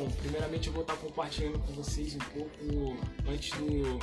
[0.00, 2.96] Então, primeiramente eu vou estar compartilhando com vocês um pouco,
[3.28, 3.98] antes do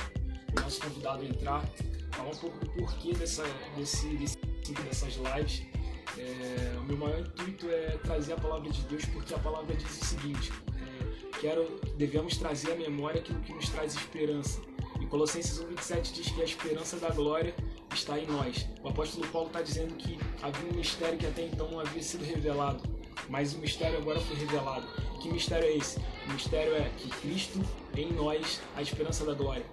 [0.60, 1.64] nosso convidado entrar,
[2.12, 3.42] falar um pouco do porquê dessa,
[3.76, 4.38] desse, desse
[4.84, 5.62] dessas lives.
[6.16, 10.00] É, o meu maior intuito é trazer a palavra de Deus, porque a palavra diz
[10.00, 14.60] o seguinte: é, quero, devemos trazer à memória aquilo que nos traz esperança.
[15.00, 17.52] E Colossenses 1,27 diz que a esperança da glória
[17.92, 18.68] está em nós.
[18.84, 22.24] O apóstolo Paulo está dizendo que havia um mistério que até então não havia sido
[22.24, 22.84] revelado,
[23.28, 25.07] mas o mistério agora foi revelado.
[25.20, 25.98] Que mistério é esse?
[26.28, 27.60] O mistério é que Cristo
[27.96, 29.64] em nós, a esperança da glória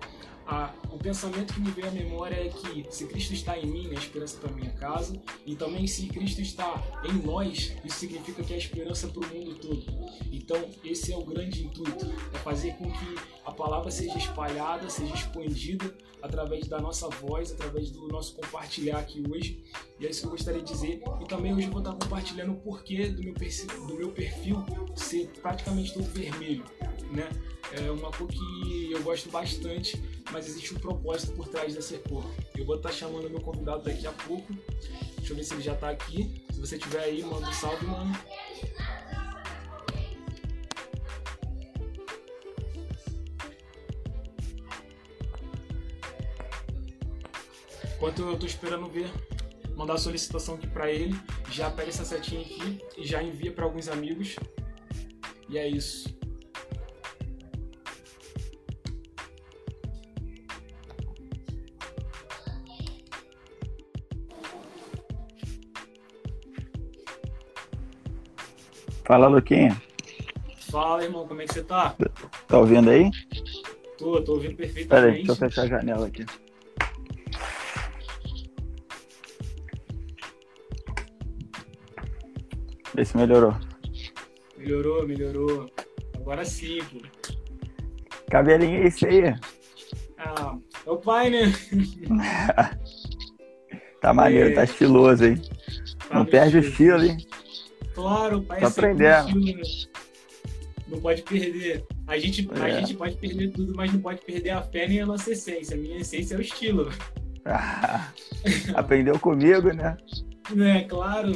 [0.48, 3.88] a, o pensamento que me veio à memória é que se Cristo está em mim,
[3.92, 8.42] é a esperança para minha casa, e também se Cristo está em nós, isso significa
[8.42, 9.84] que é a esperança para o mundo todo.
[10.32, 15.14] Então, esse é o grande intuito, é fazer com que a palavra seja espalhada, seja
[15.14, 19.64] expandida através da nossa voz, através do nosso compartilhar aqui hoje.
[20.00, 21.02] E é isso que eu gostaria de dizer.
[21.22, 24.64] E também hoje eu vou estar compartilhando o porquê do meu do meu perfil
[24.96, 26.64] ser praticamente todo vermelho,
[27.12, 27.30] né?
[27.72, 32.24] É uma cor que eu gosto bastante, mas existe um propósito por trás dessa cor.
[32.56, 34.54] Eu vou estar chamando meu convidado daqui a pouco.
[35.18, 36.46] Deixa eu ver se ele já está aqui.
[36.52, 38.14] Se você estiver aí, manda um salve, mano.
[47.96, 49.10] Enquanto eu estou esperando ver,
[49.76, 51.16] mandar a solicitação aqui para ele,
[51.50, 54.36] já pega essa setinha aqui e já envia para alguns amigos.
[55.50, 56.16] E é isso.
[69.06, 69.80] Fala, Luquinha.
[70.72, 71.96] Fala, irmão, como é que você tá?
[72.48, 73.12] Tá ouvindo aí?
[74.00, 74.88] Tô, tô ouvindo perfeitamente.
[74.88, 76.26] Pera aí, deixa eu fechar a janela aqui.
[82.96, 83.56] Vê se melhorou.
[84.58, 85.70] Melhorou, melhorou.
[86.16, 87.00] Agora sim, pô.
[88.32, 89.36] Cabelinho é esse aí?
[90.18, 91.52] Ah, é o pai, né?
[94.02, 94.54] tá maneiro, é.
[94.54, 95.40] tá estiloso, hein?
[96.10, 96.98] Tá Não perde estilo.
[96.98, 97.18] o estilo, hein?
[97.96, 99.40] Claro, pai tá aprendendo.
[99.40, 99.62] Né?
[100.88, 101.84] Não pode perder.
[102.06, 102.62] A gente, é.
[102.62, 105.76] a gente pode perder tudo, mas não pode perder a fé nem a nossa essência.
[105.76, 106.92] A minha essência é o estilo.
[107.46, 108.12] Ah,
[108.76, 109.98] aprendeu comigo, né?
[110.60, 111.32] É, claro.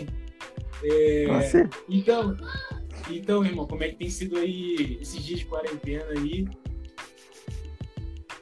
[0.84, 1.26] É,
[1.90, 2.38] então,
[3.10, 6.48] então, irmão, como é que tem sido aí esses dias de quarentena aí?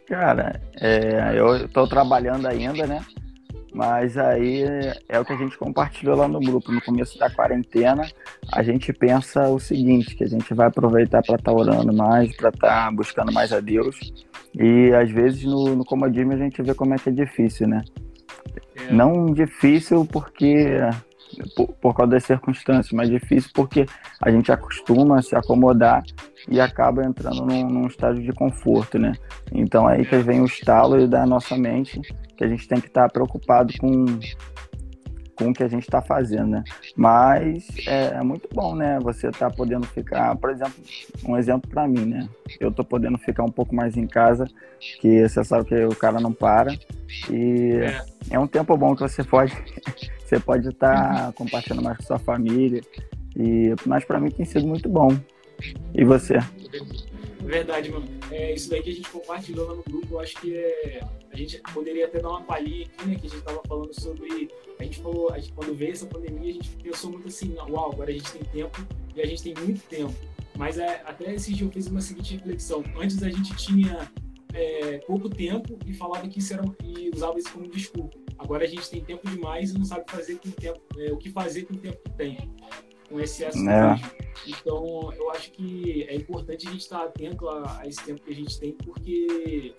[0.07, 3.05] Cara, é, eu tô trabalhando ainda, né?
[3.77, 4.63] Mas aí
[5.07, 6.71] é o que a gente compartilhou lá no grupo.
[6.71, 8.07] No começo da quarentena,
[8.51, 12.35] a gente pensa o seguinte, que a gente vai aproveitar para estar tá orando mais,
[12.35, 13.95] para estar tá buscando mais a Deus.
[14.59, 17.83] E às vezes no, no comodismo a gente vê como é que é difícil, né?
[18.75, 18.91] É.
[18.91, 20.79] Não difícil porque
[21.55, 23.85] por, por causa das circunstâncias, mas difícil porque
[24.21, 26.03] a gente acostuma a se acomodar
[26.49, 29.13] e acaba entrando num, num estágio de conforto, né?
[29.51, 31.99] Então aí que vem o estalo da nossa mente,
[32.35, 34.05] que a gente tem que estar preocupado com
[35.37, 36.63] com o que a gente está fazendo, né?
[36.95, 38.99] Mas é, é, muito bom, né?
[39.01, 40.73] Você tá podendo ficar, por exemplo,
[41.25, 42.27] um exemplo para mim, né?
[42.59, 44.47] Eu tô podendo ficar um pouco mais em casa,
[44.99, 46.73] que você sabe que o cara não para
[47.29, 49.53] e é, é um tempo bom que você pode
[50.25, 52.81] você pode estar tá compartilhando mais com sua família
[53.35, 55.15] e mas para mim tem sido muito bom.
[55.93, 56.37] E você?
[57.41, 58.07] Verdade, mano.
[58.31, 61.37] É, isso daí que a gente compartilhou lá no grupo, eu acho que é, a
[61.37, 63.15] gente poderia até dar uma palhinha aqui, né?
[63.15, 64.49] Que a gente tava falando sobre.
[64.79, 67.91] A gente falou, a gente, quando veio essa pandemia, a gente pensou muito assim, uau,
[67.91, 70.13] agora a gente tem tempo e a gente tem muito tempo.
[70.55, 72.83] Mas é, até esse dia eu fiz uma seguinte reflexão.
[72.99, 74.11] Antes a gente tinha
[74.53, 78.17] é, pouco tempo e falava que isso era e usava isso como desculpa.
[78.37, 81.17] Agora a gente tem tempo demais e não sabe fazer com o tempo, é, o
[81.17, 82.37] que fazer com o tempo que tem
[83.09, 83.99] com excesso é.
[84.45, 88.31] Então, eu acho que é importante a gente estar atento a, a esse tempo que
[88.31, 89.73] a gente tem, porque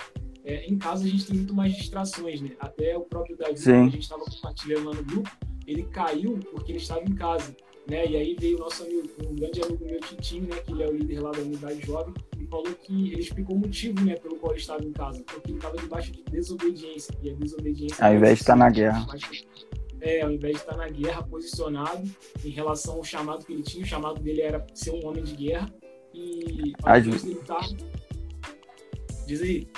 [0.45, 2.51] é, em casa a gente tem muito mais distrações, né?
[2.59, 5.31] Até o próprio Davi, que a gente estava compartilhando lá no grupo,
[5.67, 7.55] ele caiu porque ele estava em casa,
[7.89, 8.07] né?
[8.07, 10.57] E aí veio o nosso amigo, um grande amigo meu, Titinho, né?
[10.57, 13.59] Que ele é o líder lá da unidade jovem, e falou que ele explicou o
[13.59, 14.17] motivo, né?
[14.17, 18.05] Pelo qual ele estava em casa, porque ele estava debaixo de desobediência, e a desobediência...
[18.05, 19.07] Ao invés de estar na guerra
[20.01, 22.03] é, ao invés de estar na guerra posicionado
[22.45, 25.35] em relação ao chamado que ele tinha, o chamado dele era ser um homem de
[25.35, 25.69] guerra.
[26.15, 27.61] E às vezes tá...
[29.27, 29.69] Diz aí.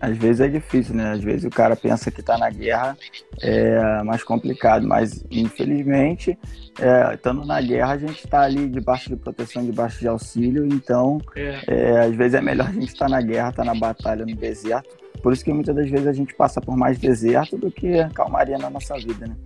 [0.00, 1.12] Às vezes é difícil, né?
[1.12, 2.98] Às vezes o cara pensa que está na guerra
[3.40, 6.36] é mais complicado, mas infelizmente,
[6.80, 11.20] é, estando na guerra, a gente está ali debaixo de proteção, debaixo de auxílio, então
[11.36, 11.60] é.
[11.68, 14.26] É, às vezes é melhor a gente estar tá na guerra, estar tá na batalha
[14.26, 17.70] no deserto, por isso que muitas das vezes a gente passa por mais deserto do
[17.70, 19.36] que calmaria na nossa vida, né?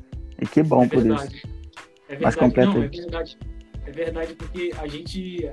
[0.41, 1.29] E que bom é por isso.
[2.09, 3.39] É Mas Não, é verdade.
[3.87, 5.49] É verdade, porque a gente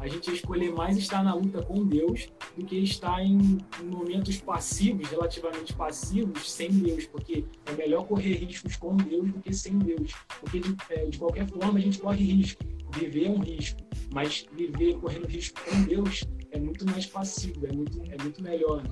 [0.00, 5.08] a gente escolher mais estar na luta com Deus do que estar em, momentos passivos,
[5.08, 10.12] relativamente passivos, sem Deus, porque é melhor correr riscos com Deus do que sem Deus.
[10.40, 12.62] Porque de, é, de qualquer forma a gente corre risco.
[12.94, 13.80] Viver é um risco,
[14.12, 18.82] mas viver correndo risco com Deus é muito mais passivo, é muito, é muito melhor.
[18.82, 18.90] Né?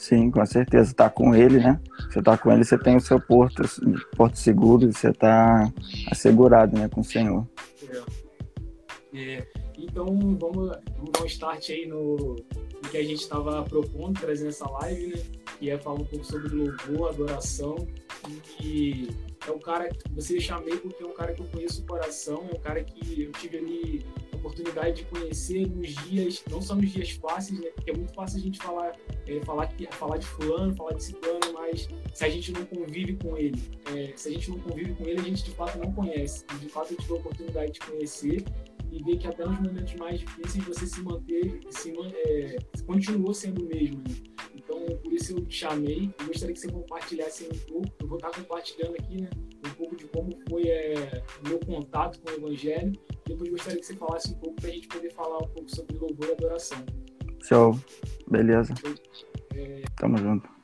[0.00, 0.94] Sim, com certeza.
[0.94, 1.78] Tá com ele, né?
[2.08, 3.62] Você tá com ele, você tem o seu porto,
[4.16, 5.70] porto seguro, você tá
[6.10, 7.46] assegurado, né, com o Senhor.
[9.12, 9.34] É.
[9.34, 9.59] é.
[9.82, 14.48] Então, vamos, vamos dar um start aí no, no que a gente estava propondo, trazendo
[14.48, 15.22] essa live, né?
[15.58, 17.76] Que é falar um pouco sobre louvor, adoração.
[18.62, 19.08] E
[19.46, 22.48] é um cara que você chamei porque é um cara que eu conheço o coração,
[22.50, 24.06] é um cara que eu tive ali
[24.40, 27.68] oportunidade de conhecer nos dias, não só nos dias fáceis, né?
[27.74, 31.04] Porque é muito fácil a gente falar, é, falar, que, falar de fulano, falar de
[31.04, 33.60] ciclano, mas se a gente não convive com ele,
[33.94, 36.44] é, se a gente não convive com ele, a gente de fato não conhece.
[36.54, 38.44] E de fato eu tive a oportunidade de conhecer
[38.90, 41.92] e ver que até nos momentos mais difíceis você se manter, se,
[42.26, 42.56] é,
[42.86, 43.98] continuou sendo o mesmo.
[43.98, 44.14] Né?
[44.54, 46.12] Então, por isso eu te chamei.
[46.18, 47.88] Eu gostaria que você compartilhasse um pouco.
[48.00, 49.30] Eu vou estar compartilhando aqui, né?
[49.66, 52.92] Um pouco de como foi é, o meu contato com o Evangelho.
[53.26, 55.96] Depois gostaria que você falasse um pouco para a gente poder falar um pouco sobre
[55.96, 56.84] louvor e adoração.
[57.42, 57.78] Show.
[58.28, 58.74] Beleza.
[59.54, 59.82] É...
[59.96, 60.59] Tamo junto.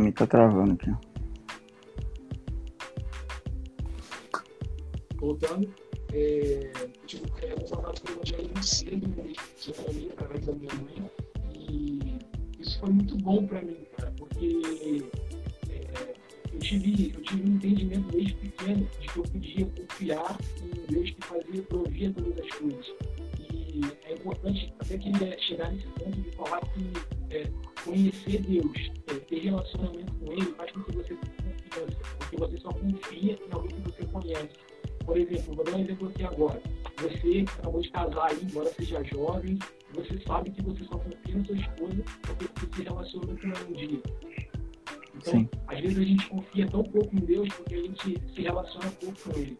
[0.00, 0.90] Pra mim tá travando aqui.
[5.16, 5.74] Voltando,
[6.14, 10.54] é, eu tive é, contato com o Evangelho muito cedo, que eu ali através da
[10.54, 11.10] minha mãe,
[11.52, 12.18] e
[12.58, 15.04] isso foi muito bom para mim, cara, porque
[15.68, 16.14] é,
[16.50, 21.10] eu, tive, eu tive um entendimento desde pequeno de que eu podia confiar em Deus
[21.10, 22.86] que fazia, provia todas as coisas.
[23.38, 25.12] E é importante até que
[25.42, 26.90] chegar nesse ponto de falar que
[27.34, 27.50] é,
[27.84, 32.56] conhecer Deus, é, ter relacionamento com Ele, faz com que você tenha confiança, porque você
[32.58, 34.50] só confia em alguém que você conhece.
[35.04, 36.62] Por exemplo, vou dar um exemplo aqui agora.
[36.98, 39.58] Você acabou de casar aí, embora seja jovem,
[39.94, 43.66] você sabe que você só confia na sua esposa porque você se relaciona com ela
[43.68, 44.02] um dia.
[45.16, 45.48] Então, Sim.
[45.66, 49.16] às vezes a gente confia tão pouco em Deus porque a gente se relaciona pouco
[49.20, 49.58] com Ele.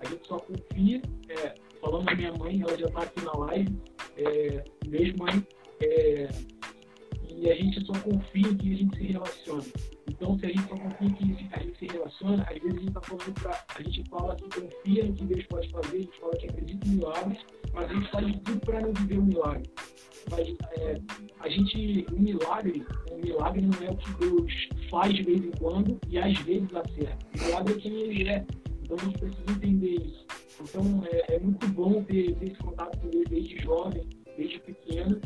[0.00, 3.76] A gente só confia, é, falando da minha mãe, ela já está aqui na live,
[4.16, 5.46] é, mesmo mãe,
[5.80, 6.28] é,
[7.42, 9.64] e a gente só confia que a gente se relaciona.
[10.08, 12.88] Então, se a gente só confia que a gente se relaciona, às vezes a gente
[12.88, 13.64] está falando para.
[13.74, 16.86] A gente fala que confia em que Deus pode fazer, a gente fala que acredita
[16.86, 17.38] em milagres,
[17.72, 19.70] mas a gente faz tudo para não viver um milagre.
[20.30, 21.00] Mas é,
[21.40, 25.50] a gente, um milagre, um milagre não é o que Deus faz de vez em
[25.50, 27.26] quando e às vezes acerta.
[27.34, 28.46] O milagre é quem ele é.
[28.84, 30.26] Então a gente precisa entender isso.
[30.60, 34.06] Então é, é muito bom ter, ter esse contato com Deus desde jovem,
[34.36, 35.20] desde pequeno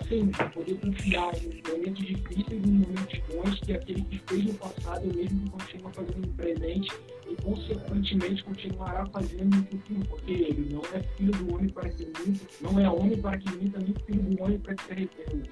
[0.00, 4.54] assim, poder confiar em momentos difíceis e em momentos bons que aquele que fez no
[4.54, 6.90] passado é o mesmo que continua fazendo no presente
[7.28, 12.06] e, consequentemente, continuará fazendo no futuro, porque ele não é filho do homem para que
[12.06, 15.50] minta, não é homem para que minta, nem filho do homem para que se arrependa.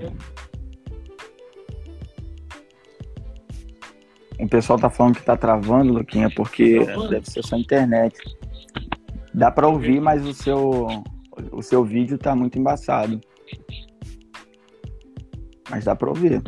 [0.00, 0.16] Né?
[4.38, 8.16] O pessoal tá falando que tá travando, Luquinha, porque tá deve ser sua internet.
[9.32, 10.86] Dá para ouvir, mas o seu
[11.52, 13.20] o seu vídeo tá muito embaçado.
[15.70, 16.42] Mas dá para ouvir.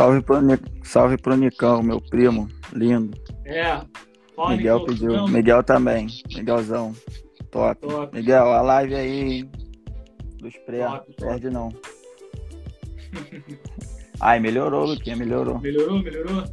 [0.00, 0.40] Salve pro,
[0.90, 3.16] salve pro Nicão, meu primo, lindo.
[3.44, 3.80] É.
[4.34, 5.12] Fala, Miguel pediu.
[5.12, 5.28] Não.
[5.28, 6.08] Miguel também.
[6.34, 6.92] Miguelzão.
[7.52, 7.80] Top.
[7.80, 8.16] Top.
[8.16, 9.48] Miguel, a live aí
[10.38, 10.84] dos pré.
[11.16, 11.68] Perde não.
[14.18, 15.60] Ai, melhorou, Luquinha, melhorou.
[15.60, 16.44] Melhorou, melhorou?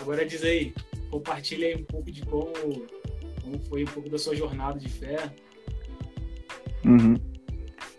[0.00, 0.72] Agora diz aí,
[1.10, 2.52] compartilha aí um pouco de como,
[3.42, 5.16] como foi um pouco da sua jornada de fé.
[6.84, 7.16] Uhum.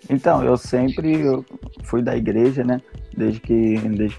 [0.09, 1.43] Então, eu sempre eu
[1.83, 2.81] fui da igreja, né?
[3.15, 4.17] Desde que desde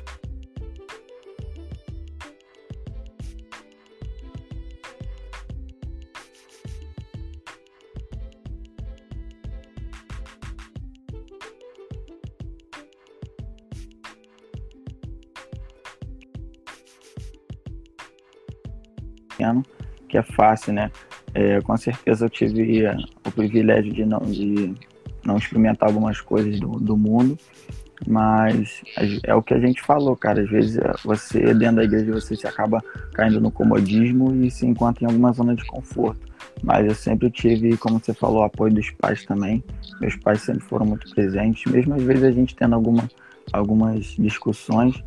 [19.43, 19.63] ano,
[20.09, 20.91] que é fácil, né?
[21.35, 22.85] É, com certeza eu tive
[23.27, 24.75] o privilégio de não, de
[25.25, 27.37] não experimentar algumas coisas do, do mundo
[28.07, 28.83] Mas
[29.25, 30.43] é o que a gente falou, cara.
[30.43, 32.83] Às vezes você, dentro da igreja, você se acaba
[33.15, 36.27] caindo no comodismo e se encontra em alguma zona de conforto.
[36.63, 39.63] Mas eu sempre tive, como você falou, apoio dos pais também.
[40.01, 43.09] Meus pais sempre foram muito presentes, mesmo às vezes a gente tendo alguma,
[43.53, 45.03] algumas discussões,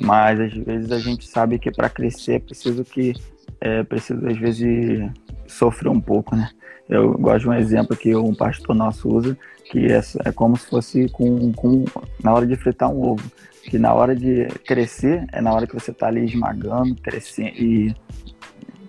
[0.00, 3.14] mas às vezes a gente sabe que para crescer é preciso que
[3.60, 5.10] é preciso às vezes
[5.46, 6.48] sofrer um pouco, né?
[6.88, 9.36] Eu gosto de um exemplo que um pastor nosso usa,
[9.70, 11.84] que é, é como se fosse com, com
[12.22, 13.30] na hora de fritar um ovo,
[13.64, 17.94] que na hora de crescer é na hora que você está ali esmagando, crescendo e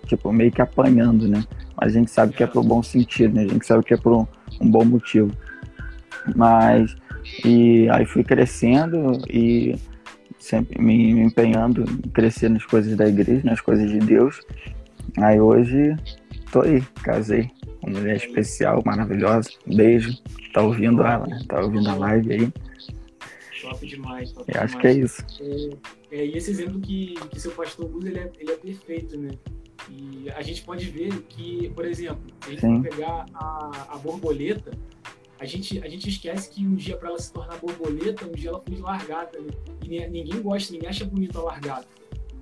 [0.06, 1.44] tipo meio que apanhando, né?
[1.76, 3.42] Mas a gente sabe que é pro bom sentido, né?
[3.42, 4.26] A gente sabe que é um,
[4.60, 5.30] um bom motivo.
[6.34, 6.96] Mas
[7.44, 9.76] e aí fui crescendo e
[10.40, 14.40] sempre me, empenhando em crescer nas coisas da igreja, nas coisas de Deus.
[15.18, 15.94] Aí hoje
[16.50, 17.50] tô aí, casei.
[17.82, 19.50] Uma mulher especial, maravilhosa.
[19.66, 20.12] Um beijo.
[20.52, 21.40] Tá ouvindo ela, né?
[21.46, 22.52] Tá ouvindo a live aí.
[23.62, 24.32] Top demais.
[24.32, 24.64] Top Eu demais.
[24.64, 25.24] acho que é isso.
[26.10, 29.18] É, é, e esse exemplo que, que seu pastor usa, ele é, ele é perfeito,
[29.18, 29.30] né?
[29.88, 34.72] E a gente pode ver que, por exemplo, se a gente pegar a, a borboleta,
[35.40, 38.50] a gente, a gente esquece que um dia para ela se tornar borboleta, um dia
[38.50, 39.50] ela foi largada, né?
[39.82, 41.86] E ninguém gosta, ninguém acha bonita a largada.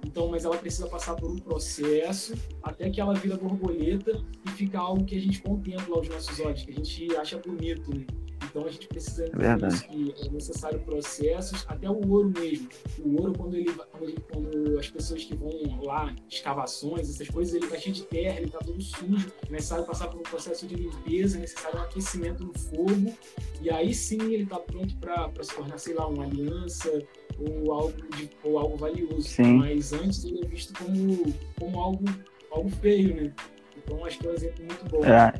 [0.05, 4.81] Então, mas ela precisa passar por um processo até que ela vira borboleta e fica
[4.81, 8.05] algo que a gente contempla aos nossos olhos, que a gente acha bonito, né?
[8.45, 12.69] Então a gente precisa entender que é necessário processos, até o ouro mesmo.
[13.05, 15.51] O ouro, quando ele, quando, ele, quando as pessoas que vão
[15.83, 19.85] lá, escavações, essas coisas, ele tá cheio de terra, ele tá todo sujo, é necessário
[19.85, 23.15] passar por um processo de limpeza, é necessário um aquecimento no fogo,
[23.61, 26.91] e aí sim ele tá pronto para se tornar, sei lá, uma aliança
[27.39, 29.23] ou algo, de, ou algo valioso.
[29.23, 29.59] Sim.
[29.59, 32.05] Mas antes ele é visto como, como algo,
[32.51, 33.33] algo feio, né?
[33.77, 35.05] Então acho que é um exemplo muito bom.
[35.05, 35.33] É.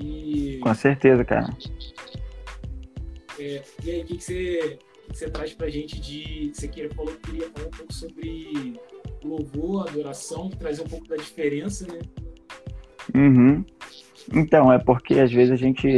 [0.00, 0.58] E...
[0.62, 1.48] Com certeza, cara.
[3.38, 4.78] É, e aí, o que, que, você,
[5.08, 6.50] que, você traz pra gente de.
[6.54, 8.80] Você queria, falou que queria falar um pouco sobre
[9.22, 11.98] louvor, adoração, trazer um pouco da diferença, né?
[13.14, 13.64] Uhum.
[14.32, 15.88] Então, é porque às vezes a gente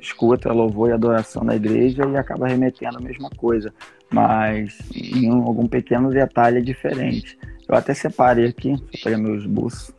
[0.00, 3.72] escuta louvor e adoração na igreja e acaba remetendo a mesma coisa,
[4.10, 7.38] mas em algum pequeno detalhe é diferente.
[7.66, 9.94] Eu até separei aqui, separei meus esboço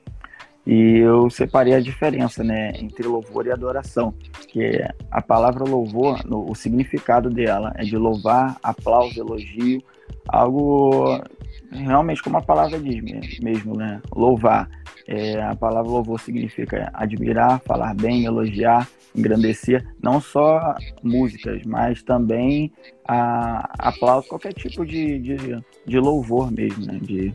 [0.66, 4.14] e eu separei a diferença né, entre louvor e adoração,
[4.48, 9.84] que a palavra louvor, no, o significado dela é de louvar, aplauso, elogio,
[10.28, 11.22] algo
[11.70, 13.02] realmente como a palavra diz
[13.42, 14.02] mesmo, né?
[14.16, 14.70] Louvar.
[15.06, 22.72] É, a palavra louvor significa admirar, falar bem, elogiar, engrandecer, não só músicas, mas também
[23.06, 25.38] a, aplauso, qualquer tipo de, de,
[25.86, 27.00] de louvor mesmo, né?
[27.02, 27.34] de,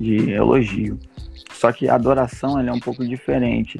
[0.00, 0.98] de elogio.
[1.52, 3.78] Só que a adoração é um pouco diferente.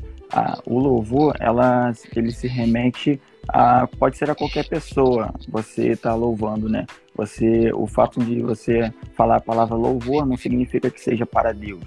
[0.67, 5.33] O louvor, ela, ele se remete a pode ser a qualquer pessoa.
[5.49, 6.87] Você está louvando, né?
[7.17, 11.83] Você, o fato de você falar a palavra louvor não significa que seja para Deus.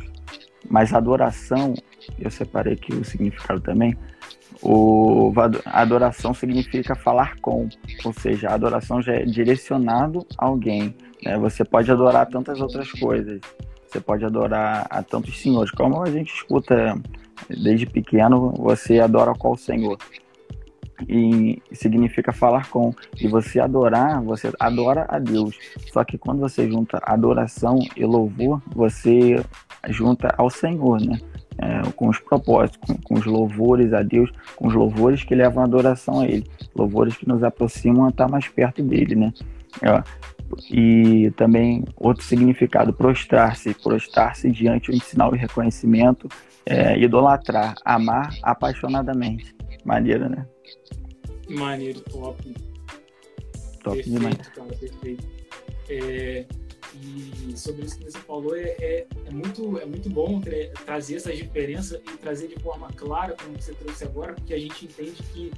[0.70, 1.74] Mas adoração,
[2.20, 3.96] eu separei aqui o significado também.
[4.62, 5.34] O
[5.66, 7.68] adoração significa falar com,
[8.06, 10.96] ou seja, a adoração já é direcionado a alguém.
[11.24, 11.38] Né?
[11.38, 13.42] Você pode adorar tantas outras coisas.
[13.94, 17.00] Você pode adorar a tantos senhores, como a gente escuta
[17.48, 20.00] desde pequeno, você adora qual senhor?
[21.08, 22.92] E significa falar com.
[23.22, 25.56] E você adorar, você adora a Deus.
[25.92, 29.36] Só que quando você junta adoração e louvor, você
[29.90, 31.20] junta ao Senhor, né?
[31.60, 35.62] É, com os propósitos, com, com, os louvores a Deus, com os louvores que levam
[35.62, 39.32] a adoração a Ele, louvores que nos aproximam a estar mais perto dele, né?
[39.82, 40.04] É,
[40.70, 46.28] e também outro significado, prostrar-se, prostrar-se diante de um sinal e reconhecimento,
[46.66, 49.56] é, idolatrar, amar apaixonadamente.
[49.84, 50.46] Maneiro, né?
[51.50, 52.54] Maneiro, top.
[53.84, 54.38] Top perfeito, demais.
[54.50, 55.28] Cara, perfeito.
[55.90, 56.46] É,
[57.02, 61.16] e sobre isso que você falou, é, é, é muito, é muito bom tra trazer
[61.16, 65.22] essas diferenças e trazer de forma clara, como você trouxe agora, porque a gente entende
[65.34, 65.52] que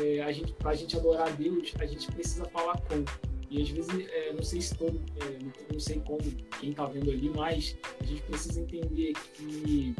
[0.00, 3.04] é, a gente, para a gente adorar a Deus, a gente precisa falar com.
[3.56, 6.20] E às vezes, é, não sei se todo, é, não sei como
[6.60, 9.94] quem está vendo ali, mas a gente precisa entender que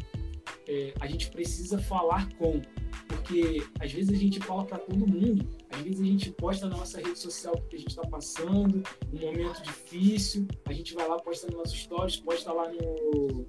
[0.68, 2.60] é, a gente precisa falar com.
[3.08, 6.76] Porque às vezes a gente fala para todo mundo, às vezes a gente posta na
[6.76, 8.82] nossa rede social o que a gente está passando,
[9.12, 13.46] um momento difícil, a gente vai lá, posta nos nossos stories, posta lá no,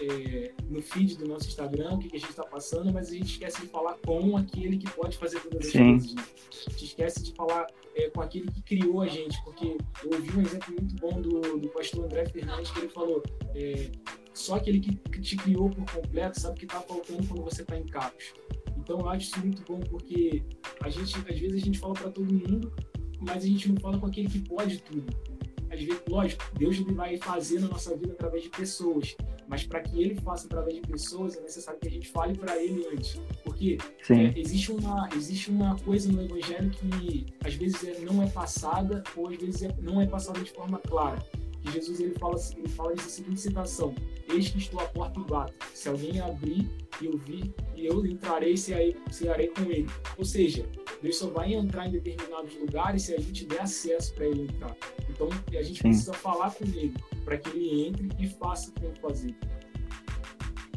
[0.00, 3.14] é, no feed do nosso Instagram o que, que a gente está passando, mas a
[3.14, 5.90] gente esquece de falar com aquele que pode fazer todas as Sim.
[5.92, 6.14] coisas.
[6.14, 6.22] Né?
[6.66, 10.36] A gente esquece de falar é, com aquele que criou a gente, porque eu ouvi
[10.36, 13.22] um exemplo muito bom do, do pastor André Fernandes que ele falou.
[13.54, 13.90] É,
[14.32, 17.78] só aquele que te criou por completo sabe o que está faltando quando você está
[17.78, 18.34] em capos.
[18.76, 20.42] Então eu acho isso muito bom porque
[20.80, 22.72] a gente, às vezes a gente fala para todo mundo,
[23.20, 25.06] mas a gente não fala com aquele que pode tudo.
[25.74, 29.16] Às vezes, lógico, Deus vai fazer na nossa vida através de pessoas,
[29.48, 32.56] mas para que ele faça através de pessoas é necessário que a gente fale para
[32.62, 33.20] ele antes.
[33.42, 33.76] Porque
[34.08, 39.02] é, existe, uma, existe uma coisa no Evangelho que às vezes é, não é passada
[39.16, 41.18] ou às vezes é, não é passada de forma clara.
[41.64, 43.94] E Jesus ele fala, ele fala essa seguinte citação:
[44.28, 45.54] Eis que estou à porta e bato.
[45.72, 46.68] Se alguém abrir
[47.00, 49.88] e eu vi, e eu entrarei e cearei com ele.
[50.16, 50.64] Ou seja,
[51.02, 54.74] Deus só vai entrar em determinados lugares se a gente der acesso para ele entrar.
[55.08, 55.88] Então a gente Sim.
[55.88, 56.94] precisa falar com ele
[57.24, 59.34] para que ele entre e faça o que tem que fazer.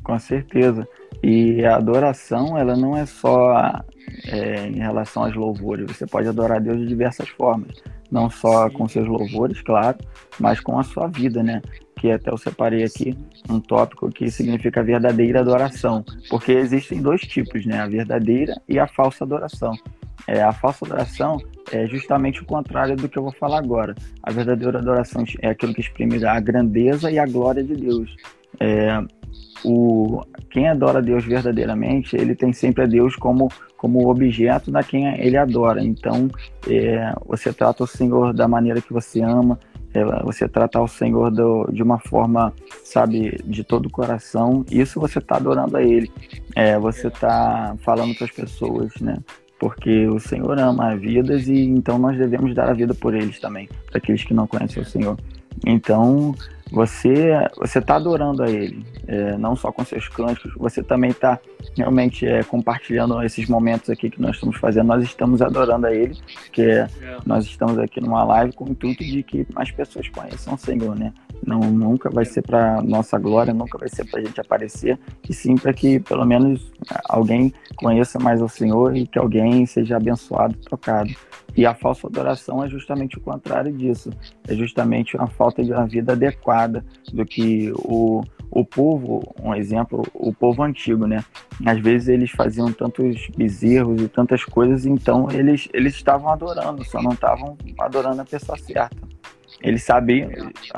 [0.04, 0.88] Com certeza.
[1.24, 3.84] E a adoração, ela não é só
[4.26, 5.86] é, em relação às louvores.
[5.88, 7.82] Você pode adorar Deus de diversas formas.
[8.10, 9.98] Não só com seus louvores, claro,
[10.40, 11.62] mas com a sua vida, né?
[11.98, 13.18] Que até eu separei aqui
[13.50, 16.06] um tópico que significa verdadeira adoração.
[16.30, 17.80] Porque existem dois tipos, né?
[17.80, 19.74] A verdadeira e a falsa adoração.
[20.28, 23.96] É, a falsa adoração é justamente o contrário do que eu vou falar agora.
[24.24, 28.16] A verdadeira adoração é aquilo que exprime a grandeza e a glória de Deus.
[28.60, 29.02] É,
[29.64, 35.08] o, quem adora Deus verdadeiramente, ele tem sempre a Deus como, como objeto da quem
[35.20, 35.84] ele adora.
[35.84, 36.30] Então,
[36.68, 39.60] é, você trata o Senhor da maneira que você ama,
[39.94, 42.54] é, você tratar o Senhor do, de uma forma,
[42.84, 44.66] sabe, de todo o coração.
[44.70, 46.12] Isso você está adorando a Ele.
[46.56, 49.18] É, você está falando para as pessoas, né?
[49.60, 53.68] Porque o Senhor ama vidas e então nós devemos dar a vida por eles também,
[53.88, 55.18] para aqueles que não conhecem o Senhor.
[55.66, 56.36] Então,
[56.72, 61.40] você você está adorando a Ele, é, não só com seus cânticos, você também está
[61.76, 64.88] realmente é, compartilhando esses momentos aqui que nós estamos fazendo.
[64.88, 66.88] Nós estamos adorando a Ele, porque é.
[67.26, 70.98] nós estamos aqui numa live com o intuito de que mais pessoas conheçam o Senhor,
[70.98, 71.14] né?
[71.46, 75.34] Não, nunca vai ser para nossa glória, nunca vai ser para a gente aparecer, e
[75.34, 76.72] sim para que pelo menos
[77.08, 81.14] alguém conheça mais o Senhor e que alguém seja abençoado, tocado.
[81.56, 84.12] E a falsa adoração é justamente o contrário disso.
[84.48, 86.57] É justamente uma falta de uma vida adequada
[87.14, 91.24] do que o, o povo, um exemplo, o povo antigo, né?
[91.66, 97.02] Às vezes eles faziam tantos bezerros e tantas coisas, então eles, eles estavam adorando, só
[97.02, 98.96] não estavam adorando a pessoa certa.
[99.62, 100.30] Eles sabiam,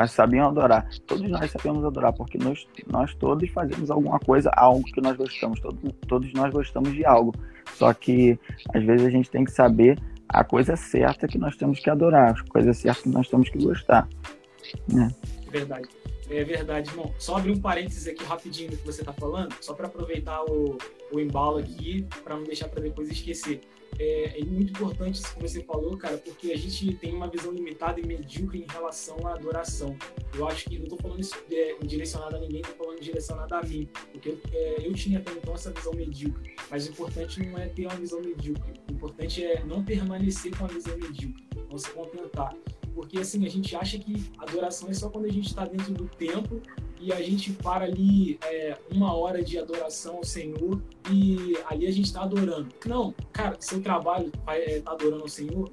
[0.08, 0.88] sabiam adorar.
[1.06, 5.60] Todos nós sabemos adorar, porque nós, nós todos fazemos alguma coisa, algo que nós gostamos.
[5.60, 7.34] Todos, todos nós gostamos de algo.
[7.74, 8.40] Só que
[8.74, 12.32] às vezes a gente tem que saber a coisa certa que nós temos que adorar,
[12.32, 14.08] a coisa certa que nós temos que gostar.
[14.88, 15.10] Né?
[15.50, 15.90] Verdade.
[16.30, 17.14] É verdade, irmão.
[17.18, 20.78] Só abrir um parênteses aqui rapidinho do que você está falando, só para aproveitar o,
[21.12, 23.62] o embalo aqui, para não deixar para depois esquecer.
[23.98, 27.52] É, é, muito importante isso que você falou, cara, porque a gente tem uma visão
[27.52, 29.98] limitada e medíocre em relação à adoração.
[30.34, 33.62] Eu acho que não estou falando isso é, direcionado a ninguém, estou falando direcionado a
[33.64, 36.56] mim, porque é, eu tinha até então essa visão medíocre.
[36.70, 40.66] Mas o importante não é ter uma visão medíocre, o importante é não permanecer com
[40.66, 42.56] a visão medíocre, não se contentar.
[42.94, 46.06] Porque assim, a gente acha que adoração é só quando a gente está dentro do
[46.06, 46.62] templo
[47.00, 51.92] e a gente para ali é, uma hora de adoração ao Senhor e ali a
[51.92, 52.70] gente está adorando.
[52.86, 55.72] Não, cara, seu trabalho está é, adorando ao Senhor,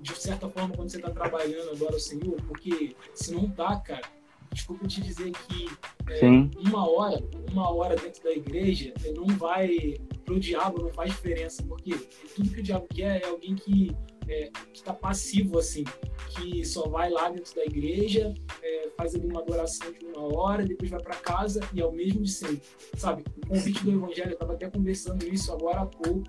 [0.00, 4.08] de certa forma, quando você está trabalhando, adora ao Senhor, porque se não tá, cara,
[4.52, 5.68] desculpa te dizer que
[6.08, 6.20] é,
[6.68, 11.62] uma hora, uma hora dentro da igreja é, não vai pro diabo não faz diferença,
[11.62, 11.94] porque
[12.34, 13.96] tudo que o diabo quer é alguém que
[14.28, 15.84] é, está passivo assim,
[16.30, 20.64] que só vai lá dentro da igreja, é, faz ali uma adoração de uma hora,
[20.64, 22.62] depois vai para casa e é o mesmo de sempre,
[22.96, 23.24] sabe?
[23.44, 26.26] O convite do evangelho, eu estava até conversando isso agora há pouco,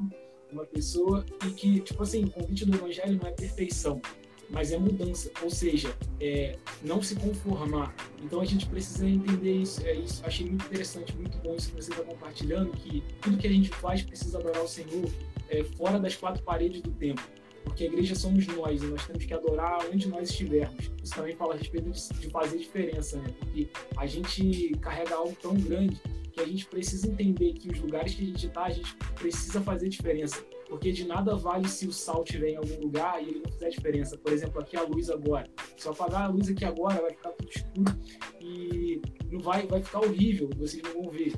[0.52, 4.02] uma pessoa e que tipo assim, o convite do evangelho não é perfeição,
[4.50, 7.94] mas é mudança, ou seja, é não se conformar.
[8.24, 9.86] Então a gente precisa entender isso.
[9.86, 10.26] É isso.
[10.26, 13.70] Achei muito interessante, muito bom isso que você está compartilhando, que tudo que a gente
[13.70, 15.10] faz precisa adorar o Senhor
[15.50, 17.26] é, fora das quatro paredes do templo
[17.68, 20.90] porque a igreja somos nós e nós temos que adorar onde nós estivermos.
[21.04, 23.30] Isso também fala a respeito de, fazer diferença, né?
[23.40, 26.02] Porque a gente carrega algo tão grande
[26.32, 29.62] que a gente precisa entender que os lugares que a gente está, a gente precisa
[29.62, 30.44] fazer diferença.
[30.70, 33.70] Porque de nada vale se o sal estiver em algum lugar e ele não fizer
[33.70, 34.18] diferença.
[34.18, 35.50] Por exemplo, aqui a luz agora.
[35.76, 37.98] Se eu apagar a luz aqui agora, vai ficar tudo escuro
[38.40, 39.02] e
[39.32, 41.34] não vai, vai ficar horrível, vocês não vão ver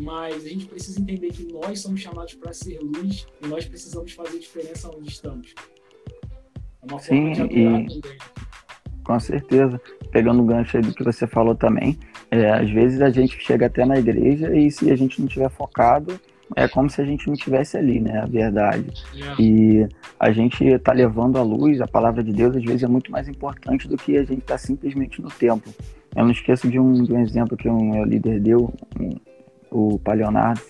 [0.00, 4.12] mas a gente precisa entender que nós somos chamados para ser luz e nós precisamos
[4.12, 5.54] fazer diferença onde estamos.
[6.90, 8.02] É Sim, e...
[9.04, 9.80] Com certeza.
[10.10, 11.98] Pegando o gancho aí do que você falou também,
[12.30, 15.50] é, às vezes a gente chega até na igreja e se a gente não tiver
[15.50, 16.20] focado,
[16.54, 18.20] é como se a gente não estivesse ali, né?
[18.20, 18.92] A verdade.
[19.14, 19.36] Yeah.
[19.40, 23.10] E a gente está levando a luz, a palavra de Deus, às vezes é muito
[23.10, 25.72] mais importante do que a gente estar tá simplesmente no templo.
[26.14, 29.10] Eu não esqueço de um, de um exemplo que um meu líder deu, um,
[29.70, 30.60] o Pai Leonardo,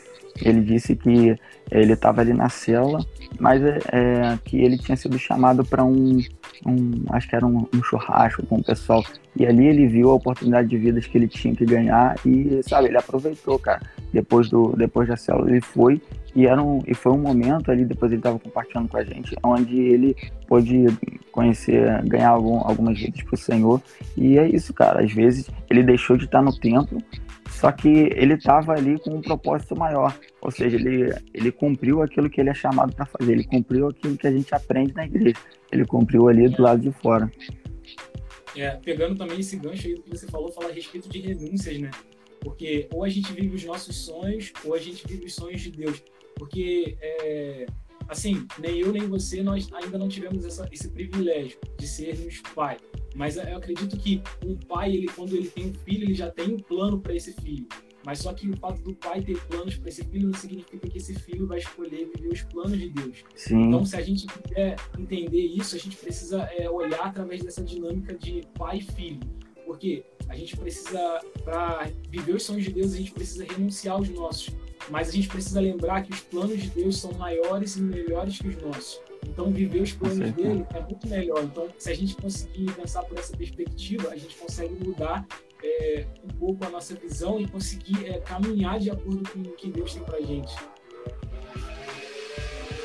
[0.41, 1.37] Ele disse que
[1.71, 3.05] ele estava ali na cela,
[3.39, 6.19] mas é, é, que ele tinha sido chamado para um,
[6.67, 9.05] um, acho que era um, um, churrasco com o pessoal.
[9.37, 12.89] E ali ele viu a oportunidade de vidas que ele tinha que ganhar e, sabe,
[12.89, 13.81] ele aproveitou, cara.
[14.13, 16.01] Depois, do, depois da célula ele foi
[16.35, 19.37] e, era um, e foi um momento ali, depois ele estava compartilhando com a gente,
[19.43, 20.17] onde ele
[20.47, 20.87] pôde
[21.31, 23.83] conhecer, ganhar algum, algumas vidas para o Senhor.
[24.17, 25.03] E é isso, cara.
[25.03, 26.99] Às vezes ele deixou de estar no templo,
[27.53, 30.19] só que ele estava ali com um propósito maior.
[30.41, 33.33] Ou seja, ele, ele cumpriu aquilo que ele é chamado para fazer.
[33.33, 35.37] Ele cumpriu aquilo que a gente aprende na igreja.
[35.71, 37.31] Ele cumpriu ali do lado de fora.
[38.57, 41.91] É, pegando também esse gancho aí que você falou, falar a respeito de renúncias, né?
[42.41, 45.71] Porque ou a gente vive os nossos sonhos, ou a gente vive os sonhos de
[45.71, 46.03] Deus.
[46.35, 47.67] Porque, é,
[48.09, 52.77] assim, nem eu nem você, nós ainda não tivemos essa, esse privilégio de sermos pai.
[53.15, 56.55] Mas eu acredito que um pai, ele, quando ele tem um filho, ele já tem
[56.55, 57.67] um plano para esse filho.
[58.05, 60.99] Mas só que o fato do pai ter planos para esse filho não significa que
[60.99, 63.25] esse filho vai escolher viver os planos de Deus.
[63.37, 63.69] Sim.
[63.69, 68.15] Então, se a gente quiser entender isso, a gente precisa é, olhar através dessa dinâmica
[68.15, 69.21] de pai e filho.
[69.65, 74.09] Porque a gente precisa, para viver os sonhos de Deus, a gente precisa renunciar aos
[74.09, 74.51] nossos.
[74.91, 78.49] Mas a gente precisa lembrar que os planos de Deus são maiores e melhores que
[78.49, 79.01] os nossos.
[79.27, 81.45] Então, viver os planos dele é muito melhor.
[81.45, 85.27] Então, se a gente conseguir pensar por essa perspectiva, a gente consegue mudar
[85.63, 89.71] é, um pouco a nossa visão e conseguir é, caminhar de acordo com o que
[89.71, 90.55] Deus tem para gente.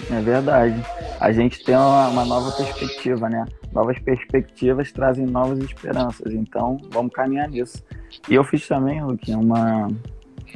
[0.10, 0.81] É verdade.
[1.19, 3.45] A gente tem uma, uma, nova perspectiva, né?
[3.73, 6.33] Novas perspectivas trazem novas esperanças.
[6.33, 7.83] Então, vamos caminhar nisso.
[8.29, 9.89] E eu fiz também, Luque, uma,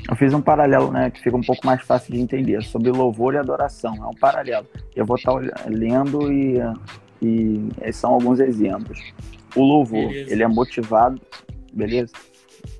[0.10, 3.34] eu fiz um paralelo, né, que fica um pouco mais fácil de entender, sobre louvor
[3.34, 3.96] e adoração.
[3.96, 4.68] É um paralelo.
[4.96, 5.34] Eu vou estar
[5.68, 6.58] lendo e,
[7.22, 9.00] e são alguns exemplos.
[9.56, 10.34] O louvor, beleza.
[10.34, 11.22] ele é motivado,
[11.74, 12.14] beleza?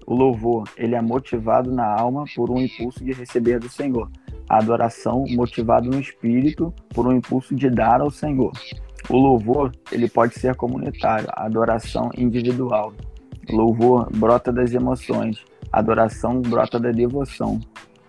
[0.06, 4.10] O louvor, ele é motivado na alma por um impulso de receber do Senhor.
[4.50, 8.52] A adoração, motivado no espírito por um impulso de dar ao Senhor.
[9.10, 12.94] O louvor, ele pode ser comunitário, a adoração individual.
[13.50, 17.60] O louvor brota das emoções, Adoração brota da devoção.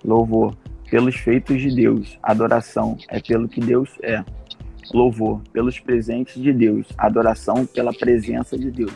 [0.04, 0.54] Louvor
[0.90, 2.18] pelos feitos de Deus.
[2.22, 4.24] Adoração é pelo que Deus é.
[4.92, 6.86] Louvor pelos presentes de Deus.
[6.98, 8.92] Adoração pela presença de Deus.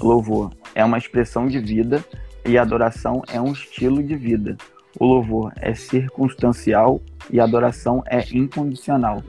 [0.00, 2.04] Louvor é uma expressão de vida
[2.46, 4.56] e adoração é um estilo de vida.
[4.98, 9.22] O louvor é circunstancial e a adoração é incondicional.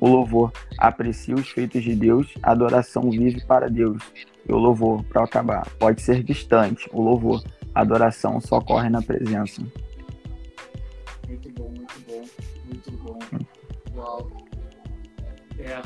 [0.00, 4.02] O louvor aprecia os feitos de Deus, a adoração vive para Deus.
[4.48, 6.88] E o louvor, para acabar, pode ser distante.
[6.92, 7.42] O louvor
[7.74, 9.62] adoração só ocorre na presença.
[11.28, 12.24] Muito bom, muito bom,
[12.66, 13.18] muito bom.
[13.96, 14.30] Uau.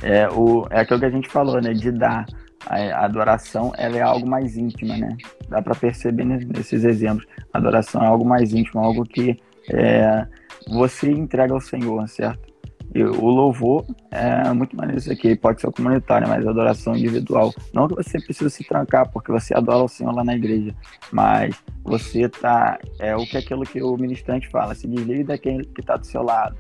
[0.03, 0.21] É.
[0.21, 1.73] É, o, é aquilo que a gente falou, né?
[1.73, 2.27] De dar.
[2.67, 5.17] A adoração ela é algo mais íntima, né?
[5.49, 7.27] Dá para perceber nesses exemplos.
[7.53, 9.39] A adoração é algo mais íntimo, algo que
[9.71, 10.27] é,
[10.69, 12.54] você entrega ao Senhor, certo?
[13.03, 17.53] O louvor é muito maneiro isso aqui, pode ser comunitário, mas adoração individual.
[17.73, 20.73] Não que você precisa se trancar, porque você adora o Senhor lá na igreja,
[21.11, 22.79] mas você tá.
[23.01, 26.07] É o que é aquilo que o ministrante fala, se desligue daquele que está do
[26.07, 26.57] seu lado.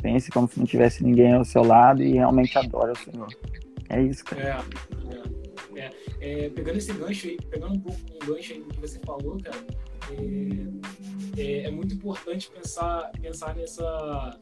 [0.00, 3.28] Pense como se não tivesse ninguém ao seu lado e realmente adore o Senhor.
[3.88, 4.64] É isso, cara.
[5.74, 8.80] É, é, é, pegando esse gancho aí, pegando um pouco um gancho aí do que
[8.80, 9.64] você falou, cara,
[10.12, 14.38] é, é, é muito importante pensar, pensar nessa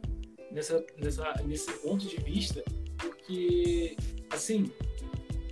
[0.54, 2.64] nessa, nessa, nesse ponto de vista,
[2.96, 3.96] porque,
[4.30, 4.70] assim,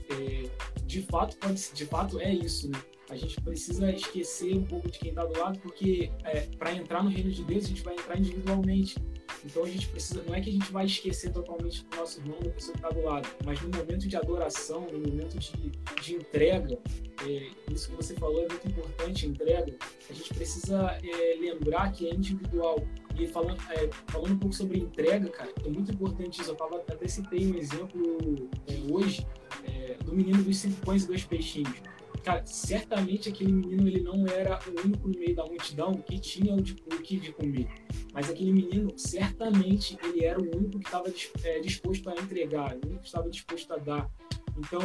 [0.09, 0.49] é,
[0.87, 1.37] de fato
[1.75, 2.81] de fato é isso, né?
[3.11, 7.03] A gente precisa esquecer um pouco de quem está do lado, porque é, para entrar
[7.03, 8.97] no reino de Deus a gente vai entrar individualmente.
[9.45, 12.38] Então a gente precisa, não é que a gente vai esquecer totalmente do nosso irmão,
[12.41, 16.15] da pessoa que está do lado, mas no momento de adoração, no momento de, de
[16.15, 16.79] entrega,
[17.27, 19.77] é, isso que você falou é muito importante, entrega,
[20.09, 22.77] a gente precisa é, lembrar que é individual.
[23.18, 26.51] E falando, é, falando um pouco sobre entrega, cara, é muito importante isso.
[26.51, 29.27] Eu tava, até citei um exemplo é, hoje
[29.64, 31.83] é, do menino dos cinco pães e dois peixinhos
[32.22, 36.55] cara, certamente aquele menino ele não era o único no meio da multidão que tinha
[36.55, 37.68] o, de, o que de comer.
[38.12, 42.87] Mas aquele menino, certamente, ele era o único que estava é, disposto a entregar, o
[42.87, 44.11] único que estava disposto a dar.
[44.57, 44.81] Então,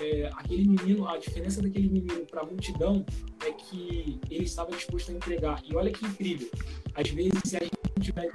[0.00, 3.04] é, aquele menino, a diferença daquele menino para a multidão
[3.44, 5.62] é que ele estava disposto a entregar.
[5.64, 6.48] E olha que incrível.
[6.94, 7.64] Às vezes, a
[7.98, 8.28] gente vai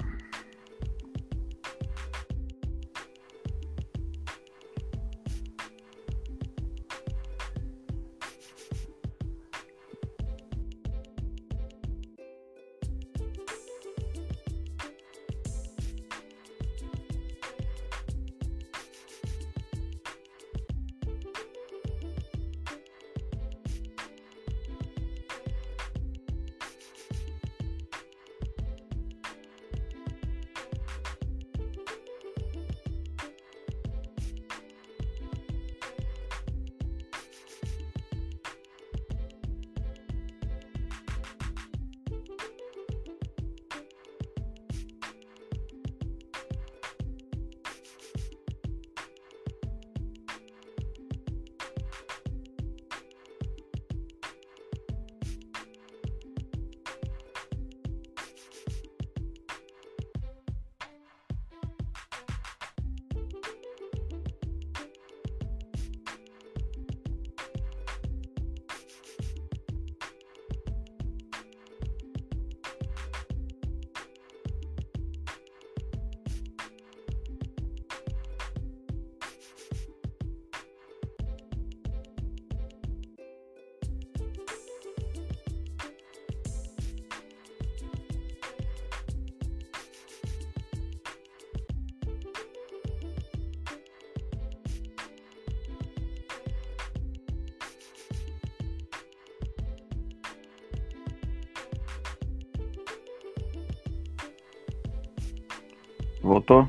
[106.24, 106.66] Voltou?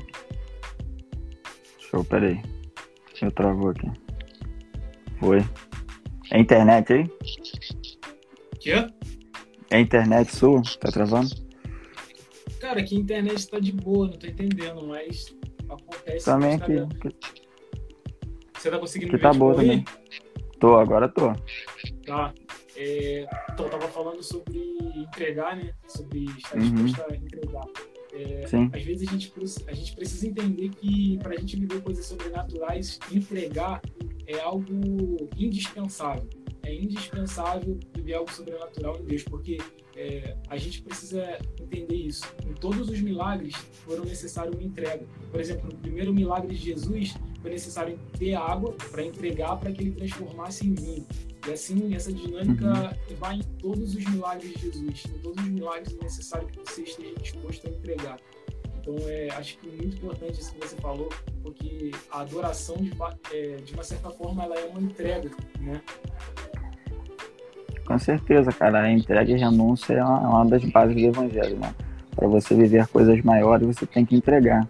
[1.78, 2.42] Show, peraí.
[3.22, 3.90] Eu travou aqui.
[5.18, 5.38] Foi.
[6.30, 7.10] É internet aí?
[8.60, 8.86] Quê?
[9.70, 10.60] É internet sua?
[10.78, 11.30] Tá travando?
[12.60, 15.34] Cara, aqui a internet tá de boa, não tô entendendo, mas
[15.70, 16.26] acontece.
[16.26, 16.74] Também aqui.
[18.58, 19.66] Você tá conseguindo Aqui me tá ver de boa aí?
[19.68, 19.84] também.
[20.60, 21.32] Tô, agora tô.
[22.04, 22.34] Tá.
[22.76, 24.58] É, então, eu tava falando sobre
[24.96, 25.72] entregar, né?
[25.88, 26.84] Sobre estar Uhum.
[26.84, 27.64] disposto a entregar.
[28.16, 29.32] É, às vezes a gente,
[29.66, 33.82] a gente precisa entender que para a gente viver coisas sobrenaturais, entregar
[34.26, 36.28] é algo indispensável.
[36.62, 39.58] É indispensável viver algo sobrenatural em Deus, porque
[39.94, 42.24] é, a gente precisa entender isso.
[42.44, 45.06] Em todos os milagres foram necessários uma entrega.
[45.30, 47.14] Por exemplo, no primeiro milagre de Jesus
[47.46, 51.06] foi necessário ter água para entregar para que ele transformasse em vinho.
[51.46, 55.04] E assim, essa dinâmica vai em todos os milagres de Jesus.
[55.06, 58.16] Em todos os milagres é necessário que você esteja disposto a entregar.
[58.80, 61.08] Então, é, acho que é muito importante isso que você falou,
[61.42, 62.92] porque a adoração, de,
[63.32, 65.30] é, de uma certa forma, ela é uma entrega,
[65.60, 65.80] né?
[67.86, 68.82] Com certeza, cara.
[68.82, 71.72] A entrega e renúncia é uma, é uma das bases do evangelho, né?
[72.16, 74.68] Para você viver coisas maiores, você tem que entregar.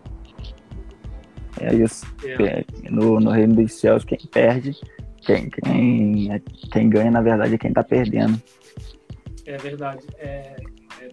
[1.61, 2.07] É isso.
[2.25, 4.77] É, É, No, no reino dos céus, quem perde,
[5.23, 6.43] quem, quem,
[6.73, 8.41] quem ganha, na verdade, é quem tá perdendo.
[9.47, 10.05] é verdade.
[10.19, 10.57] É,
[11.01, 11.09] é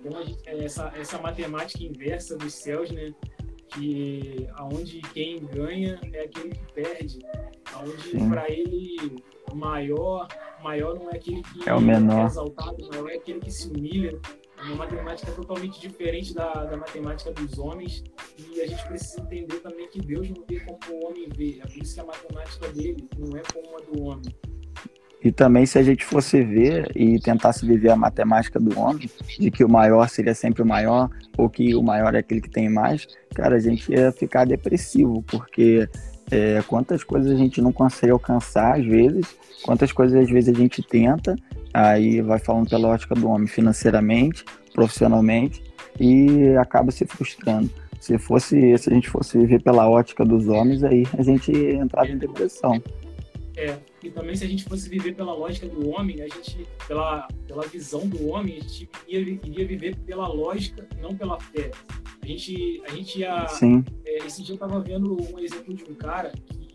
[0.46, 3.14] é essa, essa matemática inversa dos céus, né?
[3.70, 7.20] Que aonde quem ganha é aquele que perde.
[7.74, 10.28] Aonde para ele o maior,
[10.64, 12.24] maior não é aquele que É o menor.
[12.24, 14.20] é exaltado, maior é aquele que se humilha.
[14.66, 18.04] Uma matemática totalmente diferente da, da matemática dos homens.
[18.38, 21.60] E a gente precisa entender também que Deus não vê como o homem vê.
[21.62, 24.36] É por isso que a matemática dele não é como a do homem.
[25.24, 29.50] E também, se a gente fosse ver e tentasse viver a matemática do homem, de
[29.50, 32.70] que o maior seria sempre o maior, ou que o maior é aquele que tem
[32.70, 35.88] mais, cara, a gente ia ficar depressivo, porque
[36.30, 40.58] é, quantas coisas a gente não consegue alcançar às vezes, quantas coisas às vezes a
[40.58, 41.38] gente tenta,
[41.74, 45.64] aí vai falando pela ótica do homem financeiramente, profissionalmente,
[46.00, 47.70] e acaba se frustrando.
[48.00, 52.10] Se fosse, se a gente fosse viver pela ótica dos homens, aí a gente entrava
[52.10, 52.82] em depressão.
[53.56, 57.28] É, e também se a gente fosse viver pela lógica do homem, a gente, pela,
[57.48, 61.72] pela visão do homem, a gente iria, iria viver pela lógica, não pela fé.
[62.22, 63.48] A gente, a gente ia.
[63.48, 66.32] Sim, É, esse dia eu tava vendo um exemplo de um cara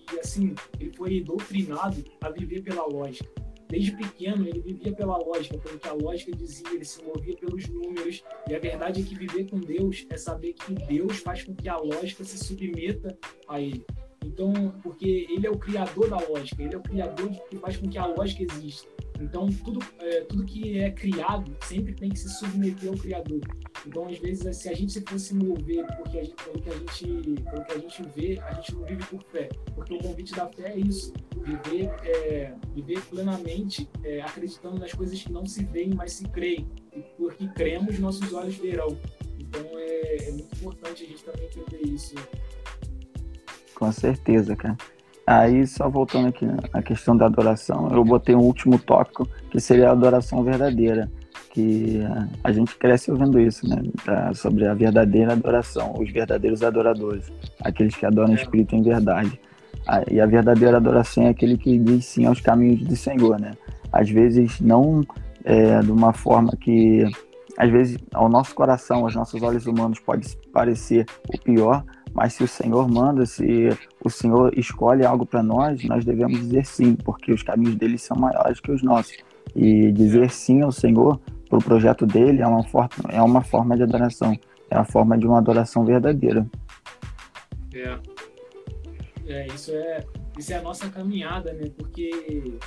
[0.07, 3.29] que, assim, ele foi doutrinado a viver pela lógica.
[3.69, 7.69] Desde pequeno, ele vivia pela lógica, pelo que a lógica dizia, ele se movia pelos
[7.69, 8.25] números.
[8.49, 11.69] E a verdade é que viver com Deus é saber que Deus faz com que
[11.69, 13.85] a lógica se submeta a ele.
[14.25, 14.53] Então,
[14.83, 17.99] porque ele é o criador da lógica, ele é o criador que faz com que
[17.99, 18.89] a lógica exista.
[19.21, 23.41] Então, tudo, é, tudo que é criado sempre tem que se submeter ao criador.
[23.87, 26.75] Então, às vezes, se a gente se fosse mover porque a gente, pelo, que a
[26.75, 29.49] gente, pelo que a gente vê, a gente não vive por fé.
[29.75, 31.13] Porque o convite da fé é isso:
[31.45, 36.69] viver, é, viver plenamente é, acreditando nas coisas que não se veem, mas se creem.
[36.95, 38.97] E porque cremos, nossos olhos verão.
[39.39, 42.15] Então, é, é muito importante a gente também entender isso.
[43.75, 44.77] Com certeza, cara.
[45.31, 49.91] Aí, só voltando aqui na questão da adoração, eu botei um último tópico, que seria
[49.91, 51.11] a adoração verdadeira.
[51.51, 52.01] Que
[52.43, 53.83] a gente cresce ouvindo isso, né?
[54.07, 57.31] Da- sobre a verdadeira adoração, os verdadeiros adoradores,
[57.63, 58.37] aqueles que adoram o É.
[58.37, 59.39] Espírito em verdade.
[60.11, 63.53] E a verdadeira adoração é aquele que diz sim aos caminhos do Senhor, né?
[63.93, 65.03] Às vezes, não
[65.45, 67.05] é, de uma forma que,
[67.59, 72.45] às vezes, ao nosso coração, aos nossos olhos humanos, pode parecer o pior, mas se
[72.45, 73.69] o Senhor manda, se
[74.05, 78.17] o Senhor escolhe algo para nós, nós devemos dizer sim, porque os caminhos dele são
[78.17, 79.17] maiores que os nossos.
[79.55, 83.77] E dizer sim ao Senhor para o projeto dele é uma, forma, é uma forma
[83.77, 84.39] de adoração,
[84.71, 86.47] é a forma de uma adoração verdadeira.
[87.75, 87.99] É.
[89.27, 90.05] É, isso é,
[90.39, 91.71] isso é a nossa caminhada, né?
[91.77, 92.59] Porque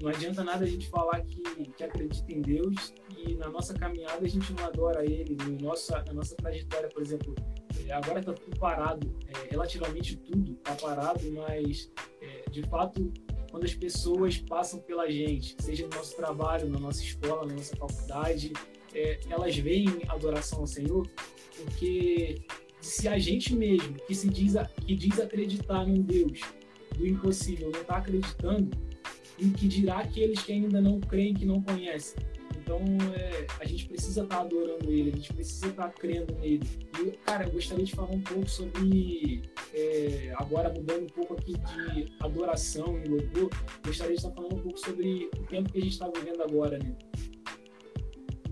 [0.00, 1.42] não adianta nada a gente falar que,
[1.76, 5.36] que acredita em Deus e na nossa caminhada a gente não adora Ele.
[5.44, 7.34] No nossa, na nossa trajetória, por exemplo,
[7.86, 13.12] é, agora está tudo parado, é, relativamente tudo está parado, mas é, de fato,
[13.50, 17.76] quando as pessoas passam pela gente, seja no nosso trabalho, na nossa escola, na nossa
[17.76, 18.52] faculdade,
[18.94, 21.06] é, elas veem adoração ao Senhor,
[21.56, 22.40] porque
[22.80, 24.54] se a gente mesmo, que se diz,
[24.86, 26.40] que diz acreditar num Deus
[26.96, 28.76] do impossível, não está acreditando,
[29.38, 32.18] em que dirá aqueles que ainda não creem, que não conhecem.
[32.68, 32.80] Então,
[33.14, 36.68] é, a gente precisa estar adorando Ele, a gente precisa estar crendo nele.
[37.00, 41.54] E, cara, eu gostaria de falar um pouco sobre, é, agora mudando um pouco aqui
[41.54, 43.50] de adoração e louvor,
[43.86, 46.78] gostaria de estar falando um pouco sobre o tempo que a gente está vivendo agora,
[46.78, 46.94] né?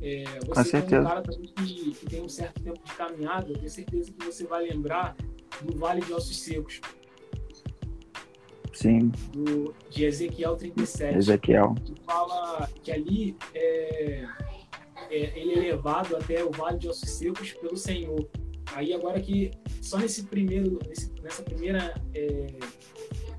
[0.00, 3.70] É, você é um cara que, que, tem um certo tempo de caminhada, eu tenho
[3.70, 5.14] certeza que você vai lembrar
[5.62, 6.80] do Vale de Ossos Secos.
[8.76, 9.10] Sim.
[9.32, 11.16] Do, de Ezequiel 37.
[11.16, 11.74] Ezequiel.
[11.82, 14.26] Que fala que ali é,
[15.10, 18.28] é, ele é levado até o Vale de Ossos Secos pelo Senhor.
[18.74, 22.46] Aí agora que só nesse primeiro, nesse, nessa primeira é,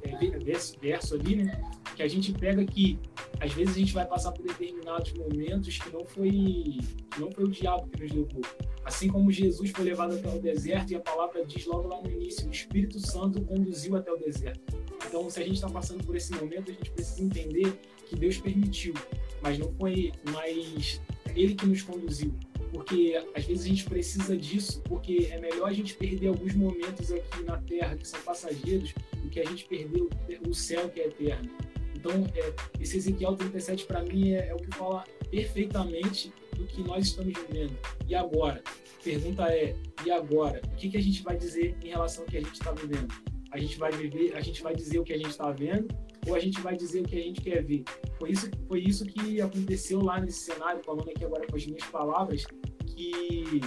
[0.02, 1.62] é, verso, verso ali, né?
[1.98, 3.00] Que a gente pega que
[3.40, 7.46] às vezes a gente vai passar por determinados momentos que não foi, que não foi
[7.46, 8.42] o diabo que nos levou.
[8.86, 12.12] Assim como Jesus foi levado até o deserto e a palavra diz logo lá no
[12.12, 14.78] início, o Espírito Santo conduziu até o deserto.
[15.08, 17.74] Então, se a gente está passando por esse momento, a gente precisa entender
[18.06, 18.94] que Deus permitiu,
[19.42, 21.02] mas não foi mais
[21.36, 22.32] Ele que nos conduziu
[22.72, 27.12] porque às vezes a gente precisa disso, porque é melhor a gente perder alguns momentos
[27.12, 30.08] aqui na Terra que são passageiros do que a gente perder
[30.48, 31.50] o, céu que é eterno.
[31.98, 36.84] Então, é, esse Ezequiel 37 para mim é, é, o que fala perfeitamente do que
[36.84, 37.76] nós estamos vivendo.
[38.08, 38.64] E agora?
[39.04, 40.62] Pergunta é: e agora?
[40.66, 43.08] O que, que a gente vai dizer em relação ao que a gente está vivendo?
[43.52, 45.88] A gente vai viver, a gente vai dizer o que a gente está vendo
[46.28, 47.84] ou a gente vai dizer o que a gente quer ver.
[48.20, 51.86] Foi isso, foi isso que aconteceu lá nesse cenário, falando aqui agora com as minhas
[51.86, 52.46] palavras,
[52.86, 53.62] que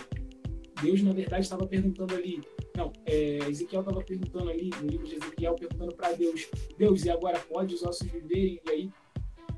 [0.83, 2.41] Deus, na verdade, estava perguntando ali.
[2.81, 7.11] Não, é, Ezequiel estava perguntando ali, no livro de Ezequiel, perguntando para Deus: Deus, e
[7.11, 8.59] agora pode os ossos viverem?
[8.65, 8.91] E aí,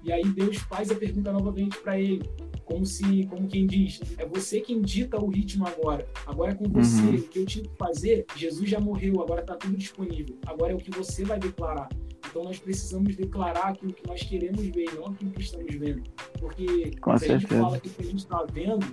[0.03, 2.29] e aí Deus faz a pergunta novamente para ele,
[2.65, 6.05] como se, como quem diz: É você quem dita o ritmo agora.
[6.27, 7.01] Agora é com você.
[7.01, 7.15] Uhum.
[7.15, 10.37] O que eu tinha que fazer, Jesus já morreu, agora está tudo disponível.
[10.45, 11.89] Agora é o que você vai declarar.
[12.29, 16.03] Então nós precisamos declarar aquilo que nós queremos ver, não aquilo que estamos vendo.
[16.41, 17.35] Porque Com se certeza.
[17.37, 18.87] a gente fala que o que a gente está vendo,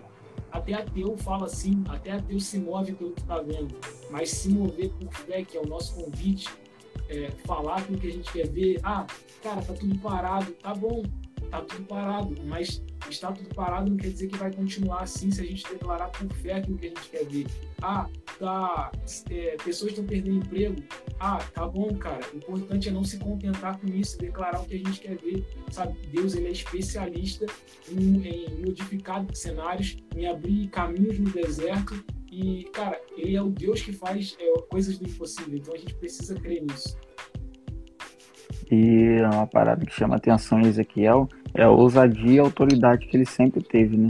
[0.52, 3.76] até ateu fala assim, até ateu se move pelo que está vendo.
[4.10, 6.50] Mas se mover por fé, que é o nosso convite,
[7.10, 9.06] é, falar aquilo que a gente quer ver, ah,
[9.42, 11.04] cara, tá tudo parado, tá bom,
[11.50, 15.42] tá tudo parado, mas está tudo parado não quer dizer que vai continuar assim se
[15.42, 17.48] a gente declarar por fé aquilo que a gente quer ver.
[17.82, 18.08] Ah,
[18.38, 18.92] tá,
[19.30, 20.76] é, pessoas estão perdendo emprego.
[21.20, 22.22] Ah, tá bom, cara.
[22.34, 25.46] O importante é não se contentar com isso, declarar o que a gente quer ver.
[25.72, 27.46] Sabe, Deus ele é especialista
[27.90, 32.04] em, em modificar cenários, em abrir caminhos no deserto.
[32.32, 35.58] E, cara, ele é o Deus que faz é, coisas do impossível.
[35.58, 36.98] Então a gente precisa crer nisso.
[38.72, 43.18] E uma parada que chama atenção em Ezequiel é a ousadia e a autoridade que
[43.18, 44.10] ele sempre teve, né?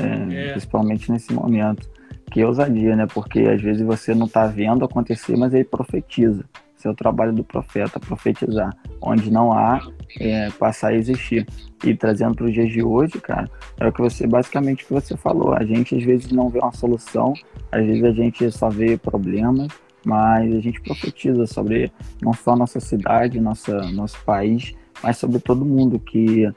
[0.00, 0.50] É, é.
[0.52, 1.88] Principalmente nesse momento.
[2.30, 3.06] Que ousadia, né?
[3.06, 6.44] Porque às vezes você não está vendo acontecer, mas ele profetiza.
[6.78, 8.72] Esse é o trabalho do profeta, profetizar.
[9.00, 9.80] Onde não há,
[10.20, 11.46] é, passar a existir.
[11.84, 13.48] E trazendo para os dias de hoje, cara,
[13.78, 15.54] é o que você, basicamente, o que você falou.
[15.54, 17.34] A gente às vezes não vê uma solução,
[17.72, 19.68] às vezes a gente só vê problemas,
[20.04, 21.90] mas a gente profetiza sobre
[22.22, 26.48] não só nossa cidade, nossa, nosso país, mas sobre todo mundo que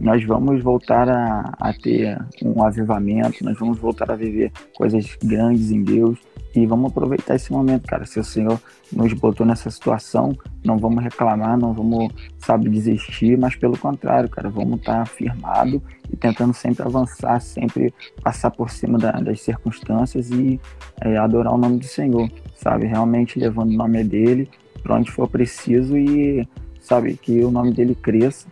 [0.00, 5.70] nós vamos voltar a, a ter um avivamento, nós vamos voltar a viver coisas grandes
[5.70, 6.18] em Deus
[6.54, 8.06] e vamos aproveitar esse momento, cara.
[8.06, 13.54] Se o Senhor nos botou nessa situação, não vamos reclamar, não vamos, sabe, desistir, mas
[13.54, 17.92] pelo contrário, cara, vamos estar firmado e tentando sempre avançar, sempre
[18.22, 20.58] passar por cima da, das circunstâncias e
[21.02, 22.86] é, adorar o nome do Senhor, sabe?
[22.86, 24.48] Realmente levando o nome dele
[24.82, 26.48] para onde for preciso e,
[26.80, 28.48] sabe, que o nome dele cresça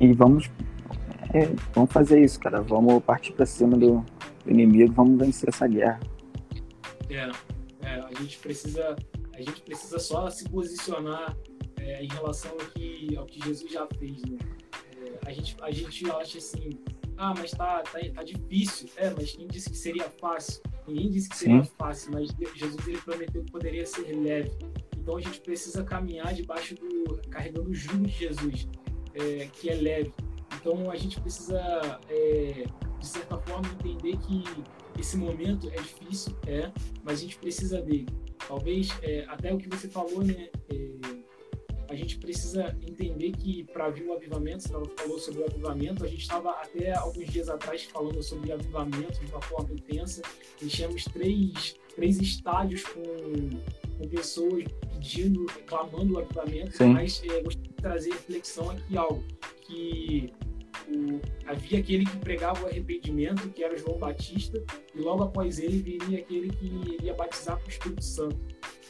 [0.00, 0.50] e vamos,
[1.32, 2.60] é, vamos fazer isso, cara.
[2.60, 4.04] Vamos partir para cima do,
[4.44, 6.00] do, inimigo, vamos vencer essa guerra.
[7.08, 7.30] É,
[7.82, 8.96] é, a gente precisa,
[9.34, 11.36] a gente precisa só se posicionar
[11.76, 14.38] é, em relação ao que, ao que Jesus já fez, né?
[14.96, 16.70] É, a gente, a gente acha assim,
[17.16, 18.88] ah, mas tá, tá, tá difícil.
[18.96, 20.62] É, mas quem disse que seria fácil?
[20.86, 21.70] Ninguém disse que seria Sim.
[21.78, 24.50] fácil, mas Jesus ele prometeu que poderia ser leve.
[24.96, 28.66] Então a gente precisa caminhar debaixo do, carregando o jugo de Jesus
[29.14, 30.12] é, que é leve.
[30.60, 32.64] Então a gente precisa, é,
[32.98, 34.44] de certa forma, entender que
[34.98, 36.70] esse momento é difícil, é,
[37.02, 38.08] mas a gente precisa dele.
[38.46, 40.48] Talvez, é, até o que você falou, né?
[40.72, 40.94] É,
[41.88, 46.08] a gente precisa entender que para vir o avivamento, você falou sobre o avivamento, a
[46.08, 50.22] gente estava até alguns dias atrás falando sobre avivamento de uma forma intensa.
[50.60, 53.02] Enchemos três, três estádios com,
[53.98, 54.64] com pessoas
[55.04, 56.94] pedindo, clamando o avivamento, Sim.
[56.94, 59.22] mas é, gostaria de trazer reflexão aqui algo
[59.60, 60.32] que
[60.88, 64.62] o, havia aquele que pregava o arrependimento, que era João Batista,
[64.94, 68.38] e logo após ele viria aquele que iria batizar com o Espírito Santo,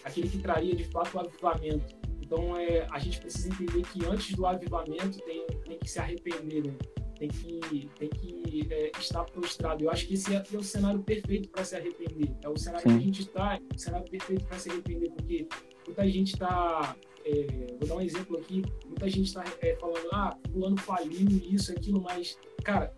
[0.05, 1.97] aquele que traria de fato o avivamento.
[2.23, 6.65] Então é, a gente precisa entender que antes do avivamento tem, tem que se arrepender,
[6.65, 6.75] né?
[7.19, 9.85] tem que, tem que é, estar prostrado.
[9.85, 12.35] Eu acho que esse é, é o cenário perfeito para se arrepender.
[12.43, 12.97] É o cenário Sim.
[12.97, 15.47] que a gente está, é o cenário perfeito para se arrepender, porque
[15.87, 16.97] muita gente está.
[17.25, 17.47] É,
[17.79, 18.63] vou dar um exemplo aqui.
[18.87, 22.93] Muita gente está é, falando, ah, fulano faliu, isso, aquilo, mas, cara,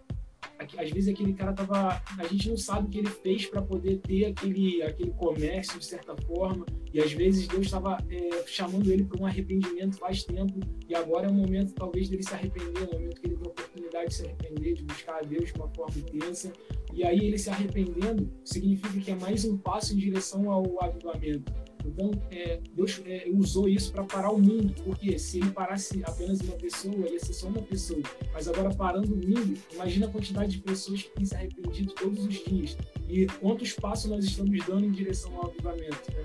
[0.79, 3.99] às vezes aquele cara tava, a gente não sabe o que ele fez para poder
[3.99, 9.05] ter aquele, aquele comércio de certa forma, e às vezes Deus estava é, chamando ele
[9.05, 10.59] para um arrependimento faz tempo,
[10.89, 13.47] e agora é o momento talvez dele se arrepender, é o momento que ele tem
[13.47, 16.53] a oportunidade de se arrepender, de buscar a Deus de uma forma intensa,
[16.93, 21.53] e aí ele se arrependendo significa que é mais um passo em direção ao avivamento.
[21.87, 26.41] Então, é, Deus é, usou isso para parar o mundo, porque se ele parasse apenas
[26.41, 28.01] uma pessoa, ia ser só uma pessoa.
[28.33, 32.25] Mas agora, parando o mundo, imagina a quantidade de pessoas que têm se arrependido todos
[32.25, 32.77] os dias.
[33.09, 36.25] E quantos passos nós estamos dando em direção ao avivamento, né?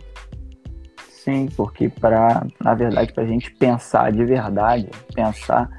[1.10, 5.70] Sim, porque para, na verdade, para a gente pensar de verdade, pensar,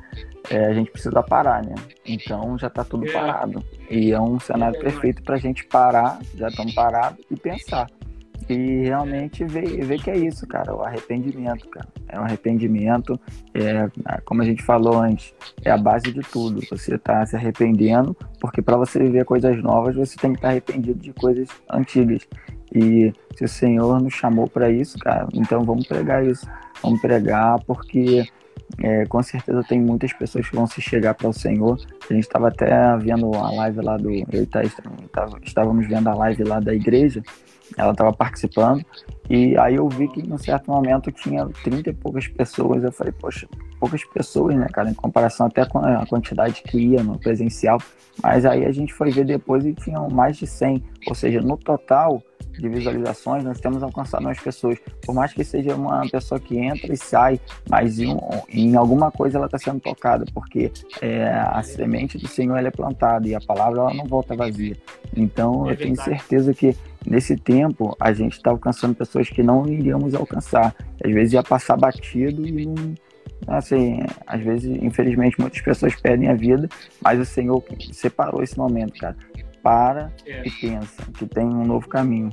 [0.49, 1.74] é, a gente precisa parar, né?
[2.07, 3.12] Então já está tudo é.
[3.12, 3.64] parado.
[3.91, 7.89] E é um cenário é perfeito para a gente parar, já estamos parados, e pensar.
[8.53, 11.89] E realmente ver, ver que é isso, cara, o arrependimento, cara.
[12.07, 13.19] É um arrependimento,
[13.55, 13.89] é,
[14.27, 15.35] como a gente falou antes,
[15.65, 16.61] é a base de tudo.
[16.69, 20.53] Você está se arrependendo, porque para você viver coisas novas, você tem que estar tá
[20.53, 22.29] arrependido de coisas antigas.
[22.75, 26.47] E se o Senhor nos chamou para isso, cara, então vamos pregar isso.
[26.83, 28.27] Vamos pregar, porque
[28.83, 31.79] é, com certeza tem muitas pessoas que vão se chegar para o Senhor.
[32.11, 34.11] A gente estava até vendo a live lá do.
[34.11, 34.75] Eu e Thaís
[35.43, 37.23] estávamos vendo a live lá da igreja
[37.77, 38.85] ela estava participando,
[39.31, 42.83] e aí eu vi que em um certo momento tinha 30 e poucas pessoas.
[42.83, 43.49] Eu falei, poxa,
[43.81, 47.79] poucas pessoas, né, cara, em comparação até com a quantidade que ia no presencial.
[48.23, 51.57] Mas aí a gente foi ver depois e tinham mais de 100, ou seja, no
[51.57, 52.23] total
[52.63, 54.79] de visualizações, nós temos alcançado mais pessoas.
[55.05, 58.17] Por mais que seja uma pessoa que entra e sai, mas em,
[58.49, 63.27] em alguma coisa ela está sendo tocada, porque é, a semente do Senhor é plantada
[63.29, 64.77] e a palavra ela não volta vazia.
[65.17, 69.67] Então é eu tenho certeza que nesse tempo a gente está alcançando pessoas que não
[69.67, 70.75] iríamos alcançar.
[71.05, 72.95] Às vezes ia passar batido e não.
[73.45, 76.69] Assim, às vezes, infelizmente, muitas pessoas perdem a vida,
[77.03, 77.61] mas o Senhor
[77.93, 79.17] separou esse momento, cara
[79.63, 80.47] para é.
[80.47, 82.31] e pensa que tem um novo caminho.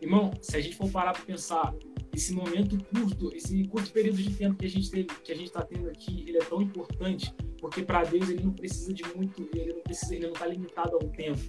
[0.00, 1.74] Irmão, se a gente for parar para pensar,
[2.14, 5.48] esse momento curto, esse curto período de tempo que a gente teve, que a gente
[5.48, 9.48] está tendo aqui, ele é tão importante porque para Deus ele não precisa de muito,
[9.54, 11.40] ele não precisa, ele não está limitado ao tempo.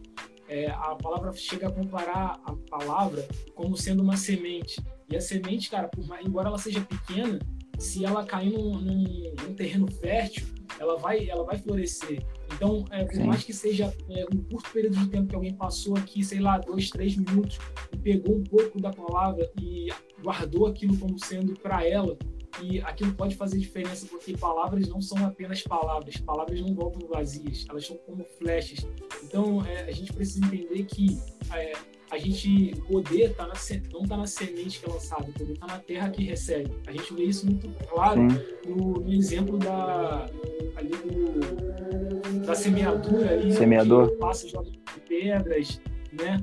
[0.48, 4.82] É, a palavra chega a comparar a palavra como sendo uma semente.
[5.10, 7.40] E a semente, cara, por, embora ela seja pequena,
[7.78, 10.48] se ela cair num, num, num terreno fértil,
[10.80, 12.24] ela vai, ela vai florescer.
[12.54, 15.96] Então, é, por mais que seja é, um curto período de tempo que alguém passou
[15.96, 17.60] aqui, sei lá, dois, três minutos,
[17.92, 19.88] e pegou um pouco da palavra e
[20.22, 22.18] guardou aquilo como sendo para ela,
[22.62, 27.66] e aquilo pode fazer diferença, porque palavras não são apenas palavras, palavras não voltam vazias,
[27.70, 28.80] elas são como flechas.
[29.24, 31.20] Então, é, a gente precisa entender que
[31.54, 31.74] é,
[32.10, 33.54] a gente, o poder tá na,
[33.92, 36.72] não está na semente que é lançada, o poder está na terra que recebe.
[36.88, 38.22] A gente vê isso muito claro
[38.66, 40.30] no, no, exemplo da,
[40.76, 44.16] ali do, da semeadura ali, Semeador.
[44.18, 45.82] passa de pedras,
[46.14, 46.42] né?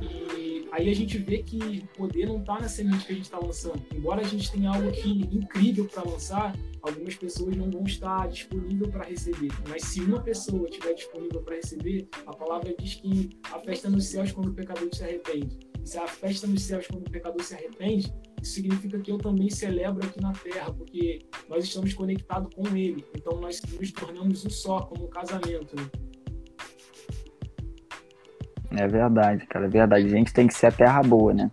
[0.00, 3.24] E aí a gente vê que o poder não está na semente que a gente
[3.24, 3.82] está lançando.
[3.94, 6.54] Embora a gente tenha algo que incrível para lançar,
[6.88, 9.50] algumas pessoas não vão estar disponíveis para receber.
[9.68, 14.06] Mas se uma pessoa estiver disponível para receber, a palavra diz que a festa nos
[14.06, 15.58] céus quando o pecador se arrepende.
[15.82, 18.12] E se a festa nos céus quando o pecador se arrepende,
[18.42, 21.18] isso significa que eu também celebro aqui na terra, porque
[21.48, 23.04] nós estamos conectados com Ele.
[23.16, 25.74] Então nós nos tornamos um só, como um casamento.
[25.76, 25.90] Né?
[28.78, 30.06] É verdade, cara, é verdade.
[30.06, 31.50] A gente tem que ser a terra boa, né?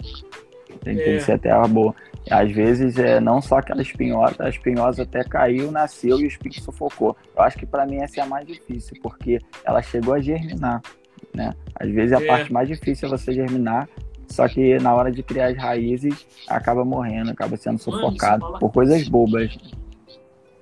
[0.81, 1.03] Tem, é.
[1.03, 1.95] que ser a terra boa.
[2.29, 6.61] Às vezes, é não só aquela espinhosa, a espinhosa até caiu, nasceu e o espinho
[6.61, 7.15] sufocou.
[7.35, 10.81] Eu acho que para mim essa é a mais difícil, porque ela chegou a germinar,
[11.33, 11.53] né?
[11.75, 12.25] Às vezes a é.
[12.25, 13.89] parte mais difícil é você germinar,
[14.29, 18.59] só que na hora de criar as raízes, acaba morrendo, acaba sendo sufocado Mano, fala...
[18.59, 19.57] por coisas bobas.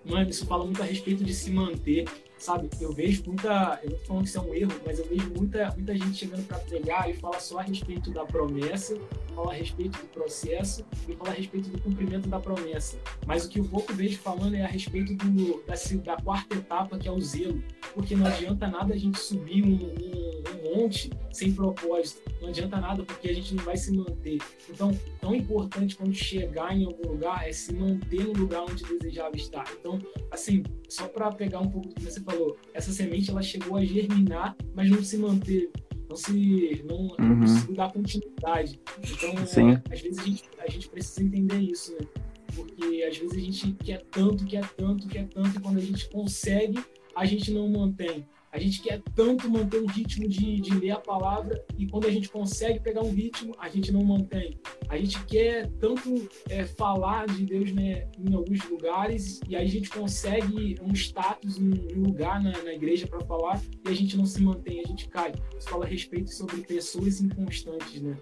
[0.03, 2.05] Mano, isso fala muito a respeito de se manter
[2.41, 2.69] sabe?
[2.79, 5.31] Eu vejo muita, eu não tô falando que isso é um erro, mas eu vejo
[5.37, 8.97] muita, muita gente chegando para pregar e fala só a respeito da promessa,
[9.35, 12.97] fala a respeito do processo e fala a respeito do cumprimento da promessa.
[13.25, 16.97] Mas o que eu pouco vejo falando é a respeito do, da, da quarta etapa,
[16.97, 17.61] que é o zelo.
[17.93, 22.21] Porque não adianta nada a gente subir um, um, um monte sem propósito.
[22.41, 24.39] Não adianta nada porque a gente não vai se manter.
[24.69, 29.35] Então, tão importante quando chegar em algum lugar é se manter no lugar onde desejava
[29.35, 29.65] estar.
[29.79, 29.99] Então,
[30.31, 32.30] assim, só para pegar um pouco do que você falou,
[32.73, 35.71] essa semente ela chegou a germinar, mas não se manteve,
[36.09, 37.15] não se não, uhum.
[37.19, 38.79] não conseguiu dar continuidade.
[38.99, 42.07] Então, é, às vezes a gente, a gente precisa entender isso, né?
[42.55, 46.09] Porque às vezes a gente quer tanto, quer tanto, quer tanto, e quando a gente
[46.09, 46.79] consegue,
[47.15, 48.25] a gente não mantém.
[48.51, 52.11] A gente quer tanto manter um ritmo de, de ler a palavra e quando a
[52.11, 54.59] gente consegue pegar um ritmo, a gente não mantém.
[54.89, 59.69] a gente quer tanto é, falar de Deus né, em alguns lugares e aí a
[59.69, 64.25] gente consegue um status, um lugar na, na igreja para falar e a gente não
[64.25, 65.31] se mantém, a gente cai.
[65.53, 68.17] Você fala a respeito sobre pessoas inconstantes, né?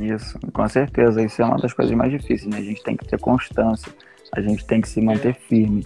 [0.00, 1.22] Isso, com certeza.
[1.22, 2.58] Isso é uma das coisas mais difíceis, né?
[2.58, 3.92] A gente tem que ter constância,
[4.32, 5.82] a gente tem que se manter firme.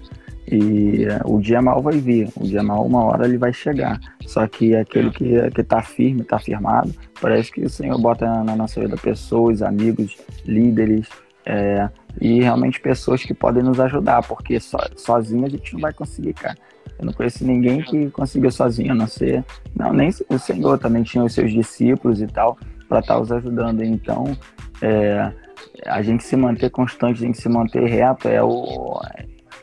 [0.46, 4.00] E uh, o dia mal vai vir, o dia mal, uma hora ele vai chegar.
[4.26, 8.56] Só que aquele que, que tá firme, tá firmado, parece que o Senhor bota na
[8.56, 11.08] nossa vida pessoas, amigos, líderes,
[11.44, 11.88] é,
[12.20, 16.34] e realmente pessoas que podem nos ajudar, porque so, sozinho a gente não vai conseguir,
[16.34, 16.56] cara.
[16.98, 19.44] Eu não conheço ninguém que conseguiu sozinho, a não ser.
[19.74, 22.56] Não, nem o Senhor também tinha os seus discípulos e tal,
[22.88, 23.82] para estar tá os ajudando.
[23.82, 24.36] Então,
[24.80, 25.32] é,
[25.86, 29.00] a gente se manter constante, a gente se manter reto é o.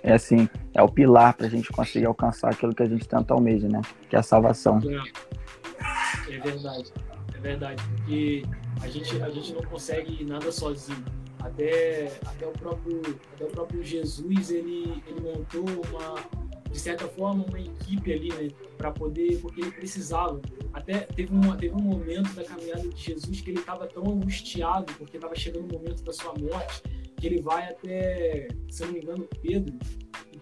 [0.01, 3.33] É assim, é o pilar para a gente conseguir alcançar aquilo que a gente tanto
[3.33, 3.81] almeja, né?
[4.09, 4.79] Que é a salvação.
[6.27, 6.93] É, é verdade,
[7.35, 7.83] é verdade.
[7.83, 8.43] Porque
[8.81, 11.03] a gente, a gente não consegue nada sozinho.
[11.39, 13.01] Até, até, o próprio,
[13.33, 16.15] até o próprio Jesus, ele, ele montou uma,
[16.69, 18.49] de certa forma, uma equipe ali, né?
[18.77, 20.39] Para poder, porque ele precisava.
[20.79, 24.93] Até teve um, teve um momento da caminhada de Jesus que ele estava tão angustiado,
[24.97, 26.81] porque estava chegando o momento da sua morte,
[27.17, 29.77] que ele vai até, se não me engano, Pedro,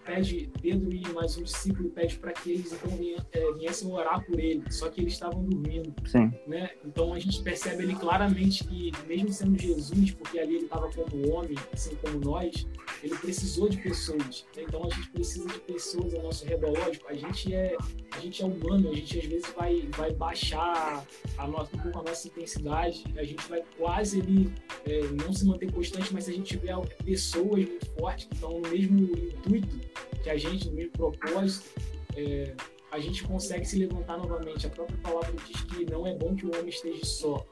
[0.08, 2.98] pede, Pedro e mais um discípulo pede para que eles então
[3.30, 5.94] é, viessem orar por ele, só que eles estavam dormindo.
[6.06, 6.32] Sim.
[6.46, 6.70] Né?
[6.82, 11.30] Então a gente percebe ali claramente que, mesmo sendo Jesus, porque ali ele estava como
[11.30, 12.66] homem, assim como nós,
[13.02, 14.46] ele precisou de pessoas.
[14.56, 14.62] Né?
[14.66, 16.70] Então a gente precisa de pessoas ao nosso redor.
[16.70, 17.76] Lógico, a gente é,
[18.12, 21.04] a gente é humano, a gente às vezes vai, vai baixar
[21.36, 24.50] a nossa, um pouco a nossa intensidade, a gente vai quase ali
[24.86, 28.58] é, não se manter constante, mas se a gente tiver pessoas muito fortes que estão
[28.58, 29.78] no mesmo intuito,
[30.22, 31.68] que a gente, no mesmo propósito,
[32.16, 32.54] é,
[32.90, 34.66] a gente consegue se levantar novamente.
[34.66, 37.46] A própria palavra diz que não é bom que o homem esteja só,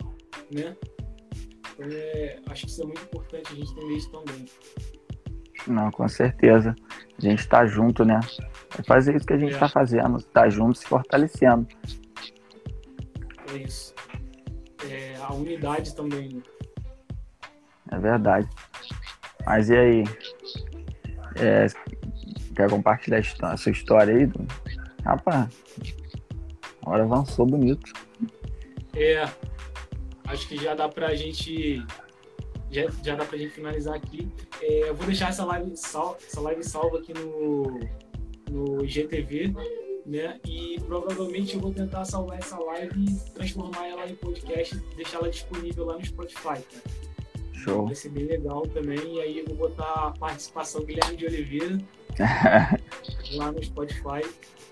[0.51, 0.77] né?
[1.75, 4.47] Então, é, acho que isso é muito importante a gente entender isso também.
[5.67, 6.75] Não, com certeza.
[7.19, 8.21] A gente está junto, né?
[8.79, 9.69] É fazer isso que a gente está é.
[9.69, 11.67] fazendo, tá junto, se fortalecendo.
[13.53, 13.95] É isso.
[14.89, 16.35] É, a unidade também.
[16.35, 16.43] Né?
[17.91, 18.49] É verdade.
[19.45, 20.05] Mas e aí?
[21.37, 21.67] É,
[22.57, 24.29] Quer compartilhar a sua história aí?
[25.05, 25.49] Rapaz,
[26.83, 27.93] agora avançou bonito.
[28.95, 29.29] É,
[30.27, 31.85] acho que já dá pra gente.
[32.71, 34.33] Já, já dá pra gente finalizar aqui.
[34.63, 37.79] É, eu vou deixar essa live, sal, essa live salva aqui no,
[38.51, 39.55] no IGTV,
[40.07, 40.41] né?
[40.47, 45.19] E provavelmente eu vou tentar salvar essa live e transformar ela em podcast e deixar
[45.19, 46.91] ela disponível lá no Spotify, tá?
[47.53, 47.85] Show.
[47.85, 49.17] Vai ser bem legal também.
[49.17, 51.79] E aí eu vou botar a participação do Guilherme de Oliveira
[53.37, 54.23] lá no Spotify.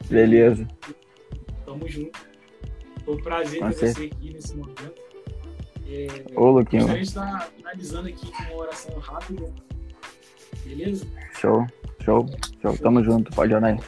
[0.08, 0.66] Beleza.
[1.64, 2.18] Tamo junto.
[3.04, 4.94] Foi um prazer ter você aqui nesse momento.
[5.86, 6.06] É,
[6.38, 6.82] Ô, Luquinho.
[6.82, 9.52] Gostaria de estar finalizando aqui com uma oração rápida.
[10.64, 11.06] Beleza?
[11.38, 11.66] Show,
[12.02, 12.26] show,
[12.62, 12.78] show.
[12.78, 13.30] Tamo junto.
[13.32, 13.80] Pode orar aí.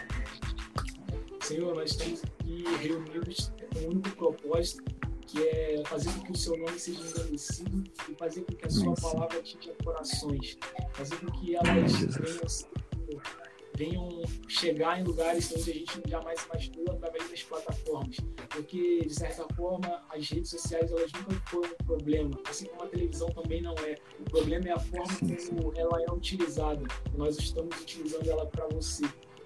[1.41, 4.85] Senhor, nós estamos aqui reunidos com um único propósito,
[5.23, 8.71] que é fazer com que o seu nome seja engrandecido e fazer com que a
[8.71, 9.03] sua Isso.
[9.03, 10.59] palavra atinja corações.
[10.93, 13.21] Fazer com que elas venham
[13.77, 14.09] venham
[14.49, 18.16] chegar em lugares onde a gente jamais imaginou através das plataformas.
[18.49, 22.87] Porque, de certa forma, as redes sociais elas nunca foram um problema, assim como a
[22.87, 23.97] televisão também não é.
[24.20, 25.14] O problema é a forma
[25.49, 26.83] como ela é utilizada.
[27.16, 29.05] Nós estamos utilizando ela para você.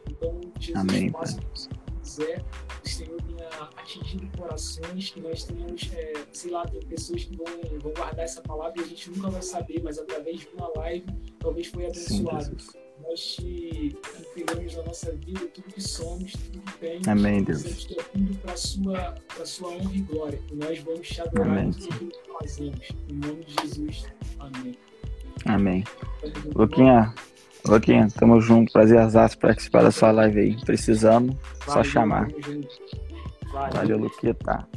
[0.09, 1.69] Então, Jesus, Amém, faça o que
[2.03, 2.45] quiser,
[2.85, 7.47] o Senhor tenha atingido corações, que nós tenhamos, é, sei lá, tem pessoas que vão,
[7.81, 11.07] vão guardar essa palavra e a gente nunca vai saber, mas através de uma live,
[11.39, 12.61] talvez foi abençoado.
[12.61, 12.79] Sim,
[13.11, 13.97] nós te
[14.37, 17.09] entregamos na nossa vida tudo que somos, tudo que temos.
[17.09, 17.85] Amém, Deus.
[17.85, 20.41] tudo para a sua, sua honra e glória.
[20.51, 21.69] E nós vamos te adorar Amém.
[21.69, 22.89] em tudo que fazemos.
[23.09, 24.07] Em nome de Jesus.
[24.39, 24.79] Amém.
[25.45, 25.85] Amém.
[26.55, 27.13] Luquinha,
[27.67, 28.73] Luquinha, tamo junto.
[28.73, 30.65] Prazer Prazerzaço participar da sua live aí.
[30.65, 31.35] Precisamos,
[31.67, 32.29] Valeu, só chamar.
[33.53, 34.69] Valeu, Valeu Luquita.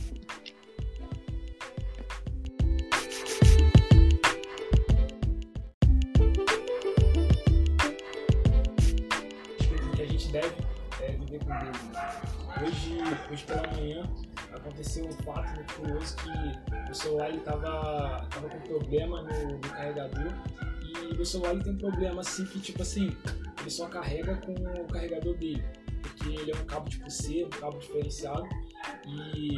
[13.32, 14.04] Hoje, pela manhã
[14.52, 20.32] aconteceu um fato muito curioso que o celular estava tava com problema no, no carregador
[20.84, 23.16] e o celular ele tem um problema assim que tipo assim
[23.60, 25.64] ele só carrega com o carregador dele
[26.02, 28.48] porque ele é um cabo tipo C, um cabo diferenciado
[29.08, 29.58] e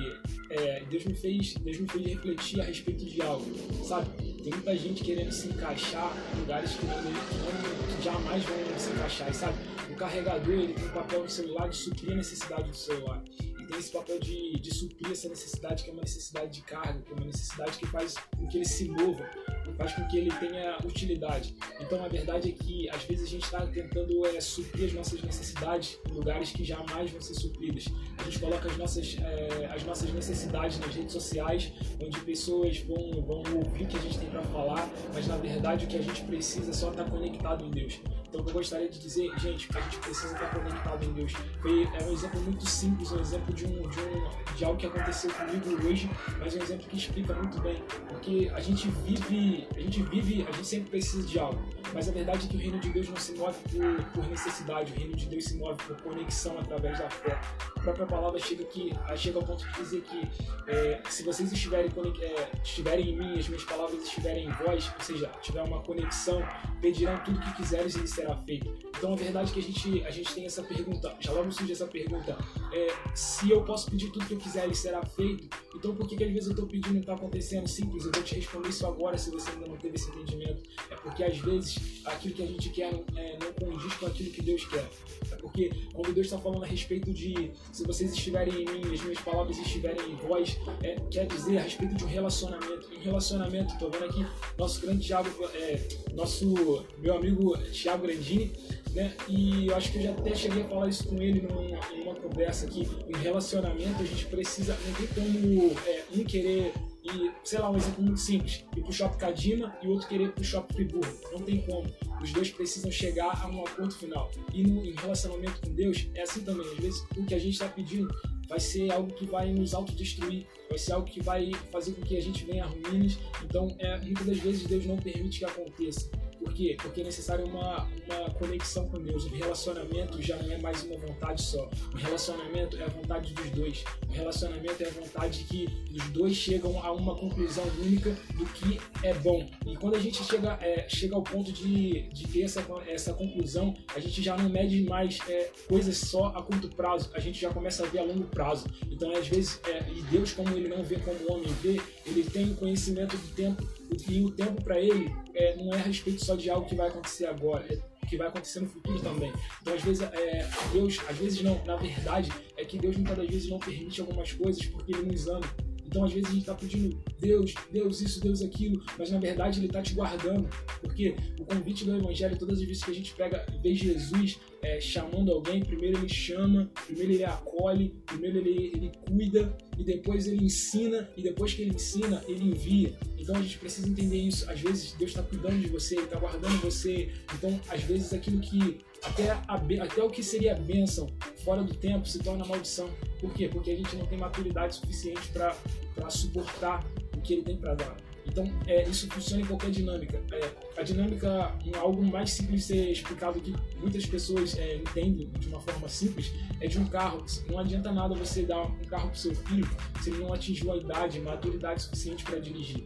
[0.52, 3.46] é, Deus me fez Deus me fez refletir a respeito de algo,
[3.84, 4.08] sabe?
[4.44, 9.34] Tem muita gente querendo se encaixar em lugares que, não, que jamais vão se encaixar,
[9.34, 9.58] sabe?
[9.90, 13.24] O carregador ele tem o papel do celular de suprir a necessidade do celular.
[13.68, 17.12] Tem esse papel de, de suprir essa necessidade que é uma necessidade de carga, que
[17.12, 19.28] é uma necessidade que faz com que ele se mova
[19.74, 21.56] faz com que ele tenha utilidade.
[21.80, 25.22] Então a verdade é que às vezes a gente está tentando é, suprir as nossas
[25.22, 27.86] necessidades em lugares que jamais vão ser supridas.
[28.18, 33.22] A gente coloca as nossas, é, as nossas necessidades nas redes sociais, onde pessoas vão,
[33.22, 36.02] vão ouvir o que a gente tem para falar, mas na verdade o que a
[36.02, 38.00] gente precisa é só estar tá conectado em Deus.
[38.36, 41.32] Então eu gostaria de dizer, gente, que a gente precisa estar tá conectado em Deus.
[41.62, 44.86] Foi, é um exemplo muito simples, um exemplo de, um, de, um, de algo que
[44.86, 49.55] aconteceu comigo hoje, mas é um exemplo que explica muito bem, porque a gente vive,
[49.76, 51.62] a gente vive, a gente sempre precisa de algo,
[51.94, 54.92] mas a verdade é que o reino de Deus não se move por, por necessidade,
[54.92, 57.40] o reino de Deus se move por conexão através da fé.
[57.78, 60.28] A própria palavra chega aqui, chega ao ponto de dizer que
[60.68, 61.92] é, se vocês estiverem,
[62.22, 66.42] é, estiverem em mim, as minhas palavras estiverem em vós, ou seja, tiver uma conexão,
[66.82, 68.74] pedirão tudo que quiseres e lhes será feito.
[68.98, 71.72] Então a verdade é que a gente, a gente tem essa pergunta, já logo surge
[71.72, 72.38] essa pergunta,
[72.74, 76.16] é, se eu posso pedir tudo que eu quiser, ele será feito, então por que,
[76.16, 77.68] que às vezes eu estou pedindo e não está acontecendo?
[77.68, 80.64] Simples, eu vou te responder isso agora se você ainda não teve esse entendimento.
[80.90, 84.30] É porque às vezes aquilo que a gente quer não, é, não condiz com aquilo
[84.32, 84.88] que Deus quer.
[85.32, 89.02] É porque quando Deus está falando a respeito de se vocês estiverem em mim, as
[89.02, 92.90] minhas palavras estiverem em vós, é, quer dizer a respeito de um relacionamento.
[92.96, 94.26] Um relacionamento, estou vendo aqui
[94.58, 98.52] nosso grande Thiago, é, nosso meu amigo Thiago Grandini,
[98.94, 99.16] né?
[99.28, 102.16] E eu acho que eu já até cheguei a falar isso com ele numa, numa
[102.16, 102.88] conversa aqui.
[103.08, 106.74] Em relacionamento, a gente precisa, não tem como é, um querer
[107.06, 110.32] e, sei lá, um exemplo muito simples, ir pro shopping Cadima e outro querer ir
[110.32, 111.18] pro shopping Friburgo.
[111.32, 111.86] Não tem como.
[112.22, 114.32] Os dois precisam chegar a um acordo final.
[114.52, 116.66] E no, em relacionamento com Deus, é assim também.
[116.66, 118.08] Às vezes, o que a gente está pedindo
[118.48, 122.18] vai ser algo que vai nos autodestruir, vai ser algo que vai fazer com que
[122.18, 123.20] a gente venha a ruínas.
[123.44, 126.10] Então, é, muitas das vezes, Deus não permite que aconteça.
[126.46, 126.78] Por quê?
[126.80, 129.26] Porque é necessário uma, uma conexão com Deus.
[129.26, 131.68] O relacionamento já não é mais uma vontade só.
[131.92, 133.84] O relacionamento é a vontade dos dois.
[134.08, 138.80] O relacionamento é a vontade que os dois chegam a uma conclusão única do que
[139.02, 139.50] é bom.
[139.66, 143.74] E quando a gente chega, é, chega ao ponto de, de ter essa, essa conclusão,
[143.96, 147.10] a gente já não mede mais é, coisas só a curto prazo.
[147.16, 148.68] A gente já começa a ver a longo prazo.
[148.92, 152.24] Então, às vezes, é, e Deus, como ele não vê como o homem vê, ele
[152.24, 153.68] tem conhecimento do tempo
[154.10, 156.88] e o tempo para ele é, não é a respeito só de algo que vai
[156.88, 159.34] acontecer agora, é que vai acontecer no futuro também.
[159.62, 163.28] Então, às vezes, é, Deus, às vezes não, na verdade, é que Deus muitas das
[163.28, 165.46] vezes não permite algumas coisas porque Ele nos ama.
[165.86, 169.60] Então, às vezes, a gente está pedindo Deus, Deus isso, Deus aquilo, mas na verdade
[169.60, 170.50] Ele está te guardando.
[170.82, 174.80] Porque o convite do Evangelho, todas as vezes que a gente pega, vê Jesus é,
[174.82, 180.44] chamando alguém, primeiro Ele chama, primeiro Ele acolhe, primeiro Ele, ele cuida, e depois Ele
[180.46, 182.98] ensina, e depois que Ele ensina, Ele envia.
[183.18, 184.50] Então, a gente precisa entender isso.
[184.50, 187.10] Às vezes, Deus está cuidando de você, está guardando você.
[187.34, 191.08] Então, às vezes, aquilo que até, a, até o que seria bênção
[191.44, 192.90] fora do tempo se torna maldição.
[193.20, 193.48] Por quê?
[193.48, 196.84] Porque a gente não tem maturidade suficiente para suportar
[197.16, 197.96] o que ele tem para dar.
[198.28, 200.22] Então, é, isso funciona em qualquer dinâmica.
[200.32, 205.48] É, a dinâmica, algo mais simples de ser explicado que muitas pessoas é, entendem de
[205.48, 207.24] uma forma simples, é de um carro.
[207.48, 209.68] Não adianta nada você dar um carro para seu filho
[210.02, 212.84] se ele não atingiu a idade, maturidade suficiente para dirigir.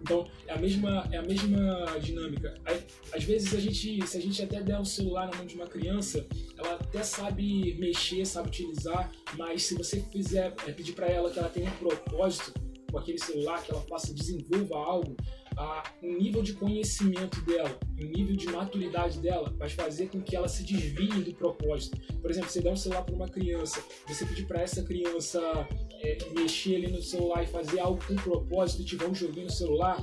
[0.00, 2.54] Então, é a mesma, é a mesma dinâmica.
[3.12, 5.66] Às vezes, a gente, se a gente até der um celular na mão de uma
[5.66, 6.26] criança,
[6.58, 11.38] ela até sabe mexer, sabe utilizar, mas se você fizer, é, pedir para ela que
[11.38, 12.52] ela tenha um propósito
[12.90, 15.16] com aquele celular, que ela faça, desenvolva algo,
[15.56, 20.34] a, o nível de conhecimento dela, o nível de maturidade dela vai fazer com que
[20.34, 21.96] ela se desvie do propósito.
[22.20, 25.40] Por exemplo, você der um celular para uma criança, você pedir para essa criança
[26.02, 29.52] é, mexer ali no celular e fazer algo com propósito e tiver um joguinho no
[29.52, 30.02] celular,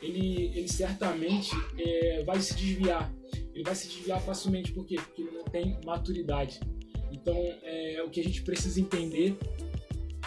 [0.00, 3.12] ele, ele certamente é, vai se desviar.
[3.54, 4.96] Ele vai se desviar facilmente, por quê?
[4.96, 6.60] Porque ele não tem maturidade.
[7.12, 9.36] Então, é, o que a gente precisa entender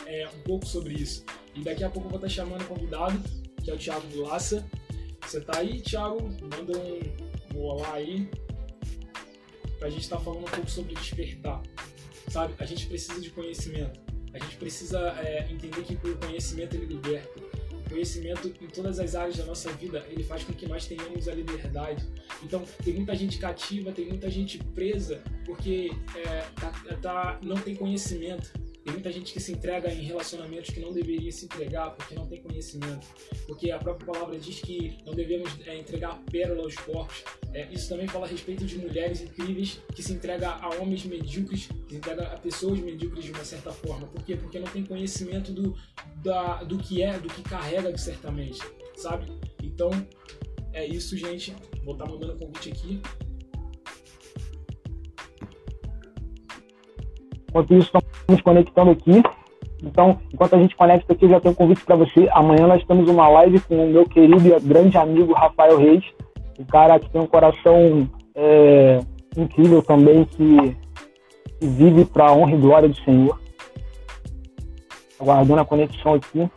[0.06, 1.26] é um pouco sobre isso.
[1.54, 3.22] E daqui a pouco eu vou estar chamando o convidado
[3.68, 4.66] que é o Thiago Vilaça.
[5.22, 6.24] Você tá aí, Thiago?
[6.24, 8.30] Manda um, um olá aí.
[9.78, 11.62] Pra gente estar tá falando um pouco sobre despertar.
[12.30, 12.54] Sabe?
[12.60, 14.00] A gente precisa de conhecimento.
[14.34, 17.42] A gente precisa é, entender que o conhecimento ele liberta.
[17.74, 21.28] O conhecimento em todas as áreas da nossa vida ele faz com que nós tenhamos
[21.28, 22.06] a liberdade.
[22.44, 27.76] Então tem muita gente cativa, tem muita gente presa porque é, tá, tá, não tem
[27.76, 28.54] conhecimento
[28.88, 32.26] tem muita gente que se entrega em relacionamentos que não deveria se entregar porque não
[32.26, 33.06] tem conhecimento.
[33.46, 37.22] Porque a própria palavra diz que não devemos é, entregar pérola aos porcos.
[37.54, 41.68] É, isso também fala a respeito de mulheres incríveis que se entregam a homens medíocres,
[41.68, 44.08] que se entregam a pessoas medíocres de uma certa forma.
[44.08, 44.38] Por quê?
[44.38, 45.76] Porque não tem conhecimento do,
[46.24, 48.62] da, do que é, do que carrega certamente,
[48.96, 49.30] sabe?
[49.62, 49.90] Então,
[50.72, 51.54] é isso, gente.
[51.84, 53.02] Vou estar mandando um convite aqui.
[57.58, 59.24] Enquanto isso, estamos conectando aqui.
[59.84, 62.30] Então, enquanto a gente conecta aqui, eu já tenho um convite para você.
[62.32, 66.04] Amanhã nós temos uma live com o meu querido e grande amigo Rafael Reis,
[66.60, 69.00] um cara que tem um coração é,
[69.36, 70.78] incrível também, que,
[71.60, 73.40] que vive para a honra e glória do Senhor.
[75.20, 76.48] Aguardando a conexão aqui.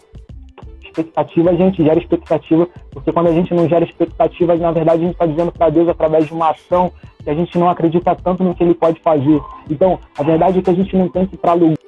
[0.83, 5.05] Expectativa, a gente gera expectativa, porque quando a gente não gera expectativa, na verdade a
[5.05, 6.93] gente está dizendo para Deus através de uma ação
[7.23, 9.41] que a gente não acredita tanto no que Ele pode fazer.
[9.69, 11.81] Então, a verdade é que a gente não tem que ir para lugar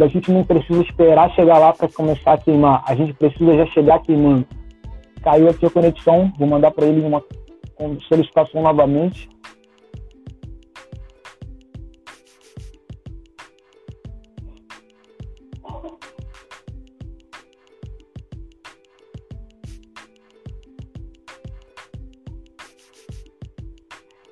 [0.00, 3.66] a gente não precisa esperar chegar lá para começar a queimar, a gente precisa já
[3.66, 4.46] chegar queimando.
[5.22, 7.22] Caiu aqui a conexão, vou mandar para ele uma
[8.08, 9.28] solicitação novamente.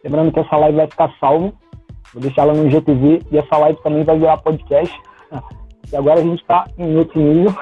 [0.04, 1.52] Lembrando que essa live vai ficar salva.
[2.12, 4.94] Vou deixar ela no GTV e essa live também vai virar podcast.
[5.92, 7.54] E agora a gente está em outro nível.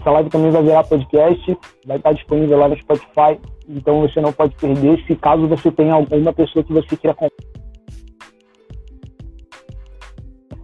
[0.00, 3.38] Essa live também vai virar podcast, vai estar disponível lá no Spotify,
[3.68, 5.00] então você não pode perder.
[5.06, 7.14] Se caso você tenha alguma pessoa que você queira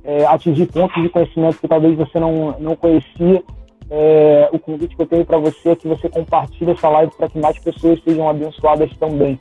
[0.03, 3.43] é, atingir pontos de conhecimento que talvez você não, não conhecia,
[3.91, 7.29] é, o convite que eu tenho para você é que você compartilhe essa live para
[7.29, 9.39] que mais pessoas sejam abençoadas também.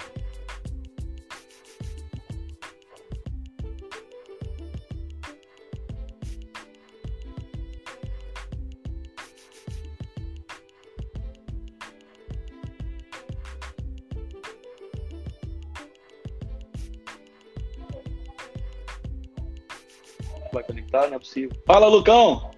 [21.09, 21.51] Não é possível.
[21.65, 22.49] Fala, Lucão!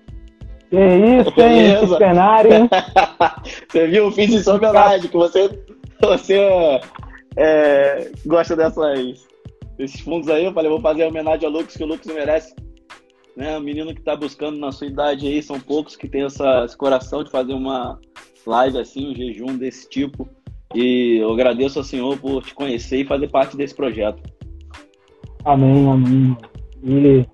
[0.69, 1.79] Que isso, hein?
[1.79, 2.69] Que cenário, hein?
[3.67, 4.05] você viu?
[4.05, 5.49] Eu fiz isso homenagem, que você,
[5.99, 6.39] você
[7.35, 9.27] é, gosta dessas,
[9.77, 10.45] desses fundos aí.
[10.45, 12.55] Eu falei, vou fazer homenagem ao Lucas, que o Lucas merece.
[13.35, 13.57] Né?
[13.57, 16.77] O menino que está buscando na sua idade aí, são poucos que tem essa, esse
[16.77, 17.99] coração de fazer uma
[18.45, 20.29] live assim, um jejum desse tipo.
[20.75, 24.21] E eu agradeço ao Senhor por te conhecer e fazer parte desse projeto.
[25.45, 26.37] Amém, amém.
[26.83, 27.25] E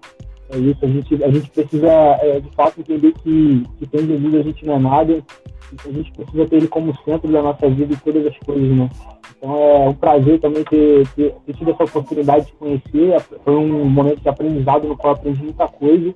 [0.49, 1.89] é isso, a gente, a gente precisa
[2.21, 5.23] é, de fato entender que, que tem Jesus a gente não é nada,
[5.83, 8.89] a gente precisa ter ele como centro da nossa vida e todas as coisas, né?
[9.37, 13.85] Então é um prazer também ter, ter, ter tido essa oportunidade de conhecer, foi um
[13.85, 16.13] momento de aprendizado no qual eu aprendi muita coisa,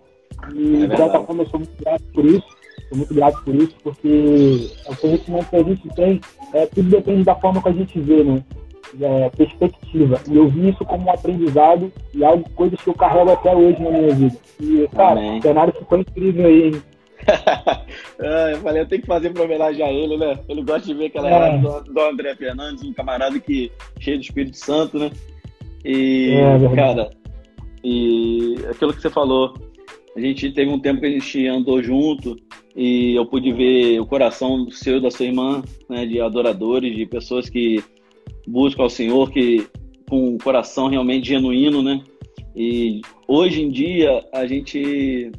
[0.54, 2.48] e é de certa forma eu sou muito grato por isso,
[2.88, 6.22] sou muito grato por isso, porque o conhecimento que a gente tem,
[6.54, 8.44] é, tudo depende da forma que a gente vê, né?
[9.00, 10.22] É, perspectiva.
[10.30, 13.82] E eu vi isso como um aprendizado e algo, coisas que eu carrego até hoje
[13.82, 14.38] na minha vida.
[14.60, 15.40] E, cara, Amém.
[15.40, 16.82] o cenário ficou incrível aí, hein?
[17.28, 20.40] ah, eu falei, eu tenho que fazer pra homenagear ele, né?
[20.48, 21.58] Ele gosta de ver aquela é.
[21.58, 25.12] do, do André Fernandes, um camarada que cheio do Espírito Santo, né?
[25.84, 27.10] E, é, cara,
[27.84, 29.54] e aquilo que você falou,
[30.16, 32.36] a gente teve um tempo que a gente andou junto
[32.76, 36.06] e eu pude ver o coração do seu e da sua irmã, né?
[36.06, 37.84] De adoradores, de pessoas que
[38.50, 39.68] busca ao Senhor que
[40.10, 42.04] com o coração realmente genuíno, né?
[42.56, 45.32] E hoje em dia a gente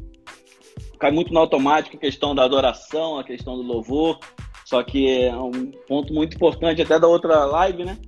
[0.98, 4.18] cai muito no automático a questão da adoração, a questão do louvor,
[4.64, 7.98] só que é um ponto muito importante até da outra live, né?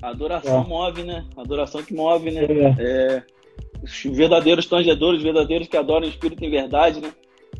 [0.00, 0.66] A adoração é.
[0.66, 1.26] move, né?
[1.36, 2.44] A adoração que move, né?
[2.44, 2.82] É.
[2.82, 3.22] É,
[3.82, 7.12] os verdadeiros tangedores, verdadeiros que adoram o Espírito em verdade, né?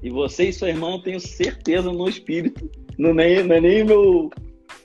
[0.02, 2.70] E você e sua irmã, tenho certeza no Espírito.
[2.96, 4.30] Não, nem, não é nem meu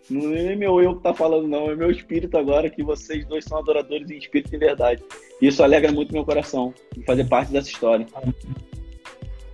[0.10, 1.70] não é meu eu que tá falando, não.
[1.70, 5.04] É meu espírito agora que vocês dois são adoradores em espírito e verdade.
[5.42, 8.06] Isso alegra muito meu coração de fazer parte dessa história.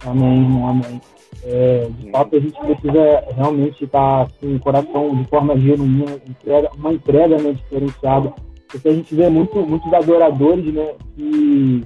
[0.06, 1.02] Amém, amém.
[1.44, 6.70] É, de fato, a gente precisa realmente estar com o coração de forma genuína, entrega,
[6.76, 8.34] uma entrega né, diferenciada.
[8.68, 11.84] Porque a gente vê muito, muitos adoradores né, que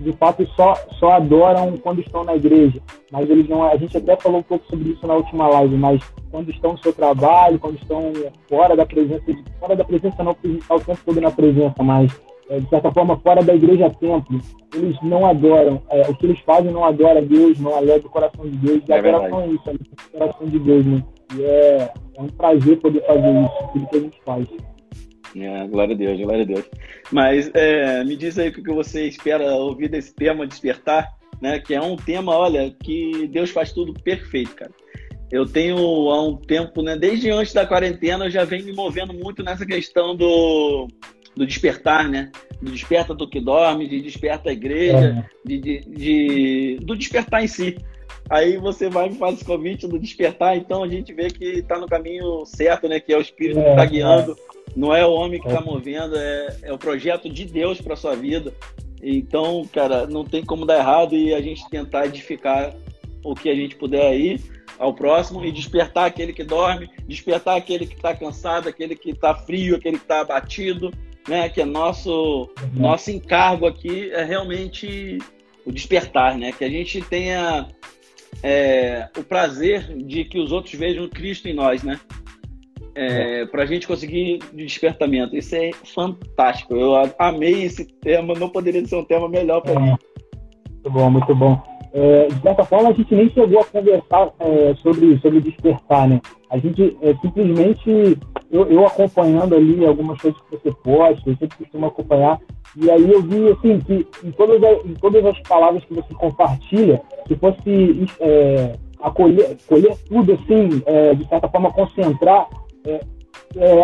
[0.00, 2.80] de fato só, só adoram quando estão na igreja,
[3.10, 3.62] mas eles não.
[3.62, 6.00] A gente até falou um pouco sobre isso na última live, mas
[6.30, 8.12] quando estão no seu trabalho, quando estão
[8.48, 9.24] fora da presença,
[9.58, 12.12] fora da presença não, porque está o tempo todo na presença, mas
[12.50, 14.40] é, de certa forma fora da igreja templo,
[14.74, 15.80] eles não adoram.
[15.88, 18.82] É, o que eles fazem não adora Deus, não alegra o coração de Deus.
[18.88, 21.04] E é adoração é isso, é o coração de Deus, né?
[21.36, 24.48] E é, é um prazer poder fazer isso, tudo que a gente faz.
[25.36, 26.64] É, glória a Deus, glória a Deus.
[27.12, 31.08] Mas é, me diz aí o que você espera ouvir desse tema despertar,
[31.40, 31.60] né?
[31.60, 34.72] Que é um tema, olha, que Deus faz tudo perfeito, cara.
[35.30, 35.76] Eu tenho
[36.10, 36.96] há um tempo, né?
[36.96, 40.88] Desde antes da quarentena, eu já venho me movendo muito nessa questão do,
[41.36, 42.30] do despertar, né?
[42.60, 45.48] Do desperta do que dorme, de desperta a igreja, é.
[45.48, 47.76] de, de, de, do despertar em si.
[48.28, 51.78] Aí você vai e faz esse convite do despertar, então a gente vê que está
[51.78, 52.98] no caminho certo, né?
[52.98, 54.32] Que é o Espírito é, que está guiando.
[54.32, 57.96] É não é o homem que está movendo, é, é o projeto de Deus para
[57.96, 58.52] sua vida.
[59.02, 62.74] Então, cara, não tem como dar errado e a gente tentar edificar
[63.24, 64.40] o que a gente puder aí
[64.80, 69.34] ao próximo e despertar aquele que dorme, despertar aquele que está cansado, aquele que está
[69.34, 70.90] frio, aquele que está abatido,
[71.28, 71.50] né?
[71.50, 72.70] Que é nosso uhum.
[72.74, 75.18] nosso encargo aqui é realmente
[75.66, 76.50] o despertar, né?
[76.50, 77.68] Que a gente tenha
[78.42, 82.00] é, o prazer de que os outros vejam Cristo em nós, né?
[82.94, 85.36] É, para a gente conseguir despertamento.
[85.36, 86.74] Isso é fantástico.
[86.74, 89.78] Eu amei esse tema, não poderia ser um tema melhor para é.
[89.78, 89.96] mim.
[90.70, 91.79] Muito bom, muito bom.
[91.92, 96.20] É, de certa forma, a gente nem chegou a conversar é, sobre, sobre despertar, né?
[96.48, 98.18] A gente é, simplesmente,
[98.50, 102.40] eu, eu, acompanhando ali algumas coisas que você posta, eu sempre costumo acompanhar,
[102.76, 106.14] e aí eu vi, assim, que em todas as, em todas as palavras que você
[106.14, 108.72] compartilha, se fosse é,
[109.02, 112.48] acolher, acolher tudo, assim, é, de certa forma, concentrar,
[112.86, 113.00] é,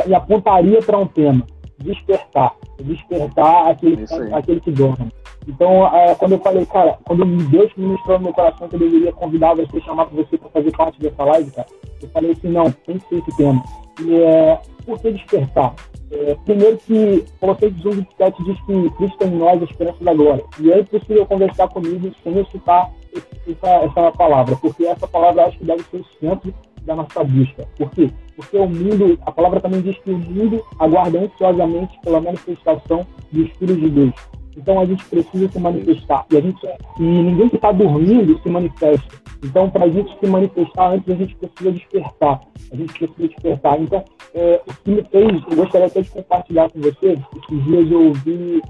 [0.07, 1.45] e apontaria para um tema,
[1.79, 2.55] despertar.
[2.81, 5.12] Despertar aquele, aquele que dorme.
[5.49, 9.12] Então, é, quando eu falei, cara, quando Deus ministrou no meu coração que eu deveria
[9.12, 11.68] convidar você, chamar você para fazer parte dessa live, cara,
[12.03, 13.62] eu falei assim, não, tem que ser esse tema.
[14.03, 15.74] E é, por que despertar?
[16.11, 20.14] É, primeiro que Colossenses 1, 27 diz que Cristo é em nós a esperança da
[20.14, 20.45] glória.
[20.61, 25.64] E é impossível conversar comigo sem citar essa, essa palavra, porque essa palavra acho que
[25.64, 26.55] deve ser o centro
[26.87, 27.66] da nossa busca.
[27.76, 28.11] Por quê?
[28.37, 33.43] Porque o mundo, a palavra também diz que o mundo aguarda ansiosamente pela manifestação do
[33.43, 34.14] Espírito de Deus.
[34.57, 36.24] Então a gente precisa se manifestar.
[36.30, 36.66] E, a gente,
[36.99, 39.26] e ninguém que está dormindo se manifesta.
[39.45, 42.41] Então, para a gente se manifestar antes, a gente precisa despertar.
[42.72, 43.80] A gente precisa despertar.
[43.80, 44.03] Então,
[44.34, 47.12] é, o que me fez, eu gostaria até de compartilhar com você.
[47.12, 48.62] Esses dias eu ouvi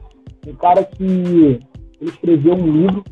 [0.47, 1.61] um cara que ele
[2.11, 3.05] escreveu um livro.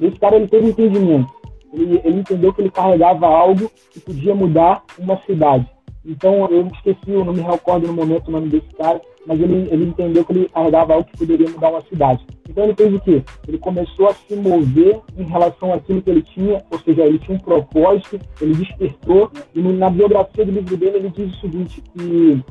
[0.00, 1.39] Esse cara ele teve entendimento.
[1.72, 5.66] Ele, ele entendeu que ele carregava algo que podia mudar uma cidade.
[6.04, 9.68] Então, eu esqueci, eu não me recordo no momento o nome desse cara, mas ele,
[9.70, 12.24] ele entendeu que ele carregava algo que poderia mudar uma cidade.
[12.48, 13.22] Então, ele fez o quê?
[13.46, 17.36] Ele começou a se mover em relação àquilo que ele tinha, ou seja, ele tinha
[17.36, 22.42] um propósito, ele despertou, e na biografia do livro dele, ele diz o seguinte, que,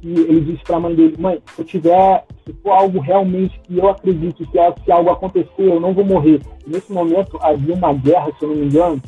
[0.00, 3.58] que ele disse para a mãe dele, mãe, se eu tiver, se for algo realmente
[3.60, 6.40] que eu acredito, se, se algo acontecer, eu não vou morrer.
[6.66, 9.02] Nesse momento, havia uma guerra, se eu não me engano,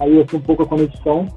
[0.00, 1.28] aí aqui um pouco a conexão,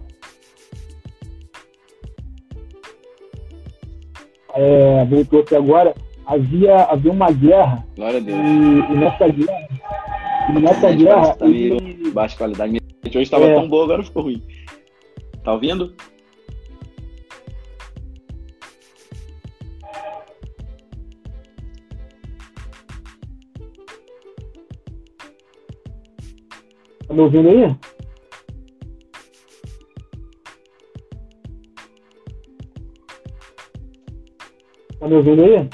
[4.54, 5.96] é, voltou aqui agora,
[6.26, 7.86] havia, havia uma guerra.
[7.96, 8.38] Glória a Deus.
[8.38, 9.68] E, e nessa guerra.
[10.50, 11.36] E nessa guerra.
[11.36, 12.12] Tá e...
[12.12, 12.80] Baixa qualidade.
[13.06, 13.56] Hoje estava é.
[13.56, 14.44] tão boa, agora ficou ruim.
[15.44, 15.96] Tá ouvindo?
[27.20, 27.76] Me ouvindo aí?
[35.00, 35.70] Tá me ouvindo aí?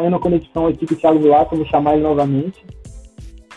[0.00, 2.64] Caindo a conexão aqui com o Thiago Vilato, vou chamar ele novamente.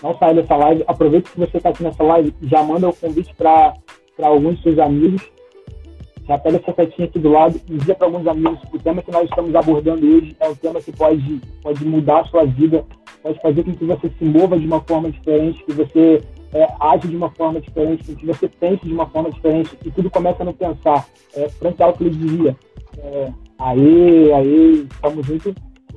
[0.02, 0.84] Não sai dessa live.
[0.88, 3.74] Aproveita que você está aqui nessa live, já manda o convite para
[4.22, 5.22] alguns seus amigos.
[6.28, 8.60] Já pega essa setinha aqui do lado e envia para alguns amigos.
[8.74, 12.26] O tema que nós estamos abordando hoje é um tema que pode, pode mudar a
[12.26, 12.86] sua vida,
[13.22, 16.22] pode fazer com que você se mova de uma forma diferente, que você
[16.54, 20.10] é, age de uma forma diferente, que você pense de uma forma diferente, e tudo
[20.10, 21.06] começa no pensar.
[21.36, 22.56] É, Frank ele dizia,
[23.00, 25.54] é, aê, aê, estamos juntos,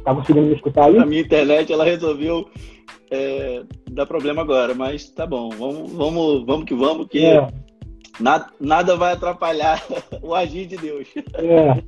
[0.07, 0.99] Tá conseguindo me escutar aí?
[0.99, 2.49] A minha internet, ela resolveu
[3.11, 5.51] é, dar problema agora, mas tá bom.
[5.51, 7.45] Vamos, vamos, vamos que vamos, que é.
[8.21, 9.83] nada, nada vai atrapalhar
[10.23, 11.09] o agir de Deus.
[11.35, 11.83] É,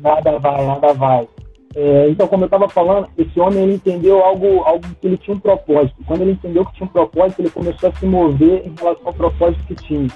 [0.00, 1.28] nada vai, nada vai.
[1.76, 5.36] É, então, como eu estava falando, esse homem ele entendeu algo, algo que ele tinha
[5.36, 5.94] um propósito.
[6.08, 9.14] Quando ele entendeu que tinha um propósito, ele começou a se mover em relação ao
[9.14, 10.08] propósito que tinha.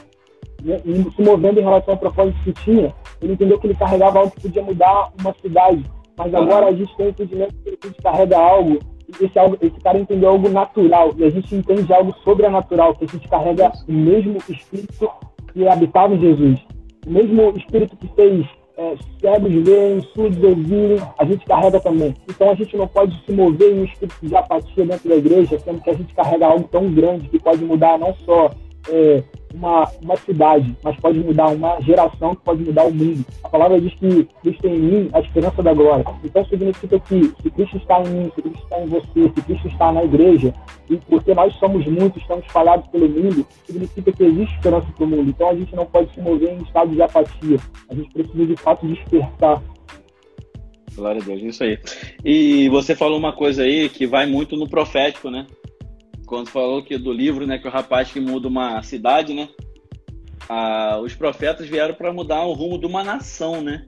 [0.64, 4.32] E, se movendo em relação ao propósito que tinha, ele entendeu que ele carregava algo
[4.32, 5.84] que podia mudar uma cidade,
[6.18, 8.78] mas agora a gente tem o entendimento que a gente carrega algo,
[9.20, 13.08] esse, algo, esse cara entendeu algo natural, e a gente entende algo sobrenatural, que a
[13.08, 15.08] gente carrega o mesmo Espírito
[15.52, 16.60] que habitava em Jesus.
[17.06, 18.44] O mesmo Espírito que fez
[18.76, 22.14] é, cegos verem, surdos ouvirem, a gente carrega também.
[22.28, 25.58] Então a gente não pode se mover em um espírito de apatia dentro da igreja,
[25.58, 28.50] sendo que a gente carrega algo tão grande que pode mudar não só
[28.88, 29.22] é,
[29.54, 33.24] uma, uma cidade, mas pode mudar uma geração, que pode mudar o mundo.
[33.42, 36.04] A palavra diz que Cristo em mim, a esperança da glória.
[36.24, 39.68] Então significa que se Cristo está em mim, se Cristo está em você, se Cristo
[39.68, 40.54] está na igreja,
[40.90, 45.08] e porque nós somos muitos, estamos espalhados pelo mundo, significa que existe esperança para o
[45.08, 45.30] mundo.
[45.30, 47.58] Então a gente não pode se mover em estado de apatia.
[47.90, 49.62] A gente precisa de fato despertar.
[50.94, 51.78] Glória a Deus, isso aí.
[52.24, 55.46] E você falou uma coisa aí que vai muito no profético, né?
[56.28, 59.48] Quando falou que do livro, né, que o rapaz que muda uma cidade, né,
[60.48, 63.86] ah, os profetas vieram para mudar o rumo de uma nação, né?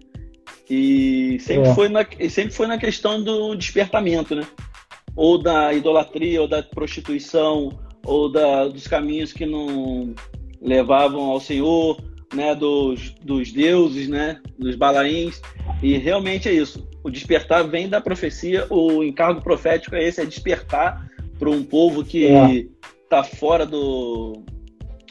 [0.68, 1.74] E sempre, é.
[1.74, 4.46] foi na, sempre foi na questão do despertamento, né?
[5.16, 7.70] Ou da idolatria, ou da prostituição,
[8.04, 10.14] ou da, dos caminhos que não
[10.60, 12.00] levavam ao Senhor,
[12.34, 12.54] né?
[12.54, 14.40] Dos, dos deuses, né?
[14.58, 15.40] Dos balaíns.
[15.82, 16.88] E realmente é isso.
[17.02, 21.10] O despertar vem da profecia, o encargo profético é esse, é despertar
[21.40, 22.26] para um povo que
[23.02, 23.24] está é.
[23.24, 24.44] fora do,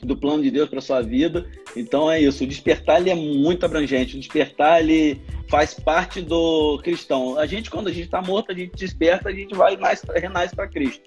[0.03, 1.49] do plano de Deus para sua vida.
[1.75, 2.43] Então é isso.
[2.43, 4.15] O despertar ele é muito abrangente.
[4.15, 5.19] O despertar ele
[5.49, 7.37] faz parte do cristão.
[7.37, 10.55] A gente quando a gente está morto a gente desperta, a gente vai nasce, renasce
[10.55, 11.03] para Cristo.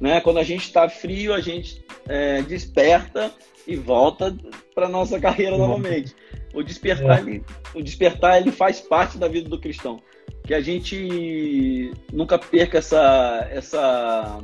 [0.00, 0.20] Né?
[0.20, 3.32] Quando a gente está frio a gente é, desperta
[3.66, 4.34] e volta
[4.72, 6.14] para nossa carreira novamente.
[6.54, 7.20] O despertar, é.
[7.22, 7.44] ele,
[7.74, 10.00] o despertar ele faz parte da vida do cristão.
[10.44, 14.40] Que a gente nunca perca essa essa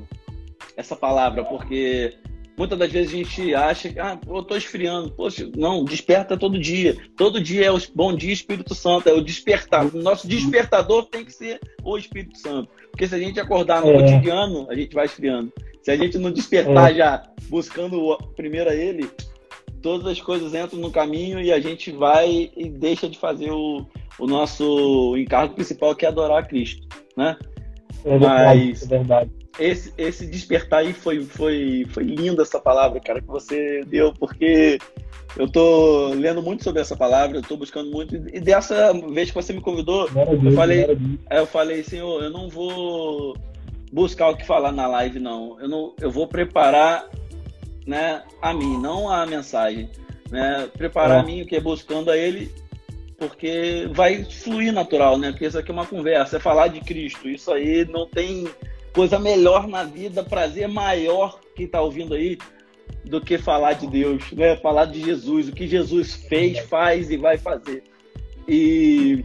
[0.77, 2.15] essa palavra, porque
[2.57, 5.11] muitas das vezes a gente acha que, ah, eu tô esfriando.
[5.11, 6.97] Poxa, não, desperta todo dia.
[7.17, 9.87] Todo dia é o bom dia Espírito Santo, é o despertar.
[9.87, 12.69] O nosso despertador tem que ser o Espírito Santo.
[12.91, 14.01] Porque se a gente acordar no é.
[14.01, 15.53] cotidiano, a gente vai esfriando.
[15.83, 16.95] Se a gente não despertar é.
[16.95, 19.09] já buscando primeiro a ele,
[19.83, 23.87] todas as coisas entram no caminho e a gente vai e deixa de fazer o,
[24.19, 26.87] o nosso encargo principal, que é adorar a Cristo,
[27.17, 27.37] né?
[28.05, 33.01] É verdade, Mas, é verdade esse, esse despertar aí foi, foi, foi lindo essa palavra,
[33.01, 34.79] cara, que você deu, porque
[35.37, 39.35] eu tô lendo muito sobre essa palavra, eu tô buscando muito, e dessa vez que
[39.35, 40.87] você me convidou, eu falei,
[41.31, 43.37] eu falei, senhor, eu não vou
[43.93, 45.59] buscar o que falar na live, não.
[45.61, 47.09] Eu, não, eu vou preparar
[47.87, 49.89] né, a mim, não a mensagem.
[50.31, 50.69] Né?
[50.77, 51.21] Preparar é.
[51.21, 52.53] a mim, o que é buscando a ele,
[53.19, 55.31] porque vai fluir natural, né?
[55.31, 57.29] Porque isso aqui é uma conversa, é falar de Cristo.
[57.29, 58.47] Isso aí não tem
[58.93, 62.39] coisa melhor na vida, prazer maior que está ouvindo aí
[63.05, 64.57] do que falar de Deus, né?
[64.57, 67.85] Falar de Jesus, o que Jesus fez, faz e vai fazer.
[68.47, 69.25] E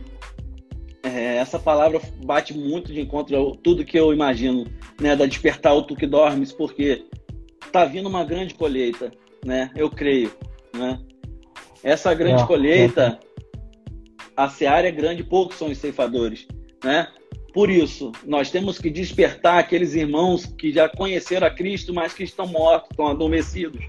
[1.04, 4.66] é, essa palavra bate muito de encontro a tudo que eu imagino,
[5.00, 5.16] né?
[5.16, 7.06] Da despertar o tu que dormes, porque
[7.72, 9.12] tá vindo uma grande colheita,
[9.46, 9.72] né?
[9.76, 10.32] Eu creio,
[10.74, 11.00] né?
[11.84, 13.31] Essa grande é, colheita, é.
[14.44, 16.48] A seara é grande, poucos são os ceifadores,
[16.84, 17.08] né?
[17.54, 22.24] Por isso, nós temos que despertar aqueles irmãos que já conheceram a Cristo, mas que
[22.24, 23.86] estão mortos, estão adormecidos,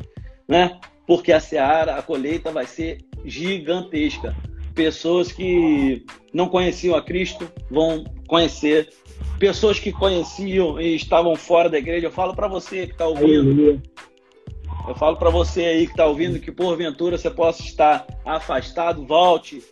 [0.46, 0.78] né?
[1.07, 4.36] Porque a seara, a colheita vai ser gigantesca.
[4.74, 8.90] Pessoas que não conheciam a Cristo vão conhecer.
[9.38, 13.80] Pessoas que conheciam e estavam fora da igreja, eu falo para você que está ouvindo.
[14.88, 19.62] Eu falo para você aí que está ouvindo que porventura você possa estar afastado, volte,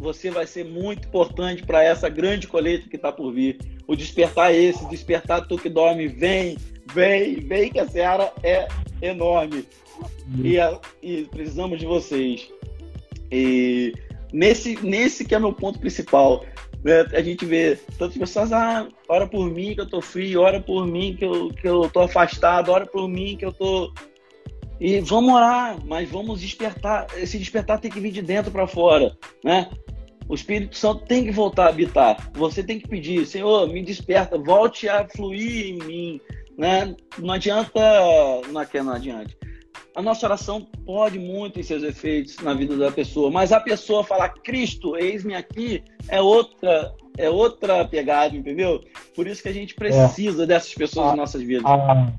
[0.00, 3.58] você vai ser muito importante para essa grande colheita que está por vir.
[3.86, 6.56] O despertar é esse, despertar tu que dorme, vem,
[6.92, 8.68] vem, vem que a seara é
[9.02, 9.66] enorme.
[10.42, 12.48] E, a, e precisamos de vocês.
[13.30, 13.92] E
[14.32, 16.44] nesse, nesse que é meu ponto principal.
[16.84, 17.00] Né?
[17.12, 20.86] A gente vê tantas pessoas, ah, ora por mim que eu tô frio, ora por
[20.86, 23.92] mim que eu, que eu tô afastado, ora por mim que eu tô
[24.80, 27.06] e vamos orar, mas vamos despertar.
[27.16, 29.68] Esse despertar tem que vir de dentro para fora, né?
[30.28, 32.30] O Espírito Santo tem que voltar a habitar.
[32.34, 36.20] Você tem que pedir, Senhor, me desperta, volte a fluir em mim.
[36.56, 36.94] Né?
[37.18, 37.80] Não adianta.
[38.52, 39.34] Não, é não adianta.
[39.94, 44.04] A nossa oração pode muito em seus efeitos na vida da pessoa, mas a pessoa
[44.04, 48.80] falar Cristo, eis-me aqui, é outra, é outra pegada, entendeu?
[49.16, 50.46] Por isso que a gente precisa é.
[50.46, 51.64] dessas pessoas a, nas nossas vidas.
[51.64, 52.12] A,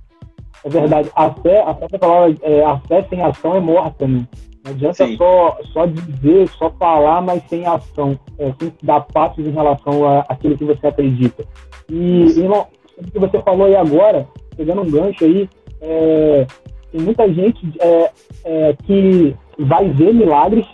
[0.63, 1.09] é verdade.
[1.15, 4.27] A fé, a fé, a palavra, é, a fé sem ação é morta, né?
[4.63, 8.19] Não adianta só, só dizer, só falar, mas sem ação.
[8.37, 11.45] É, sem dar passos em relação àquilo que você acredita.
[11.89, 15.49] E, irmão, o que você falou aí agora, pegando um gancho aí,
[15.81, 16.45] é,
[16.91, 18.11] tem muita gente é,
[18.43, 20.65] é, que vai ver milagres,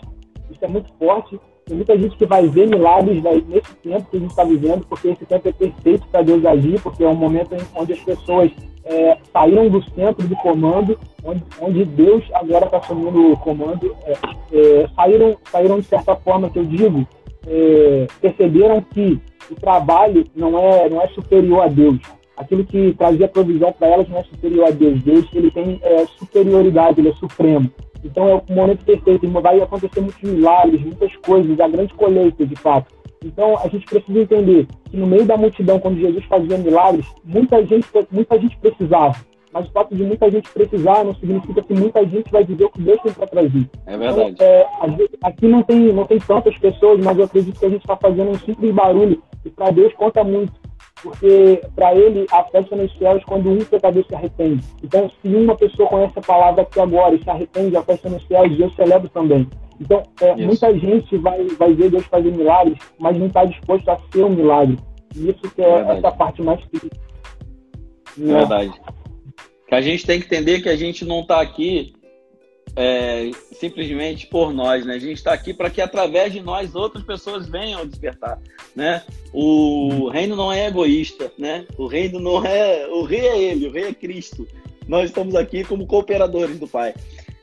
[0.49, 1.39] isso é muito forte.
[1.65, 5.09] Tem muita gente que vai ver milagres nesse tempo que a gente está vivendo, porque
[5.09, 8.51] esse tempo é perfeito para Deus agir, porque é um momento onde as pessoas
[8.85, 14.13] é, saíram do centro do comando, onde, onde Deus agora está assumindo o comando, é,
[14.53, 17.07] é, saíram, saíram de certa forma, que eu digo,
[17.47, 19.19] é, perceberam que
[19.49, 21.99] o trabalho não é, não é superior a Deus.
[22.37, 25.01] Aquilo que trazia provisão para elas não é superior a Deus.
[25.01, 27.71] Deus ele tem é, superioridade, ele é supremo.
[28.03, 32.55] Então é o momento perfeito, vai acontecer muitos milagres, muitas coisas, a grande colheita, de
[32.55, 32.93] fato.
[33.25, 37.65] Então a gente precisa entender que no meio da multidão, quando Jesus fazia milagres, muita
[37.65, 39.15] gente, muita gente precisava.
[39.51, 42.69] Mas o fato de muita gente precisar não significa que muita gente vai dizer o
[42.69, 43.69] que Deus tem para trazer.
[43.85, 44.31] É verdade.
[44.31, 44.67] Então, é,
[45.23, 48.31] aqui não tem, não tem tantas pessoas, mas eu acredito que a gente está fazendo
[48.31, 50.51] um simples barulho e para Deus conta muito
[51.05, 54.63] porque para ele a festa nos céus quando um pecador se arrepende.
[54.83, 58.27] Então, se uma pessoa conhece a palavra aqui agora e se arrepende, a festa nos
[58.27, 59.47] céus, Deus celebra também.
[59.79, 63.99] Então, é, muita gente vai, vai ver Deus fazer milagres, mas não está disposto a
[64.11, 64.79] ser um milagre.
[65.15, 65.99] E isso que é Verdade.
[65.99, 66.89] essa parte mais triste.
[68.17, 68.73] Verdade.
[69.67, 71.93] Que a gente tem que entender que a gente não está aqui
[72.75, 74.95] é, simplesmente por nós, né?
[74.95, 78.39] A gente está aqui para que através de nós outras pessoas venham despertar,
[78.75, 79.03] né?
[79.31, 81.65] O reino não é egoísta, né?
[81.77, 84.47] O reino não é, o rei é ele, o rei é Cristo.
[84.87, 86.93] Nós estamos aqui como cooperadores do Pai.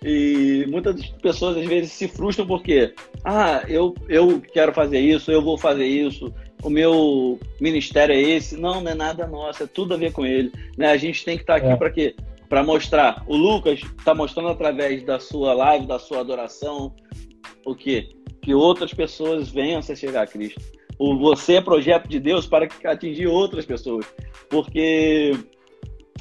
[0.05, 2.93] E muitas pessoas às vezes se frustram porque,
[3.24, 8.57] ah, eu, eu quero fazer isso, eu vou fazer isso, o meu ministério é esse.
[8.57, 10.53] Não, não é nada nosso, é tudo a ver com ele.
[10.76, 10.91] Né?
[10.91, 11.76] A gente tem que estar aqui é.
[11.76, 12.14] para quê?
[12.53, 13.25] Para mostrar.
[13.27, 16.95] O Lucas está mostrando através da sua live, da sua adoração,
[17.65, 18.11] o quê?
[18.43, 20.61] Que outras pessoas venham a chegar a Cristo.
[20.99, 24.05] O você é projeto de Deus para atingir outras pessoas,
[24.51, 25.33] porque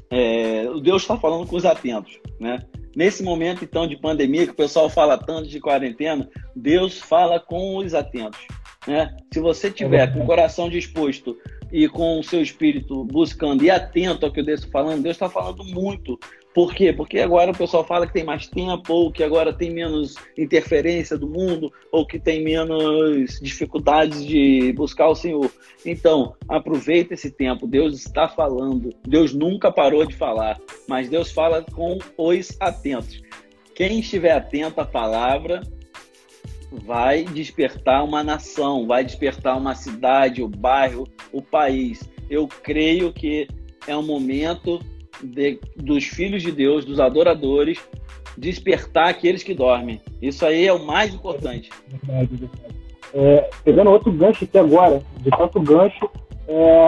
[0.10, 2.60] é, Deus está falando com os atentos, né?
[2.96, 7.76] Nesse momento então de pandemia que o pessoal fala tanto de quarentena, Deus fala com
[7.76, 8.40] os atentos,
[8.88, 9.14] né?
[9.34, 11.38] Se você tiver com o coração disposto
[11.72, 15.30] e com o seu espírito buscando e atento ao que Deus está falando, Deus está
[15.30, 16.20] falando muito.
[16.54, 16.92] Por quê?
[16.92, 21.18] Porque agora o pessoal fala que tem mais tempo, ou que agora tem menos interferência
[21.18, 25.50] do mundo, ou que tem menos dificuldades de buscar o Senhor.
[25.86, 27.66] Então, aproveita esse tempo.
[27.66, 28.94] Deus está falando.
[29.08, 30.60] Deus nunca parou de falar,
[30.90, 33.22] mas Deus fala com os atentos.
[33.74, 35.62] Quem estiver atento à palavra
[36.72, 42.10] vai despertar uma nação, vai despertar uma cidade, o bairro, o país.
[42.30, 43.48] Eu creio que
[43.88, 44.80] é um momento
[45.22, 47.80] de, dos filhos de Deus, dos adoradores,
[48.38, 50.02] despertar aqueles que dormem.
[50.22, 51.70] Isso aí é o mais importante.
[53.14, 56.10] É, pegando outro gancho aqui agora, de tanto gancho,
[56.48, 56.88] é,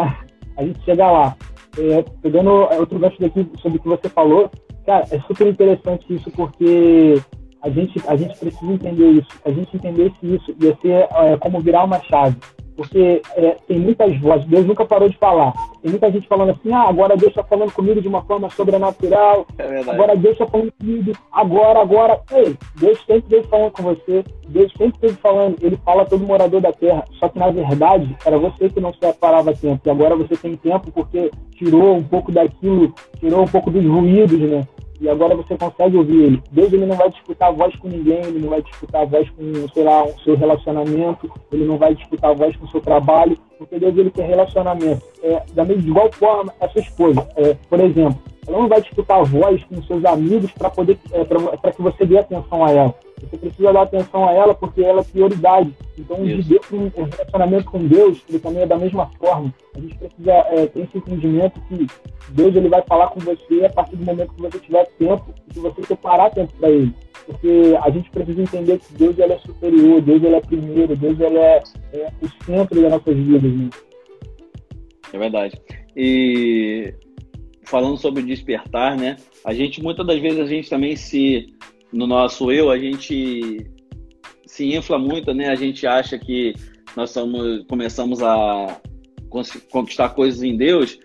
[0.57, 1.35] a gente chega lá.
[1.77, 4.49] É, pegando outro gancho daqui sobre o que você falou,
[4.85, 7.21] cara, é super interessante isso porque
[7.63, 9.29] a gente, a gente precisa entender isso.
[9.45, 12.35] A gente entendesse isso ia ser é, como virar uma chave.
[12.75, 15.53] Porque é, tem muitas vozes, Deus nunca parou de falar.
[15.81, 19.45] Tem muita gente falando assim, ah, agora Deus está falando comigo de uma forma sobrenatural,
[19.59, 22.19] é agora Deus está falando comigo, agora, agora.
[22.31, 26.25] Ei, Deus sempre esteve falando com você, Deus sempre esteve falando, Ele fala a todo
[26.25, 27.05] morador da terra.
[27.19, 30.55] Só que na verdade era você que não se separava tempo, e agora você tem
[30.55, 34.67] tempo porque tirou um pouco daquilo, tirou um pouco dos ruídos, né?
[35.03, 36.43] E agora você consegue ouvir ele.
[36.49, 39.29] Deus ele não vai disputar a voz com ninguém, ele não vai disputar a voz
[39.31, 42.79] com, sei lá, o seu relacionamento, ele não vai disputar a voz com o seu
[42.79, 45.05] trabalho, porque Deus ele quer relacionamento.
[45.21, 48.17] É, da mesma, igual forma, a sua esposa, é, por exemplo,
[48.47, 52.05] ela não vai disputar a voz com seus amigos para poder é, para que você
[52.05, 52.95] dê atenção a ela.
[53.21, 55.73] Você precisa dar atenção a ela porque ela é prioridade.
[55.97, 59.53] Então, um relacionamento com Deus, ele também é da mesma forma.
[59.75, 61.87] A gente precisa é, ter esse entendimento que
[62.29, 65.53] Deus ele vai falar com você a partir do momento que você tiver tempo e
[65.53, 66.93] que você separar tempo para Ele.
[67.25, 71.17] Porque a gente precisa entender que Deus ele é superior, Deus ele é primeiro, Deus
[71.19, 71.63] ele é,
[71.93, 73.53] é o centro das nossas vidas.
[73.53, 73.69] Né?
[75.13, 75.61] É verdade.
[75.95, 76.93] E
[77.65, 79.17] falando sobre despertar, né?
[79.45, 81.47] A gente muitas das vezes a gente também se
[81.91, 83.65] no nosso eu, a gente
[84.45, 85.49] se infla muito, né?
[85.49, 86.53] A gente acha que
[86.95, 88.79] nós somos, começamos a
[89.71, 90.99] conquistar coisas em Deus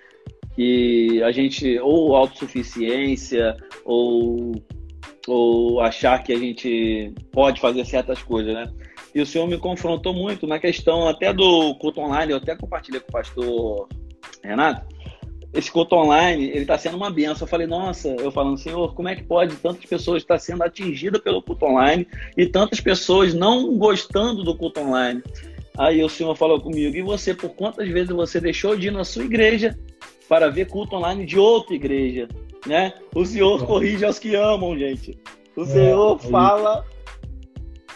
[0.55, 4.53] que a gente ou autossuficiência ou
[5.27, 8.73] ou achar que a gente pode fazer certas coisas, né?
[9.15, 13.01] E o Senhor me confrontou muito na questão até do culto online, eu até compartilhei
[13.01, 13.89] com o pastor
[14.43, 14.87] Renato,
[15.53, 17.47] esse culto online, ele está sendo uma benção.
[17.47, 21.21] Eu falei, nossa, eu falando, Senhor, como é que pode tantas pessoas estar sendo atingidas
[21.21, 22.07] pelo culto online
[22.37, 25.23] e tantas pessoas não gostando do culto online?
[25.77, 29.05] Aí o Senhor falou comigo, e você, por quantas vezes você deixou de ir na
[29.05, 29.79] sua igreja
[30.29, 32.29] para ver culto online de outra igreja?
[32.67, 32.93] Né?
[33.15, 35.19] O Senhor corrige aos que amam, gente.
[35.57, 36.85] O Senhor é, fala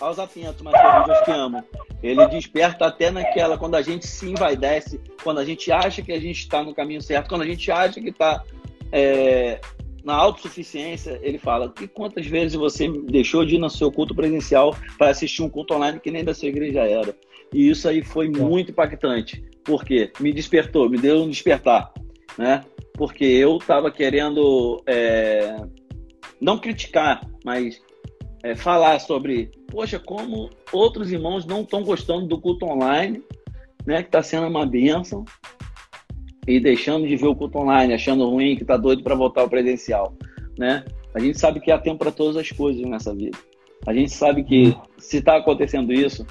[0.03, 1.65] aos atentos, mas aos que amam.
[2.03, 6.21] Ele desperta até naquela, quando a gente se envaidece, quando a gente acha que a
[6.21, 8.43] gente está no caminho certo, quando a gente acha que está
[8.91, 9.61] é,
[10.05, 14.77] na autossuficiência, ele fala: e quantas vezes você deixou de ir no seu culto presencial
[14.99, 17.15] para assistir um culto online que nem da sua igreja era?
[17.55, 19.45] E isso aí foi muito impactante.
[19.63, 20.11] Por quê?
[20.19, 21.93] Me despertou, me deu um despertar,
[22.37, 22.65] né?
[22.95, 25.57] Porque eu estava querendo é,
[26.41, 27.81] não criticar, mas
[28.43, 33.23] é, falar sobre, poxa, como outros irmãos não estão gostando do culto online,
[33.87, 35.25] né, que está sendo uma bênção,
[36.47, 39.49] e deixando de ver o culto online, achando ruim, que está doido para voltar ao
[39.49, 40.15] presencial,
[40.59, 40.85] né?
[41.15, 43.39] A gente sabe que há tempo para todas as coisas nessa vida.
[43.87, 46.27] A gente sabe que se está acontecendo isso,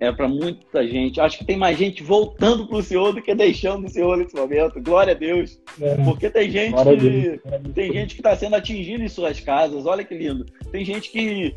[0.00, 1.20] é para muita gente.
[1.20, 4.34] Acho que tem mais gente voltando para o Senhor do que deixando o Senhor nesse
[4.34, 4.80] momento.
[4.80, 5.58] Glória a Deus.
[5.80, 5.94] É.
[6.04, 9.86] Porque tem gente, que, tem gente que está sendo atingida em suas casas.
[9.86, 10.44] Olha que lindo.
[10.70, 11.54] Tem gente que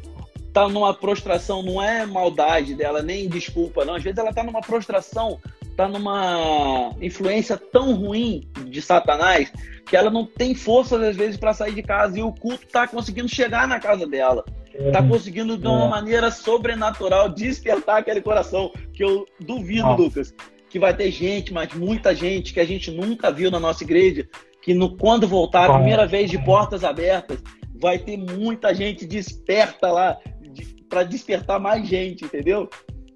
[0.47, 3.95] está numa prostração, não é maldade dela, nem desculpa, não.
[3.95, 9.51] Às vezes ela está numa prostração, está numa influência tão ruim de Satanás
[9.85, 12.87] que ela não tem força, às vezes, para sair de casa e o culto está
[12.87, 14.43] conseguindo chegar na casa dela
[14.87, 19.95] está conseguindo de uma maneira sobrenatural despertar aquele coração que eu duvido, ah.
[19.95, 20.33] Lucas,
[20.69, 24.27] que vai ter gente, mas muita gente que a gente nunca viu na nossa igreja,
[24.61, 27.41] que no, quando voltar a primeira vez de portas abertas,
[27.75, 32.69] vai ter muita gente desperta lá de, para despertar mais gente, entendeu?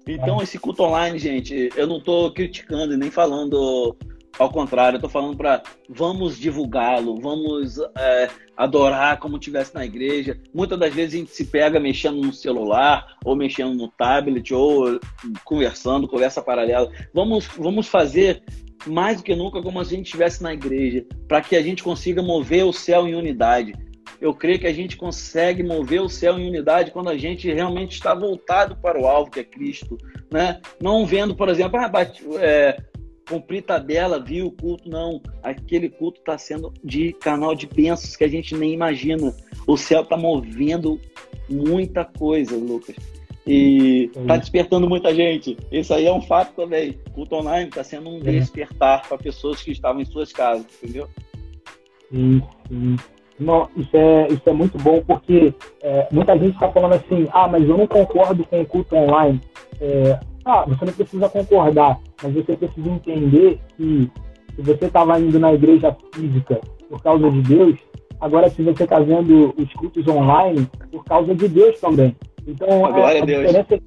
[0.06, 3.96] Então esse culto online, gente, eu não estou criticando nem falando
[4.38, 10.38] ao contrário, eu tô falando para vamos divulgá-lo, vamos é, adorar como tivesse na igreja.
[10.52, 14.98] Muitas das vezes a gente se pega mexendo no celular, ou mexendo no tablet, ou
[15.44, 16.90] conversando, conversa paralela.
[17.12, 18.42] Vamos, vamos fazer
[18.86, 22.22] mais do que nunca como a gente estivesse na igreja, para que a gente consiga
[22.22, 23.74] mover o céu em unidade.
[24.20, 27.92] Eu creio que a gente consegue mover o céu em unidade quando a gente realmente
[27.92, 29.98] está voltado para o alvo, que é Cristo.
[30.30, 30.60] Né?
[30.80, 31.90] Não vendo, por exemplo, ah,
[32.40, 32.76] é,
[33.28, 35.20] cumprir tabela, viu o culto, não.
[35.42, 39.34] Aquele culto está sendo de canal de bênçãos que a gente nem imagina.
[39.66, 41.00] O céu está movendo
[41.48, 42.96] muita coisa, Lucas.
[43.46, 45.56] E está despertando muita gente.
[45.70, 46.98] Isso aí é um fato também.
[47.06, 51.08] O culto online está sendo um despertar para pessoas que estavam em suas casas, entendeu?
[52.10, 52.96] Sim, sim.
[53.38, 55.52] Não, isso, é, isso é muito bom porque
[55.82, 59.40] é, muita gente está falando assim, ah, mas eu não concordo com o culto online.
[59.80, 64.10] É, ah, você não precisa concordar, mas você precisa entender que
[64.56, 67.78] se você estava indo na igreja física por causa de Deus,
[68.18, 72.16] agora se você está vendo os cultos online por causa de Deus também.
[72.46, 73.78] Então, a, a, diferença,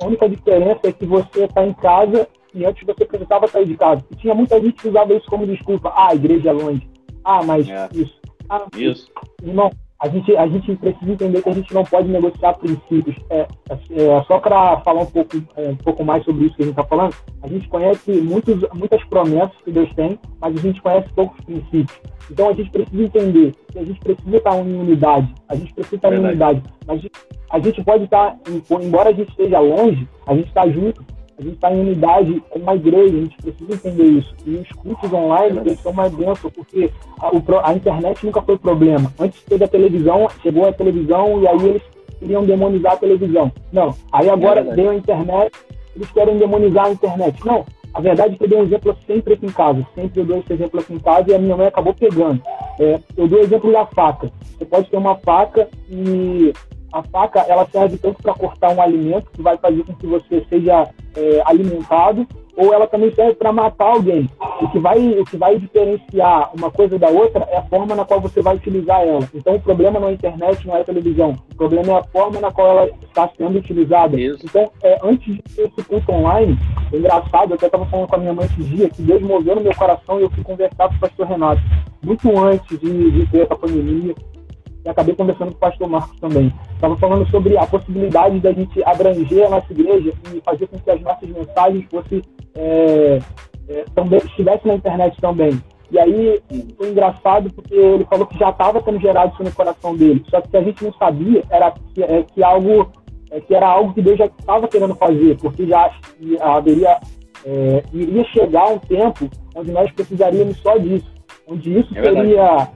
[0.00, 3.76] a única diferença é que você está em casa e antes você precisava sair de
[3.76, 4.04] casa.
[4.12, 5.88] E tinha muita gente que usava isso como desculpa.
[5.96, 6.88] Ah, a igreja é longe.
[7.24, 7.88] Ah, mas é.
[7.92, 8.20] isso.
[8.48, 9.10] Ah, isso.
[9.42, 9.70] Irmão,
[10.04, 13.16] a gente, a gente precisa entender que a gente não pode negociar princípios.
[13.30, 16.62] É, é, é só para falar um pouco, é, um pouco mais sobre isso que
[16.62, 20.60] a gente está falando, a gente conhece muitos, muitas promessas que Deus tem, mas a
[20.60, 21.98] gente conhece poucos princípios.
[22.30, 25.96] Então a gente precisa entender que a gente precisa estar em unidade, a gente precisa
[25.96, 27.02] estar em unidade, mas
[27.50, 28.36] a gente pode estar,
[28.82, 31.02] embora a gente esteja longe, a gente está junto
[31.38, 34.34] a gente está em unidade com uma igreja, a gente precisa entender isso.
[34.46, 36.90] E os cultos online, eles são mais densos, porque
[37.20, 37.30] a,
[37.68, 39.12] a, internet nunca foi problema.
[39.18, 41.82] Antes teve a televisão, chegou a televisão e aí eles
[42.20, 43.50] queriam demonizar a televisão.
[43.72, 45.52] Não, aí agora é veio a internet,
[45.96, 47.44] eles querem demonizar a internet.
[47.44, 49.86] Não, a verdade é que eu dou um exemplo sempre aqui em casa.
[49.94, 52.42] Sempre eu dou esse exemplo aqui em casa e a minha mãe acabou pegando.
[52.78, 54.30] É, eu dou o exemplo da faca.
[54.42, 56.52] Você pode ter uma faca e
[56.94, 60.46] a faca ela serve tanto para cortar um alimento que vai fazer com que você
[60.48, 62.24] seja é, alimentado,
[62.56, 64.30] ou ela também serve para matar alguém.
[64.60, 68.04] O que, vai, o que vai diferenciar uma coisa da outra é a forma na
[68.04, 69.28] qual você vai utilizar ela.
[69.34, 71.34] Então, o problema não é a internet, não é a televisão.
[71.52, 74.18] O problema é a forma na qual ela está sendo utilizada.
[74.18, 74.46] Isso.
[74.46, 76.56] Então, é, antes de ter esse curso online,
[76.92, 79.56] é engraçado, eu até estava falando com a minha mãe esse dia, que Deus moveu
[79.56, 81.60] no meu coração e eu fui conversar com o pastor Renato.
[82.04, 84.14] Muito antes de, de ter essa pandemia,
[84.84, 86.52] e acabei conversando com o pastor Marcos também.
[86.74, 90.90] Estava falando sobre a possibilidade da gente abranger a nossa igreja e fazer com que
[90.90, 92.22] as nossas mensagens fossem
[92.54, 93.18] é,
[93.68, 95.58] é, também estivessem na internet também.
[95.90, 96.42] E aí
[96.76, 100.24] foi engraçado porque ele falou que já estava sendo gerado isso no coração dele.
[100.28, 102.90] Só que a gente não sabia era que, é, que algo
[103.30, 105.90] é, que era algo que Deus já estava querendo fazer, porque já
[106.40, 106.98] haveria
[107.44, 111.10] é, iria chegar um tempo onde nós precisaríamos só disso,
[111.46, 112.68] onde isso é seria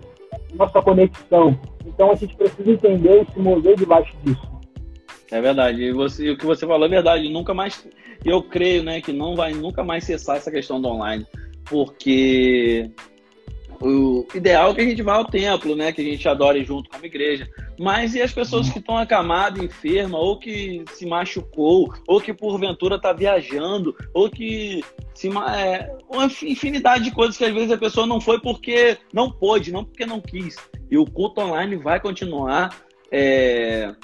[0.54, 1.58] nossa conexão.
[1.86, 4.58] Então a gente precisa entender e se mover debaixo disso.
[5.30, 5.82] É verdade.
[5.82, 7.28] E, você, o que você falou é verdade.
[7.28, 7.86] Nunca mais,
[8.24, 11.26] eu creio, né, que não vai nunca mais cessar essa questão do online,
[11.64, 12.90] porque
[13.80, 15.92] o ideal é que a gente vá ao templo, né?
[15.92, 17.48] Que a gente adore junto como igreja.
[17.78, 22.96] Mas e as pessoas que estão acamadas, enfermas, ou que se machucou, ou que porventura
[22.96, 24.82] está viajando, ou que
[25.14, 29.30] se é, uma infinidade de coisas que às vezes a pessoa não foi porque não
[29.30, 30.56] pôde, não porque não quis.
[30.90, 32.76] E o culto online vai continuar.
[33.10, 33.94] É,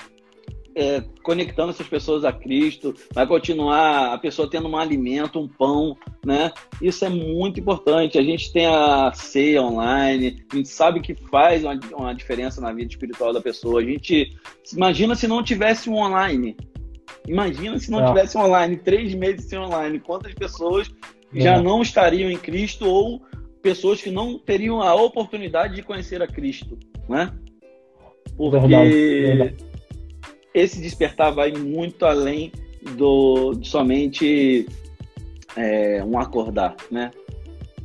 [0.76, 5.96] é, conectando essas pessoas a Cristo, vai continuar a pessoa tendo um alimento, um pão,
[6.24, 6.51] né?
[6.82, 8.18] Isso é muito importante.
[8.18, 12.72] A gente tem a ceia online, a gente sabe que faz uma, uma diferença na
[12.72, 13.80] vida espiritual da pessoa.
[13.80, 14.36] A gente
[14.72, 16.56] imagina se não tivesse um online.
[17.26, 18.09] Imagina se não é.
[18.09, 20.90] tivesse um online, três meses sem online, quantas pessoas
[21.34, 21.40] é.
[21.40, 23.22] já não estariam em Cristo ou
[23.62, 26.78] pessoas que não teriam a oportunidade de conhecer a Cristo,
[27.09, 27.32] né?
[28.36, 29.73] Porque verdade, verdade.
[30.55, 32.52] Esse despertar vai muito além
[32.97, 34.66] do somente
[35.56, 37.10] é, um acordar, né?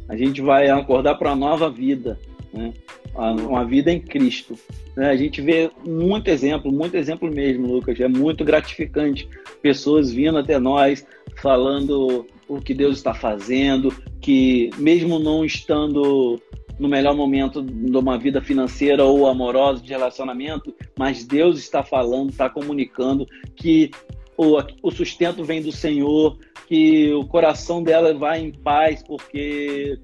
[0.08, 2.20] A gente vai acordar para uma nova vida,
[2.54, 2.74] né?
[3.16, 4.56] Uma vida em Cristo.
[4.96, 5.10] Né?
[5.10, 8.00] A gente vê muito exemplo, muito exemplo mesmo, Lucas.
[8.00, 9.28] É muito gratificante.
[9.62, 11.06] Pessoas vindo até nós
[11.42, 16.42] falando o que Deus está fazendo, que mesmo não estando
[16.80, 22.30] no melhor momento de uma vida financeira ou amorosa de relacionamento, mas Deus está falando,
[22.30, 23.92] está comunicando que
[24.38, 26.38] o, o sustento vem do Senhor,
[26.68, 30.00] que o coração dela vai em paz, porque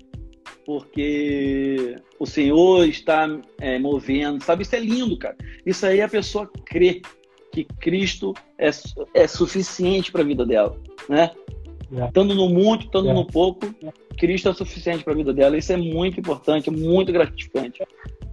[0.66, 3.28] porque o Senhor está
[3.62, 4.64] é, movendo, sabe?
[4.64, 5.38] Isso é lindo, cara.
[5.64, 7.02] Isso aí a pessoa crê
[7.52, 8.72] que Cristo é,
[9.14, 10.76] é suficiente para a vida dela,
[11.08, 11.30] né?
[11.94, 12.06] É.
[12.06, 13.14] Estando no muito, estando é.
[13.14, 13.68] no pouco,
[14.18, 15.58] Cristo é suficiente para a vida dela.
[15.58, 17.84] Isso é muito importante, muito gratificante.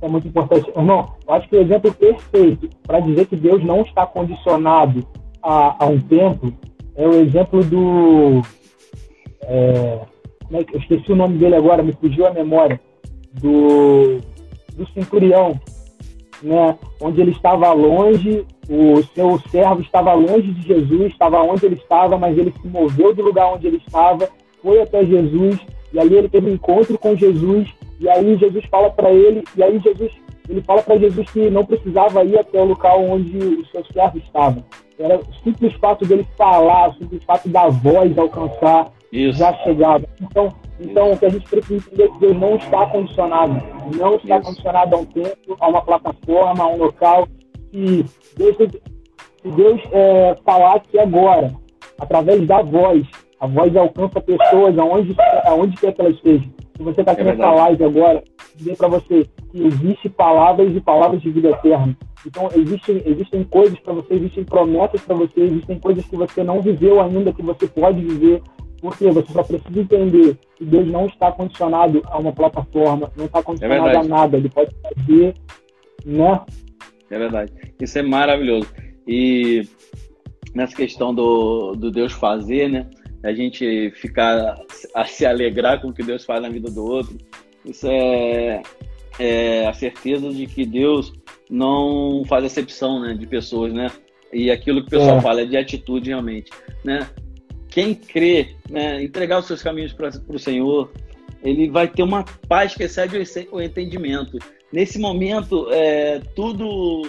[0.01, 0.69] É muito importante.
[0.71, 5.07] Irmão, eu acho que o exemplo perfeito para dizer que Deus não está condicionado
[5.43, 6.53] a, a um tempo
[6.95, 8.43] é o exemplo do.
[9.43, 10.01] É,
[10.53, 12.81] é eu esqueci o nome dele agora, me fugiu a memória.
[13.41, 14.19] Do,
[14.75, 15.59] do centurião,
[16.43, 16.79] né?
[17.01, 22.19] onde ele estava longe, o seu servo estava longe de Jesus, estava onde ele estava,
[22.19, 24.29] mas ele se moveu do lugar onde ele estava,
[24.63, 25.59] foi até Jesus,
[25.93, 27.69] e aí ele teve um encontro com Jesus,
[28.01, 30.13] e aí Jesus fala para ele, e aí Jesus
[30.49, 34.19] ele fala para Jesus que não precisava ir até o local onde o seu servo
[34.19, 34.65] estava.
[34.99, 39.39] Era o simples fato dele falar, o simples fato da voz alcançar, Isso.
[39.39, 40.05] já chegava.
[40.21, 40.49] Então,
[40.81, 43.63] então, o que a gente precisa entender é que Deus não está condicionado.
[43.97, 44.47] Não está Isso.
[44.47, 47.29] condicionado a um tempo, a uma plataforma, a um local.
[47.73, 48.05] E
[48.37, 51.53] Deus, se Deus é, falar que agora,
[51.99, 53.07] através da voz,
[53.39, 55.15] a voz alcança pessoas aonde,
[55.45, 56.49] aonde quer que elas estejam.
[56.77, 58.23] Se você está aqui é nessa live agora,
[58.57, 61.97] dizer para você que existe palavras e palavras de vida eterna.
[62.27, 66.61] Então, existem, existem coisas para você, existem promessas para você, existem coisas que você não
[66.61, 68.41] viveu ainda, que você pode viver.
[68.83, 73.41] Porque você só precisa entender que Deus não está condicionado a uma plataforma, não está
[73.41, 74.37] condicionado é a nada.
[74.37, 75.35] Ele pode fazer,
[76.05, 76.41] né?
[77.09, 77.53] É verdade.
[77.81, 78.69] Isso é maravilhoso.
[79.07, 79.63] E
[80.53, 82.91] nessa questão do, do Deus fazer, né?
[83.23, 84.57] A gente ficar
[84.97, 87.17] a se alegrar com o que Deus faz na vida do outro.
[87.65, 88.63] Isso é,
[89.17, 91.13] é a certeza de que Deus
[91.49, 93.87] não faz acepção né, de pessoas, né?
[94.33, 95.21] E aquilo que o pessoal é.
[95.21, 96.51] fala é de atitude realmente,
[96.85, 97.09] né?
[97.73, 100.93] Quem crê, né, entregar os seus caminhos para o Senhor,
[101.43, 103.17] ele vai ter uma paz que excede
[103.51, 104.39] o entendimento.
[104.73, 107.03] Nesse momento, é, tudo,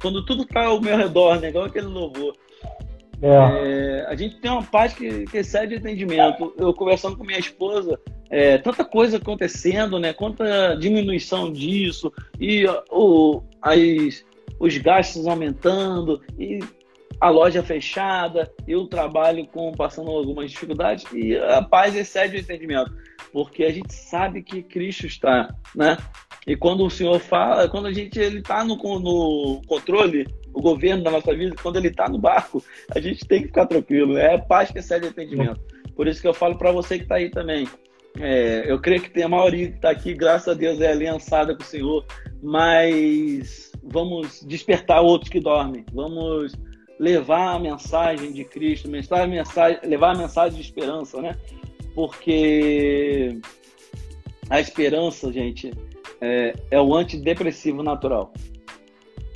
[0.00, 2.36] quando tudo está ao meu redor, né, igual aquele louvor,
[3.22, 3.28] é.
[3.28, 6.54] É, a gente tem uma paz que, que excede o entendimento.
[6.56, 10.14] Eu conversando com minha esposa, é, tanta coisa acontecendo, né?
[10.14, 12.10] Quanta diminuição disso
[12.40, 14.24] e o, as,
[14.58, 16.60] os gastos aumentando e
[17.20, 22.92] a loja fechada, eu trabalho com passando algumas dificuldades e a paz excede o entendimento,
[23.32, 25.98] porque a gente sabe que Cristo está, né?
[26.46, 31.04] E quando o Senhor fala, quando a gente ele está no, no controle, o governo
[31.04, 34.16] da nossa vida, quando ele está no barco, a gente tem que ficar tranquilo.
[34.16, 35.60] É paz que excede o entendimento.
[35.94, 37.68] Por isso que eu falo para você que está aí também.
[38.18, 41.54] É, eu creio que tem a maioria que está aqui, graças a Deus, é aliançada
[41.54, 42.04] com o Senhor,
[42.42, 45.84] mas vamos despertar outros que dormem.
[45.92, 46.52] Vamos
[47.00, 51.34] levar a mensagem de Cristo, levar a mensagem, levar a mensagem de esperança, né?
[51.94, 53.40] Porque
[54.50, 55.72] a esperança, gente,
[56.20, 58.34] é, é o antidepressivo natural.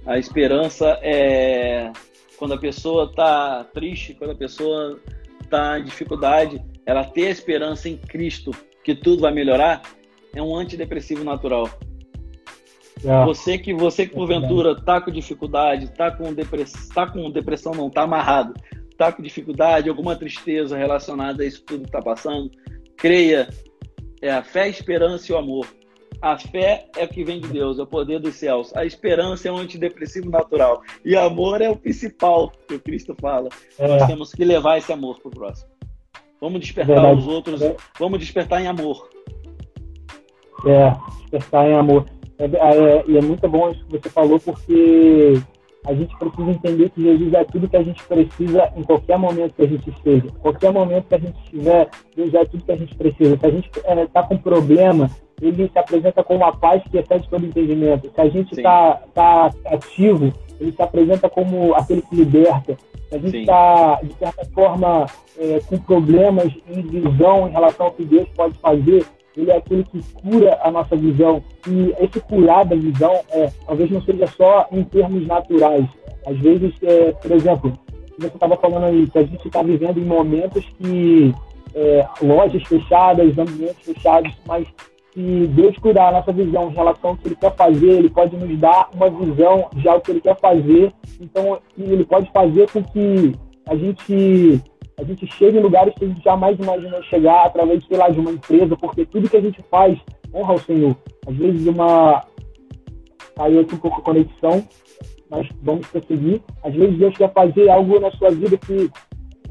[0.05, 1.91] A esperança é
[2.37, 5.01] quando a pessoa está triste, quando a pessoa
[5.43, 8.51] está em dificuldade, ela ter a esperança em Cristo
[8.85, 9.81] que tudo vai melhorar,
[10.35, 11.71] é um antidepressivo natural.
[13.03, 13.25] É.
[13.25, 17.91] Você que você que porventura tá com dificuldade, tá com depressão, tá com depressão não,
[17.91, 18.55] tá amarrado,
[18.97, 22.51] tá com dificuldade, alguma tristeza relacionada a isso tudo que tá passando,
[22.97, 23.49] creia,
[24.23, 25.67] é a fé, a esperança e o amor.
[26.23, 28.75] A fé é o que vem de Deus, é o poder dos céus.
[28.75, 30.81] A esperança é um antidepressivo natural.
[31.05, 33.51] E amor é o principal que o Cristo fala.
[33.79, 33.87] É.
[33.87, 35.69] Nós temos que levar esse amor pro próximo.
[36.41, 37.21] Vamos despertar Verdade.
[37.21, 37.61] os outros,
[37.99, 39.09] vamos despertar em amor.
[40.67, 42.07] É, despertar em amor.
[42.39, 45.41] É, é, e é muito bom isso que você falou, porque
[45.87, 49.55] a gente precisa entender que Jesus é tudo que a gente precisa em qualquer momento
[49.55, 50.27] que a gente esteja.
[50.41, 53.39] Qualquer momento que a gente estiver, Deus é tudo que a gente precisa.
[53.39, 56.97] Se a gente está é, tá com problema, ele se apresenta com uma paz que
[56.97, 58.11] excede todo entendimento.
[58.15, 62.77] Se a gente está tá ativo, ele se apresenta como aquele que liberta.
[63.09, 65.07] Se a gente está, de certa forma,
[65.39, 69.05] é, com problemas em visão em relação ao que Deus pode fazer,
[69.37, 71.43] ele é aquele que cura a nossa visão.
[71.69, 75.87] E esse curar da visão, é, talvez não seja só em termos naturais.
[76.27, 77.73] Às vezes, é, por exemplo,
[78.19, 81.35] você estava falando aí, que a gente está vivendo em momentos que
[81.75, 84.67] é, lojas fechadas, ambientes fechados, mas
[85.13, 88.37] se Deus cuidar a nossa visão em relação ao que Ele quer fazer, Ele pode
[88.37, 90.93] nos dar uma visão já o que Ele quer fazer.
[91.21, 93.35] Então, Ele pode fazer com que
[93.67, 94.61] a gente
[94.97, 98.21] a gente chegue em lugares que a gente jamais imaginou chegar através, sei lá, de
[98.21, 99.99] uma empresa, porque tudo que a gente faz
[100.33, 100.97] honra ao Senhor.
[101.27, 102.25] Às vezes uma
[103.37, 104.65] caiu aqui um pouco a conexão,
[105.29, 106.41] mas vamos prosseguir.
[106.63, 108.91] Às vezes Deus quer fazer algo na sua vida que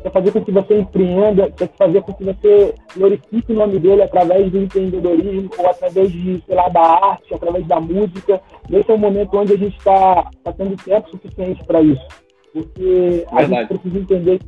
[0.02, 4.04] quer fazer com que você empreenda, quer fazer com que você glorifique o nome dele
[4.04, 8.42] através do empreendedorismo ou através de, sei lá, da arte, através da música.
[8.70, 12.06] Esse é o momento onde a gente está tá tendo tempo suficiente para isso.
[12.54, 13.62] Porque a Verdade.
[13.62, 14.46] gente precisa entender que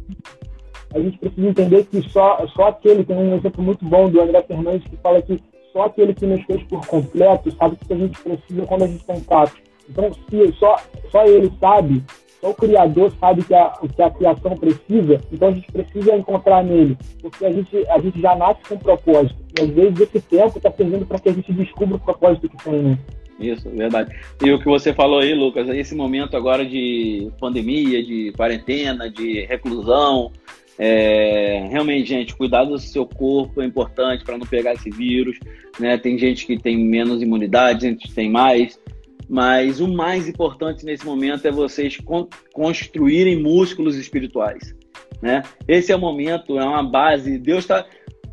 [0.93, 4.41] a gente precisa entender que só, só aquele, tem um exemplo muito bom do André
[4.43, 5.41] Fernandes que fala que
[5.73, 8.87] só aquele que nos fez por completo sabe o que a gente precisa quando a
[8.87, 9.57] gente tem fato.
[9.89, 10.77] Então, se só,
[11.11, 12.03] só ele sabe,
[12.39, 16.15] só o Criador sabe que a, o que a criação precisa, então a gente precisa
[16.15, 19.35] encontrar nele, porque a gente, a gente já nasce com um propósito.
[19.57, 22.57] E às vezes esse tempo está servindo para que a gente descubra o propósito que
[22.63, 22.99] tem, né?
[23.39, 24.15] Isso, verdade.
[24.41, 29.41] E o que você falou aí, Lucas, esse momento agora de pandemia, de quarentena, de
[29.45, 30.31] reclusão,
[30.77, 35.39] é, realmente, gente, cuidar do seu corpo é importante para não pegar esse vírus.
[35.79, 35.97] Né?
[35.97, 38.79] Tem gente que tem menos imunidade, gente que tem mais.
[39.27, 44.75] Mas o mais importante nesse momento é vocês con construírem músculos espirituais.
[45.21, 45.41] Né?
[45.67, 47.37] Esse é o momento, é uma base.
[47.37, 47.85] Deus está.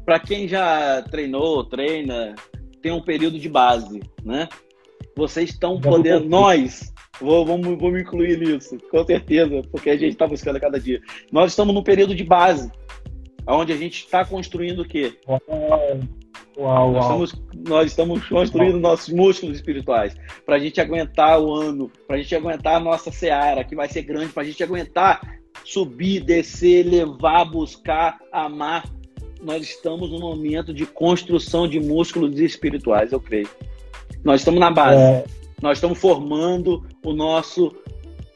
[0.04, 2.34] Para quem já treinou, treina,
[2.82, 4.00] tem um período de base.
[4.24, 4.48] Né?
[5.16, 6.28] Vocês estão podendo.
[6.28, 10.60] Nós Vou, vamos, vou me incluir nisso, com certeza, porque a gente está buscando a
[10.60, 11.00] cada dia.
[11.30, 12.70] Nós estamos num período de base,
[13.46, 15.14] onde a gente está construindo o quê?
[15.28, 15.40] Uau,
[16.58, 16.92] uau.
[16.92, 18.80] Nós, estamos, nós estamos construindo uau.
[18.80, 20.14] nossos músculos espirituais
[20.44, 23.88] para a gente aguentar o ano, para a gente aguentar a nossa seara, que vai
[23.88, 25.20] ser grande, para a gente aguentar
[25.64, 28.88] subir, descer, levar, buscar, amar.
[29.42, 33.48] Nós estamos num momento de construção de músculos espirituais, eu creio.
[34.24, 35.00] Nós estamos na base.
[35.00, 37.72] É nós estamos formando o nosso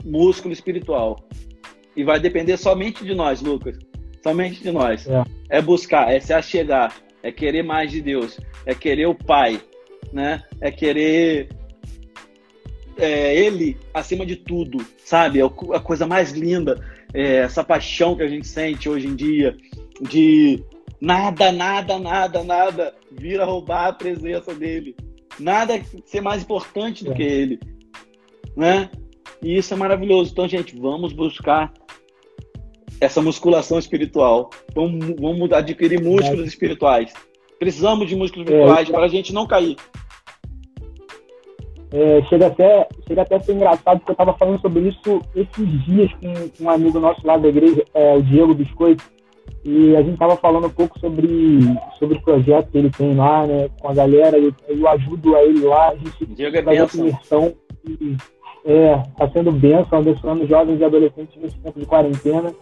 [0.05, 1.19] músculo espiritual.
[1.97, 3.77] E vai depender somente de nós, Lucas.
[4.23, 5.07] Somente de nós.
[5.09, 5.25] É,
[5.59, 9.61] é buscar, é se achegar, é querer mais de Deus, é querer o Pai,
[10.13, 10.43] né?
[10.61, 11.49] É querer
[12.97, 15.41] é, Ele acima de tudo, sabe?
[15.41, 16.81] É a coisa mais linda,
[17.13, 19.57] é essa paixão que a gente sente hoje em dia
[20.01, 20.63] de
[21.01, 24.95] nada, nada, nada, nada vir a roubar a presença dele
[25.39, 27.15] nada ser mais importante do é.
[27.15, 27.61] que ele,
[28.57, 28.91] né?
[29.43, 30.33] E isso é maravilhoso.
[30.33, 31.73] Então, gente, vamos buscar
[33.01, 34.51] essa musculação espiritual.
[34.75, 36.49] Vamos, vamos adquirir músculos é.
[36.49, 37.13] espirituais.
[37.59, 39.77] Precisamos de músculos espirituais é, para a gente não cair.
[41.93, 45.85] É, chega, até, chega até a ser engraçado, porque eu estava falando sobre isso esses
[45.85, 49.05] dias com, com, um amigo nosso lá da igreja, é, o Diego Biscoito.
[49.65, 51.59] E a gente estava falando um pouco sobre,
[51.99, 55.43] sobre o projeto que ele tem lá, né, com a galera, eu, eu ajudo a
[55.43, 57.53] ele lá, a gente Diego é faz a imersão.
[57.85, 58.17] E,
[58.65, 62.53] é, está sendo bênção, abençoando jovens e adolescentes nesse tempo de quarentena.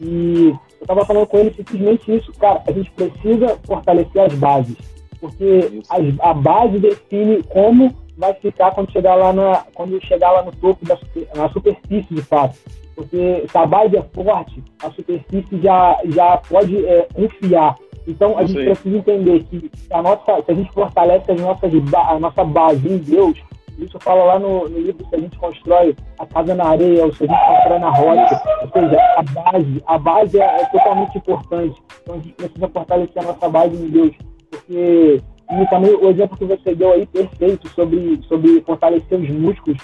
[0.00, 4.76] E eu estava falando com ele simplesmente isso, cara, a gente precisa fortalecer as bases,
[5.18, 10.42] porque a, a base define como vai ficar quando chegar lá na, quando chegar lá
[10.42, 10.98] no topo da
[11.34, 12.58] na superfície de fato.
[12.96, 17.76] Porque se a base é forte, a superfície já, já pode é, confiar.
[18.08, 22.18] Então a gente precisa entender que a nossa, se a gente fortalece as nossas, a
[22.18, 23.38] nossa base em Deus,
[23.78, 27.12] isso fala lá no, no, livro, se a gente constrói a casa na areia ou
[27.12, 31.18] se a gente constrói na rocha, ou seja, a base, a base é, é totalmente
[31.18, 31.82] importante.
[32.02, 34.14] Então a gente precisa fortalecer a nossa base em Deus,
[34.50, 39.78] porque e também o exemplo que você deu aí, perfeito, sobre, sobre fortalecer os músculos.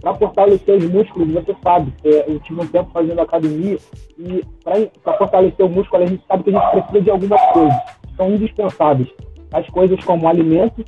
[0.00, 3.78] Para fortalecer os músculos, você sabe, é, eu tive um tempo fazendo academia
[4.18, 7.76] e para fortalecer o músculo, a gente sabe que a gente precisa de algumas coisas,
[8.06, 9.08] que são indispensáveis.
[9.52, 10.84] As coisas como alimento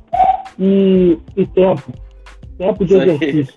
[0.59, 1.91] e, e tempo.
[2.57, 3.55] Tempo de exercício.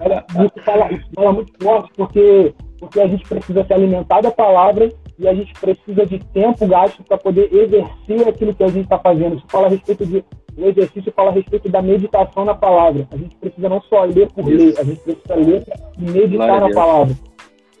[0.00, 4.90] Ela, isso, fala, fala muito forte porque, porque a gente precisa se alimentar da palavra
[5.18, 8.98] e a gente precisa de tempo gasto para poder exercer aquilo que a gente está
[8.98, 9.36] fazendo.
[9.36, 10.24] Isso fala a respeito de
[10.58, 13.06] o exercício fala a respeito da meditação na palavra.
[13.12, 15.64] A gente precisa não só ler por ler, a gente precisa ler
[15.96, 17.16] e meditar Glória na palavra.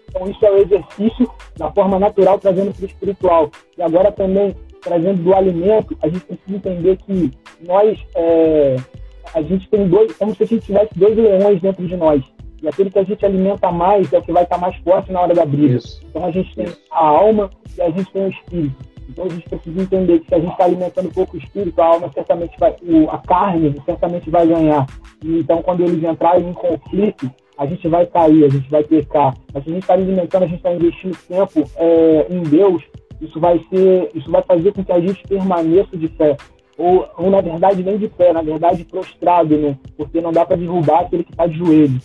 [0.08, 3.50] Então, isso é o exercício da forma natural, trazendo para o espiritual.
[3.76, 7.32] E agora também, trazendo do alimento, a gente precisa entender que
[7.66, 8.76] nós, é,
[9.34, 12.22] a gente tem dois, como se a gente tivesse dois leões dentro de nós.
[12.62, 15.20] E aquele que a gente alimenta mais é o que vai estar mais forte na
[15.20, 15.76] hora da briga.
[15.76, 16.00] Isso.
[16.08, 16.80] Então, a gente tem Isso.
[16.90, 18.87] a alma e a gente tem o espírito.
[19.08, 21.86] Então a gente precisa entender que se a gente está alimentando pouco o espírito, a
[21.86, 24.86] alma certamente vai, o, a carne certamente vai ganhar.
[25.24, 29.34] E, então quando eles entrarem em conflito, a gente vai cair, a gente vai pecar.
[29.52, 32.82] Mas se a gente está alimentando, a gente está investindo tempo é, em Deus,
[33.20, 36.36] isso vai ser, isso vai fazer com que a gente permaneça de fé.
[36.76, 39.76] Ou, ou na verdade nem de pé, na verdade prostrado, né?
[39.96, 41.98] Porque não dá para derrubar aquele que está de joelho.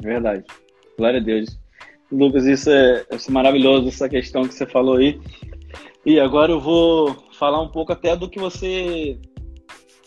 [0.00, 0.44] Verdade.
[0.96, 1.58] Glória a Deus.
[2.12, 5.18] Lucas, isso é, isso é maravilhoso, essa questão que você falou aí.
[6.04, 9.18] E agora eu vou falar um pouco até do que você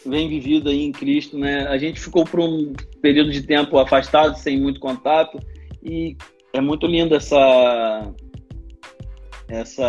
[0.06, 1.68] vem vivido aí em Cristo, né?
[1.68, 5.40] A gente ficou por um período de tempo afastado, sem muito contato,
[5.82, 6.18] e
[6.52, 8.14] é muito lindo essa
[9.48, 9.84] essa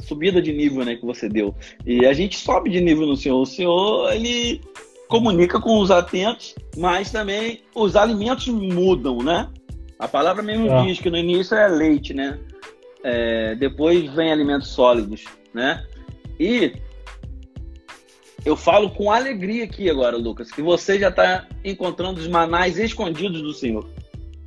[0.00, 1.54] subida de nível, né, que você deu.
[1.84, 3.38] E a gente sobe de nível no Senhor.
[3.38, 4.62] O Senhor, ele
[5.08, 9.50] comunica com os atentos, mas também os alimentos mudam, né?
[9.98, 10.86] A palavra mesmo é.
[10.86, 12.38] diz que no início é leite, né?
[13.02, 15.84] É, depois vem alimentos sólidos, né?
[16.38, 16.72] E
[18.44, 23.42] eu falo com alegria aqui agora, Lucas, que você já está encontrando os manais escondidos
[23.42, 23.88] do Senhor,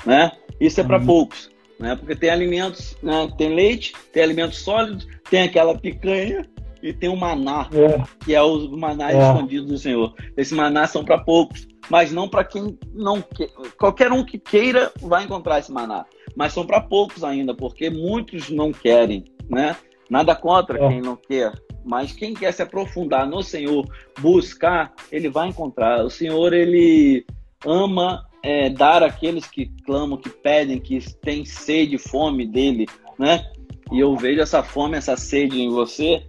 [0.06, 0.32] né?
[0.60, 1.06] Isso é para uhum.
[1.06, 1.96] poucos, né?
[1.96, 3.32] Porque tem alimentos, né?
[3.38, 6.48] tem leite, tem alimentos sólidos, tem aquela picanha
[6.82, 8.04] e tem o maná, é.
[8.24, 9.20] que é os manás é.
[9.20, 10.14] escondidos do Senhor.
[10.36, 13.50] Esses manás são para poucos, mas não para quem não quer.
[13.78, 16.06] Qualquer um que queira vai encontrar esse maná
[16.36, 19.76] mas são para poucos ainda, porque muitos não querem, né?
[20.10, 20.88] Nada contra é.
[20.88, 21.54] quem não quer,
[21.84, 23.86] mas quem quer se aprofundar no Senhor,
[24.20, 26.04] buscar, ele vai encontrar.
[26.04, 27.26] O Senhor, ele
[27.66, 32.88] ama é, dar àqueles que clamam, que pedem, que têm sede, fome dele,
[33.18, 33.46] né?
[33.92, 36.24] E eu vejo essa fome, essa sede em você,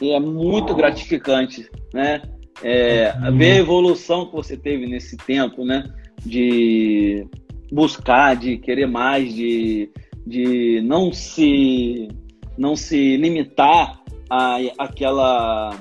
[0.00, 2.22] e é muito gratificante, né?
[2.62, 5.92] É, ver a evolução que você teve nesse tempo, né?
[6.24, 7.26] De
[7.72, 9.90] buscar, de querer mais, de,
[10.26, 12.08] de não se
[12.56, 15.74] não se limitar a aquela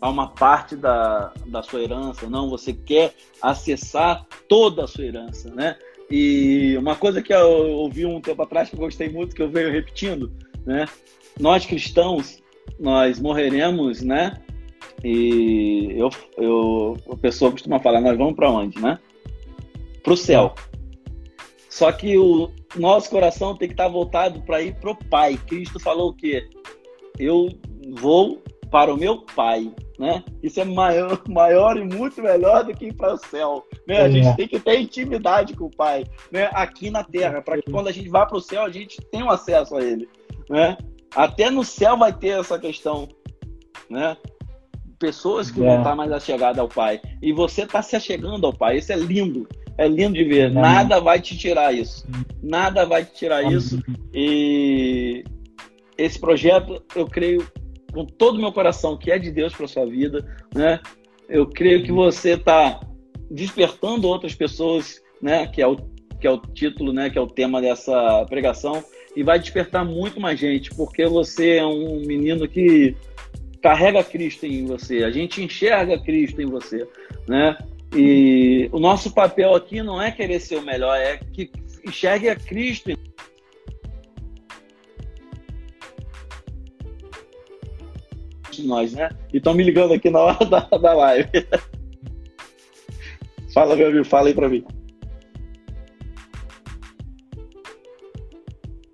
[0.00, 5.50] a uma parte da, da sua herança, não, você quer acessar toda a sua herança,
[5.54, 5.76] né?
[6.10, 9.50] E uma coisa que eu ouvi um tempo atrás que eu gostei muito, que eu
[9.50, 10.30] venho repetindo,
[10.66, 10.86] né?
[11.40, 12.42] Nós cristãos,
[12.78, 14.40] nós morreremos, né?
[15.02, 18.98] E eu, eu, a pessoa costuma falar, nós vamos para onde, né?
[20.02, 20.54] Para o céu.
[21.76, 25.36] Só que o nosso coração tem que estar voltado para ir para o Pai.
[25.46, 26.48] Cristo falou o quê?
[27.18, 27.50] Eu
[27.98, 30.24] vou para o meu Pai, né?
[30.42, 34.00] Isso é maior, maior e muito melhor do que ir para o céu, né?
[34.00, 34.32] A gente é.
[34.32, 36.48] tem que ter intimidade com o Pai, né?
[36.54, 39.30] Aqui na Terra, para que quando a gente vá para o céu a gente tenha
[39.30, 40.08] acesso a Ele,
[40.48, 40.78] né?
[41.14, 43.06] Até no céu vai ter essa questão,
[43.90, 44.16] né?
[44.98, 45.66] Pessoas que é.
[45.66, 48.78] vão estar mais achegadas ao Pai e você está se achegando ao Pai.
[48.78, 49.46] Isso é lindo.
[49.78, 50.50] É lindo de ver.
[50.50, 52.06] Nada vai te tirar isso.
[52.42, 53.82] Nada vai te tirar isso.
[54.12, 55.24] E
[55.98, 57.46] esse projeto, eu creio
[57.92, 60.24] com todo o meu coração que é de Deus para sua vida,
[60.54, 60.80] né?
[61.28, 62.80] Eu creio que você está
[63.30, 65.46] despertando outras pessoas, né?
[65.46, 65.76] Que é o
[66.18, 67.10] que é o título, né?
[67.10, 68.82] Que é o tema dessa pregação
[69.16, 72.94] e vai despertar muito mais gente, porque você é um menino que
[73.62, 75.04] carrega Cristo em você.
[75.04, 76.86] A gente enxerga Cristo em você,
[77.26, 77.56] né?
[77.94, 81.50] E o nosso papel aqui não é querer ser o melhor, é que
[81.86, 82.90] enxergue a Cristo.
[88.64, 89.10] Nós, né?
[89.32, 91.28] E estão me ligando aqui na hora da, da live.
[93.52, 94.64] fala, meu amigo, fala aí pra mim.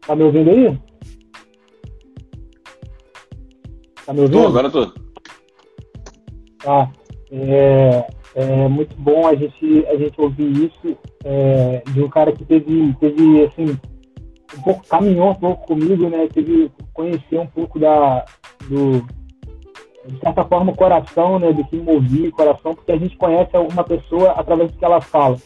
[0.06, 0.78] Tá me ouvindo aí?
[4.04, 4.42] Tá me ouvindo?
[4.42, 4.86] Tô, agora tô.
[6.58, 6.92] Tá.
[7.30, 12.44] É, é muito bom a gente, a gente ouvir isso é, de um cara que
[12.44, 13.78] teve, teve assim,
[14.56, 16.28] um pouco, caminhou um pouco comigo, né?
[16.32, 18.24] Teve conhecer um pouco da,
[18.68, 19.04] do,
[20.06, 21.52] de certa forma, o coração, né?
[21.52, 25.00] Do que movia o coração, porque a gente conhece uma pessoa através do que ela
[25.00, 25.36] fala.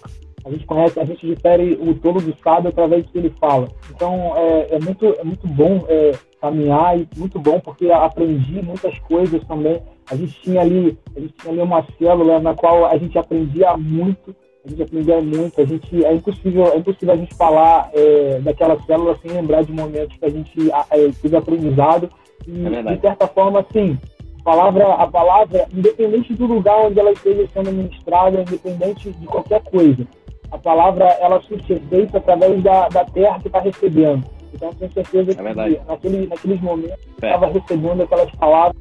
[0.45, 3.69] A gente conhece, a gente difere o tolo do sábio através do que ele fala.
[3.91, 8.97] Então, é, é muito, é muito bom é, caminhar e muito bom porque aprendi muitas
[9.01, 9.83] coisas também.
[10.11, 13.77] A gente tinha ali, a gente tinha ali uma célula na qual a gente aprendia
[13.77, 14.35] muito,
[14.65, 15.61] a gente aprendia muito.
[15.61, 19.73] A gente é impossível, é impossível a gente falar é, daquela célula sem lembrar de
[19.73, 22.11] momentos que a gente é, teve aprendizado
[22.47, 23.99] e é de certa forma, assim,
[24.45, 30.07] palavra, a palavra, independente do lugar onde ela esteja sendo ministrada, independente de qualquer coisa,
[30.53, 34.25] a palavra ela surte efeito através da, da terra que está recebendo.
[34.55, 35.43] Então, tenho certeza é que
[35.87, 37.27] naquele, naqueles momentos é.
[37.27, 38.81] estava recebendo aquelas palavras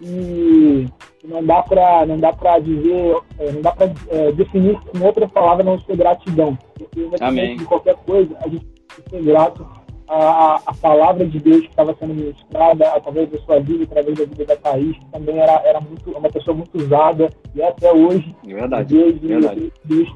[0.00, 0.86] e
[1.24, 5.28] não dá para não dá para dizer, é, não dá para é, definir com outra
[5.28, 6.56] palavra não ser gratidão.
[6.78, 9.66] Porque independente de qualquer coisa, a gente tem que ser grato
[10.08, 14.24] à, à palavra de Deus que estava sendo ministrada através da sua vida, através da
[14.24, 18.34] vida da Thaís, que também era, era muito, uma pessoa muito usada, e até hoje.
[18.46, 18.94] É verdade.
[18.94, 19.72] Deus, verdade.
[19.84, 20.08] Deus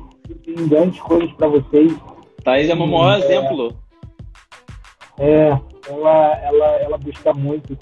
[0.44, 1.93] tem grandes coisas para vocês.
[2.44, 3.74] Thaís é o maior é, exemplo.
[5.19, 5.48] É,
[5.89, 7.77] ela, ela, ela busca muito.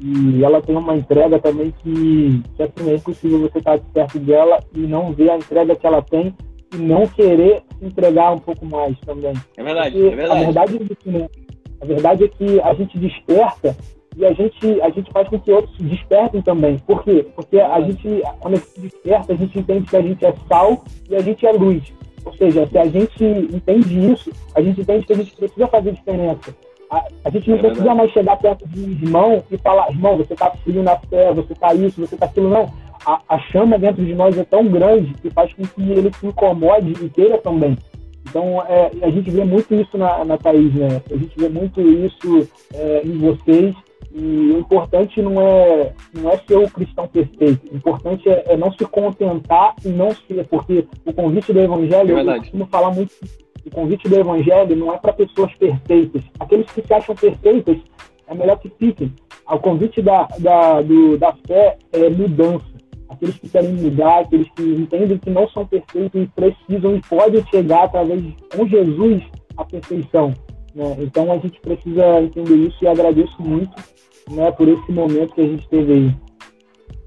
[0.00, 4.62] E ela tem uma entrega também que, que assim, é impossível você estar perto dela
[4.74, 6.34] e não ver a entrega que ela tem
[6.72, 9.32] e não querer entregar um pouco mais também.
[9.56, 10.40] É verdade, Porque é verdade.
[10.40, 11.28] A verdade é que, né?
[11.80, 13.76] A verdade é que a gente desperta
[14.16, 16.78] e a gente, a gente faz com que outros despertem também.
[16.78, 17.26] Por quê?
[17.34, 20.84] Porque a gente, quando a gente desperta, a gente entende que a gente é sal
[21.08, 21.92] e a gente é luz.
[22.24, 25.92] Ou seja, se a gente entende isso, a gente entende que a gente precisa fazer
[25.92, 26.54] diferença.
[26.90, 30.16] A, a gente não é precisa mais chegar perto de um irmão e falar, irmão,
[30.16, 32.48] você está frio na fé, você está isso, você está aquilo.
[32.48, 32.66] Não.
[33.06, 36.26] A, a, chama dentro de nós é tão grande que faz com que ele se
[36.26, 37.76] incomode e queira também.
[38.28, 41.00] Então, é, a gente vê muito isso na, na Thaís, né?
[41.10, 43.74] A gente vê muito isso é, em vocês.
[44.10, 47.70] E o importante não é, não é ser o cristão perfeito.
[47.70, 52.18] O importante é, é não se contentar e não ser, porque o convite do evangelho,
[52.18, 53.12] é eu costumo falar muito
[53.66, 56.22] o convite do Evangelho não é para pessoas perfeitas.
[56.38, 57.76] Aqueles que se acham perfeitas,
[58.26, 59.12] é melhor que fiquem.
[59.50, 62.66] O convite da, da, do, da fé é mudança.
[63.08, 67.44] Aqueles que querem mudar, aqueles que entendem que não são perfeitos e precisam e podem
[67.46, 69.22] chegar através de, com Jesus
[69.56, 70.34] à perfeição.
[70.74, 70.96] Né?
[71.00, 73.74] Então a gente precisa entender isso e agradeço muito
[74.30, 76.14] né, por esse momento que a gente teve aí.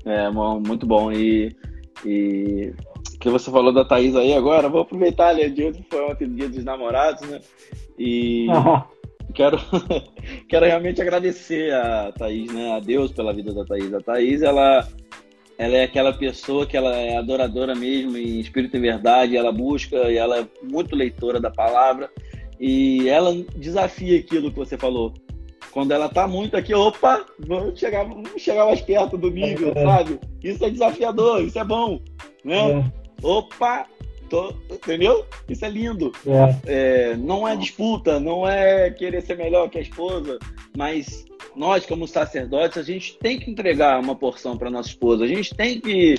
[0.06, 1.12] É, muito bom.
[1.12, 1.56] E,
[2.04, 2.74] e
[3.22, 5.48] que você falou da Thaís aí agora, vou aproveitar, né?
[5.48, 7.40] De hoje foi ontem dia dos namorados, né?
[7.98, 8.48] E
[9.36, 9.60] quero,
[10.50, 12.74] quero realmente agradecer a Thaís, né?
[12.74, 13.94] A Deus pela vida da Thaís.
[13.94, 14.88] A Thaís, ela,
[15.56, 20.12] ela é aquela pessoa que ela é adoradora mesmo, em espírito e verdade, ela busca
[20.12, 22.10] e ela é muito leitora da palavra.
[22.60, 25.14] E ela desafia aquilo que você falou.
[25.72, 29.86] Quando ela tá muito aqui, opa, vamos chegar, vamos chegar mais perto do nível, é.
[29.86, 30.20] sabe?
[30.44, 32.02] Isso é desafiador, isso é bom,
[32.44, 32.72] né?
[32.72, 33.88] É opa,
[34.30, 35.26] tô, entendeu?
[35.50, 36.12] Isso é lindo.
[36.26, 37.12] É.
[37.12, 40.40] É, não é disputa, não é querer ser melhor que a esposa,
[40.76, 41.26] mas
[41.56, 45.54] nós, como sacerdotes, a gente tem que entregar uma porção para nossa esposa, a gente
[45.54, 46.16] tem que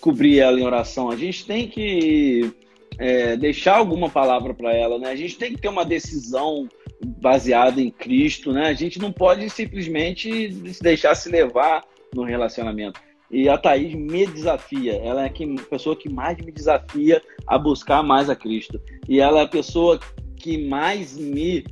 [0.00, 2.52] cobrir ela em oração, a gente tem que
[2.98, 5.10] é, deixar alguma palavra para ela, né?
[5.10, 6.68] A gente tem que ter uma decisão
[7.04, 8.68] baseada em Cristo, né?
[8.68, 10.48] A gente não pode simplesmente
[10.80, 11.84] deixar se levar
[12.14, 13.00] no relacionamento.
[13.34, 14.94] E a Thaís me desafia.
[14.94, 18.80] Ela é a pessoa que mais me desafia a buscar mais a Cristo.
[19.08, 19.98] E ela é a pessoa
[20.36, 21.64] que mais me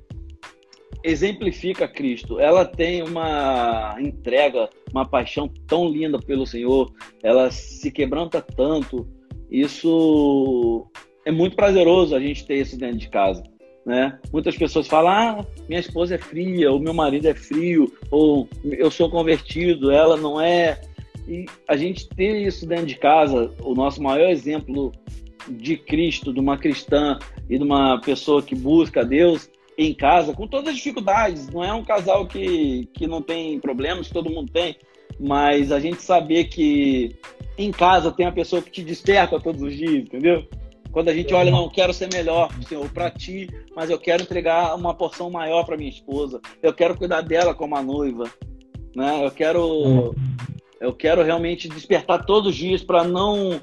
[1.05, 2.41] exemplifica Cristo.
[2.41, 6.93] Ela tem uma entrega, uma paixão tão linda pelo Senhor.
[7.23, 9.07] Ela se quebranta tanto.
[9.49, 10.85] Isso
[11.25, 13.45] é muito prazeroso a gente ter isso dentro de casa.
[13.87, 14.19] Né?
[14.33, 18.91] Muitas pessoas falam: ah, minha esposa é fria, ou meu marido é frio, ou eu
[18.91, 20.81] sou convertido, ela não é.
[21.27, 24.93] E a gente ter isso dentro de casa, o nosso maior exemplo
[25.49, 27.19] de Cristo, de uma cristã
[27.49, 31.49] e de uma pessoa que busca Deus em casa, com todas as dificuldades.
[31.49, 34.77] Não é um casal que, que não tem problemas, todo mundo tem,
[35.19, 37.17] mas a gente saber que
[37.57, 40.47] em casa tem a pessoa que te desperta todos os dias, entendeu?
[40.91, 44.75] Quando a gente olha, não quero ser melhor, Senhor, para ti, mas eu quero entregar
[44.75, 46.39] uma porção maior para minha esposa.
[46.63, 48.31] Eu quero cuidar dela como a noiva,
[48.95, 49.25] né?
[49.25, 50.15] Eu quero
[50.83, 53.61] eu quero realmente despertar todos os dias para não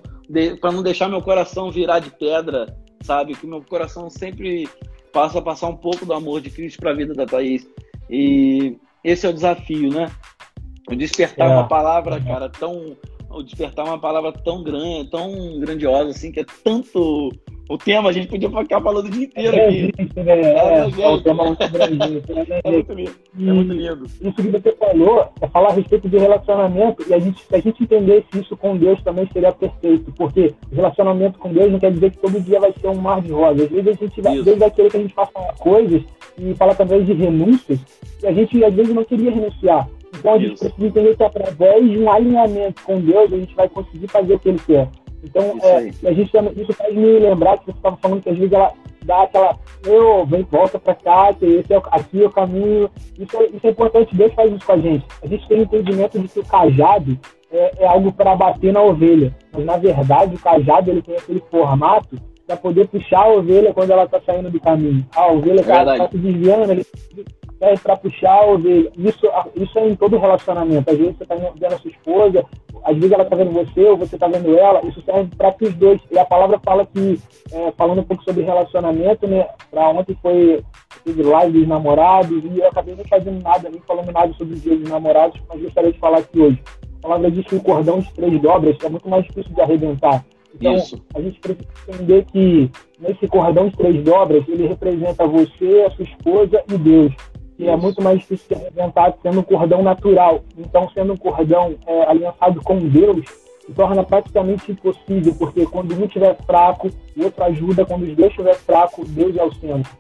[0.62, 3.36] para não deixar meu coração virar de pedra, sabe?
[3.36, 4.70] Que meu coração sempre
[5.12, 7.68] passa a passar um pouco do amor de Cristo para a vida da Thaís.
[8.10, 10.10] E esse é o desafio, né?
[10.88, 11.54] O despertar é.
[11.54, 12.96] uma palavra, cara, tão
[13.30, 17.32] o despertar uma palavra tão grande, tão grandiosa assim, que é tanto
[17.70, 19.94] o tema, a gente podia ficar falando o dia inteiro é, aqui.
[20.00, 20.42] Isso, né?
[20.42, 22.24] É, é, é, o tema muito grande.
[22.64, 23.12] é muito lindo.
[23.40, 24.06] é muito lindo.
[24.06, 27.60] Isso que você falou é falar a respeito de relacionamento e a gente, se a
[27.60, 32.10] gente entendesse isso com Deus também seria perfeito, porque relacionamento com Deus não quer dizer
[32.10, 33.62] que todo dia vai ser um mar de rosas.
[33.62, 36.02] Às vezes a gente vai, Deus vai querer que a gente faça coisas
[36.40, 37.80] e fala através de renúncias
[38.24, 39.88] e a gente às vezes não queria renunciar.
[40.18, 40.66] Então a gente isso.
[40.66, 44.40] precisa entender que através de um alinhamento com Deus a gente vai conseguir fazer o
[44.40, 44.90] que Ele quer.
[45.24, 45.78] Então, é,
[46.08, 48.72] a gente, isso faz me lembrar que você estava falando que às vezes ela,
[49.04, 52.90] dá aquela, meu, vem, volta para cá, que esse é, aqui é o caminho.
[53.18, 55.06] Isso é, isso é importante, Deus faz isso com a gente.
[55.22, 57.18] A gente tem entendimento de que o cajado
[57.52, 61.44] é, é algo para bater na ovelha, mas na verdade o cajado ele tem aquele
[61.52, 65.06] formato para poder puxar a ovelha quando ela está saindo do caminho.
[65.16, 66.86] A ovelha está é tá se desviando, ele
[67.62, 68.92] é para puxar a ovelha.
[68.98, 70.90] Isso, isso é em todo relacionamento.
[70.90, 72.46] Às vezes você está vendo a sua esposa,
[72.84, 74.86] às vezes ela está vendo você, ou você está vendo ela.
[74.86, 76.02] Isso serve para os dois.
[76.12, 77.20] E a palavra fala que,
[77.52, 79.48] é, falando um pouco sobre relacionamento, né?
[79.70, 80.64] Para ontem foi
[81.06, 84.62] tive live dos namorados e eu acabei não fazendo nada, nem falando nada sobre os
[84.62, 86.62] dias dos namorados, mas gostaria de falar aqui hoje.
[87.00, 90.24] A palavra diz que o cordão de três dobras é muito mais difícil de arrebentar.
[90.54, 91.02] Então, Isso.
[91.14, 96.04] a gente precisa entender que nesse cordão de três dobras, ele representa você, a sua
[96.04, 97.14] esposa e Deus.
[97.60, 100.42] E é muito mais difícil de arrebentar sendo um cordão natural.
[100.58, 103.26] Então, sendo um cordão é, aliançado com Deus,
[103.66, 107.86] se torna praticamente impossível, porque quando um estiver fraco, o outro ajuda.
[107.86, 109.92] Quando os dois estiverem fracos, Deus é o centro.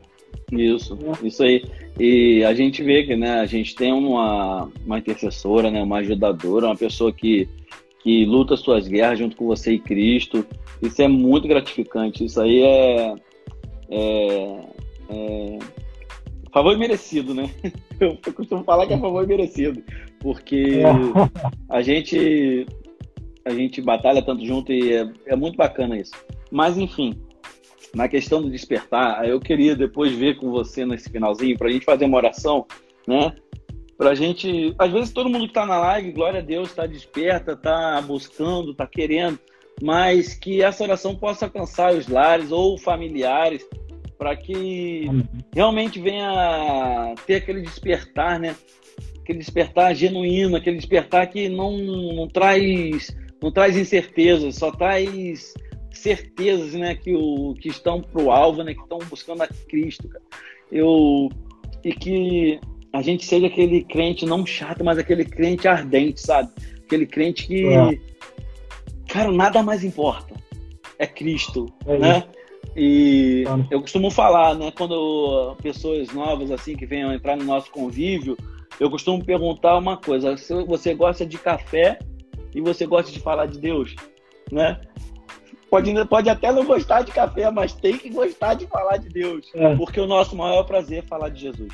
[0.53, 1.27] Isso, é.
[1.27, 1.65] isso aí.
[1.99, 6.68] E a gente vê que né, a gente tem uma, uma intercessora, né, uma ajudadora,
[6.68, 7.45] uma pessoa que,
[8.02, 10.45] que luta suas guerras junto com você e Cristo.
[10.81, 12.23] Isso é muito gratificante.
[12.23, 13.15] Isso aí é,
[13.90, 14.60] é,
[15.10, 15.60] é
[16.51, 17.49] favor merecido, né?
[17.99, 19.84] Eu, costumo falar que é favor merecido,
[20.19, 20.81] porque
[21.69, 22.65] a gente
[23.45, 26.13] a gente batalha tanto junto e é, é muito bacana isso.
[26.51, 27.19] Mas enfim,
[27.93, 31.85] na questão do despertar, eu queria depois ver com você nesse finalzinho, para a gente
[31.85, 32.65] fazer uma oração,
[33.07, 33.34] né?
[33.97, 34.73] Para a gente.
[34.77, 38.71] Às vezes todo mundo que está na live, glória a Deus, está desperta, está buscando,
[38.71, 39.39] está querendo,
[39.81, 43.65] mas que essa oração possa alcançar os lares ou familiares,
[44.20, 45.10] para que
[45.56, 48.54] realmente venha ter aquele despertar, né?
[49.22, 55.54] Aquele despertar genuíno, aquele despertar que não, não traz não traz incertezas, só traz
[55.91, 60.10] certezas, né, que, o, que estão para o alvo, né, que estão buscando a Cristo,
[60.10, 60.24] cara.
[60.70, 61.30] Eu,
[61.84, 62.60] e que
[62.91, 66.52] a gente seja aquele crente não chato, mas aquele crente ardente, sabe?
[66.86, 67.98] Aquele crente que, é.
[69.08, 70.36] cara, nada mais importa.
[70.98, 72.24] É Cristo, é né?
[72.76, 78.38] E eu costumo falar, né, quando pessoas novas assim que venham entrar no nosso convívio,
[78.80, 81.99] eu costumo perguntar uma coisa: se você gosta de café
[82.53, 83.95] e você gosta de falar de Deus,
[84.52, 84.80] né?
[85.69, 89.52] Pode, pode até não gostar de café, mas tem que gostar de falar de Deus.
[89.53, 89.76] É.
[89.76, 91.72] Porque o nosso maior prazer é falar de Jesus.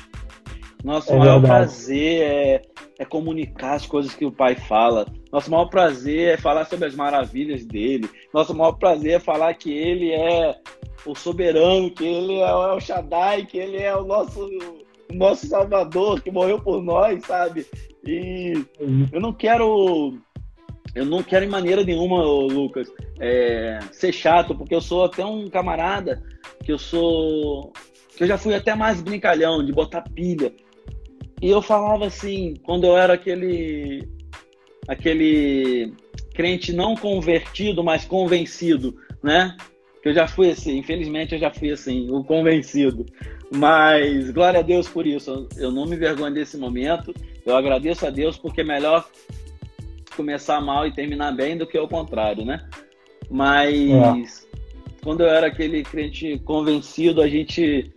[0.86, 1.46] Nosso é maior verdade.
[1.46, 2.62] prazer é,
[3.00, 5.04] é comunicar as coisas que o Pai fala.
[5.32, 8.08] Nosso maior prazer é falar sobre as maravilhas dele.
[8.32, 10.56] Nosso maior prazer é falar que ele é
[11.04, 14.48] o soberano, que ele é o Shaddai, que ele é o nosso,
[15.10, 17.66] o nosso Salvador, que morreu por nós, sabe?
[18.06, 18.52] E
[19.12, 20.16] eu não quero
[20.94, 22.88] eu não quero em maneira nenhuma, Lucas,
[23.18, 26.22] é, ser chato, porque eu sou até um camarada
[26.64, 27.72] que eu sou.
[28.16, 30.54] que eu já fui até mais brincalhão, de botar pilha.
[31.40, 34.08] E eu falava assim, quando eu era aquele.
[34.88, 35.92] aquele
[36.34, 39.56] crente não convertido, mas convencido, né?
[40.02, 43.06] Que eu já fui assim, infelizmente eu já fui assim, o convencido.
[43.54, 45.48] Mas glória a Deus por isso.
[45.56, 47.14] Eu não me vergonho desse momento.
[47.44, 49.08] Eu agradeço a Deus porque é melhor
[50.16, 52.66] começar mal e terminar bem do que o contrário, né?
[53.30, 54.56] Mas é.
[55.02, 57.92] quando eu era aquele crente convencido, a gente,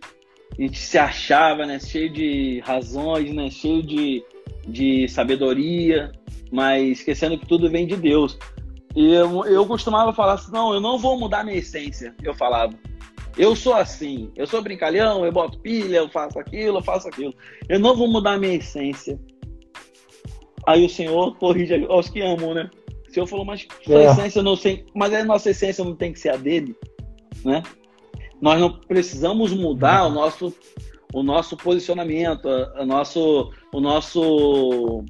[0.60, 1.80] a gente se achava, né?
[1.80, 3.48] Cheio de razões, né?
[3.48, 4.22] Cheio de,
[4.68, 6.12] de sabedoria,
[6.52, 8.38] mas esquecendo que tudo vem de Deus.
[8.94, 12.14] E eu, eu costumava falar assim, não, eu não vou mudar minha essência.
[12.22, 12.74] Eu falava,
[13.38, 17.32] eu sou assim, eu sou brincalhão, eu boto pilha, eu faço aquilo, eu faço aquilo.
[17.66, 19.18] Eu não vou mudar minha essência.
[20.66, 22.68] Aí o Senhor corrige aos que amam, né?
[23.08, 24.10] O Senhor falou, mas sua é.
[24.10, 26.76] essência não sei, mas a nossa essência não tem que ser a dele,
[27.42, 27.62] né?
[28.40, 30.54] Nós não precisamos mudar o nosso
[31.12, 35.04] o nosso posicionamento, o nosso o nosso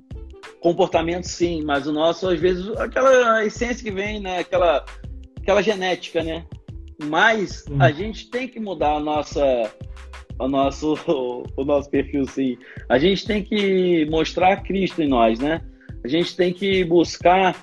[0.61, 4.85] comportamento sim, mas o nosso às vezes aquela essência que vem, né, aquela
[5.39, 6.45] aquela genética, né?
[7.05, 9.71] Mas a gente tem que mudar a nossa
[10.39, 10.95] o nosso,
[11.57, 12.57] o nosso perfil, sim.
[12.89, 15.61] A gente tem que mostrar Cristo em nós, né?
[16.03, 17.55] A gente tem que buscar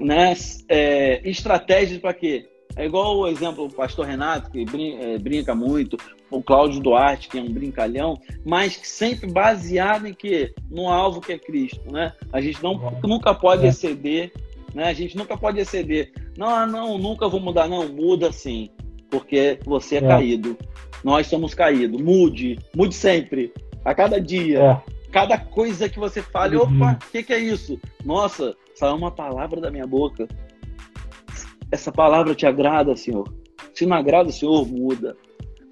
[0.00, 0.34] né,
[0.68, 2.46] é, estratégias para quê?
[2.78, 4.64] É igual o exemplo do pastor Renato, que
[5.00, 5.98] é, brinca muito,
[6.30, 10.54] o Cláudio Duarte, que é um brincalhão, mas que sempre baseado em quê?
[10.70, 12.12] No alvo que é Cristo, né?
[12.32, 13.68] A gente não, nunca pode é.
[13.68, 14.32] exceder,
[14.74, 14.84] né?
[14.84, 16.12] A gente nunca pode exceder.
[16.36, 18.70] Não, ah, não, nunca vou mudar, não, muda sim,
[19.10, 20.06] porque você é, é.
[20.06, 20.56] caído
[21.02, 22.00] nós somos caídos.
[22.00, 23.52] Mude, mude sempre,
[23.84, 24.60] a cada dia.
[24.60, 24.98] É.
[25.10, 26.62] Cada coisa que você fale, uhum.
[26.62, 27.80] opa, o que, que é isso?
[28.04, 30.28] Nossa, saiu uma palavra da minha boca.
[31.70, 33.32] Essa palavra te agrada, Senhor?
[33.74, 35.16] Se não agrada, Senhor, muda.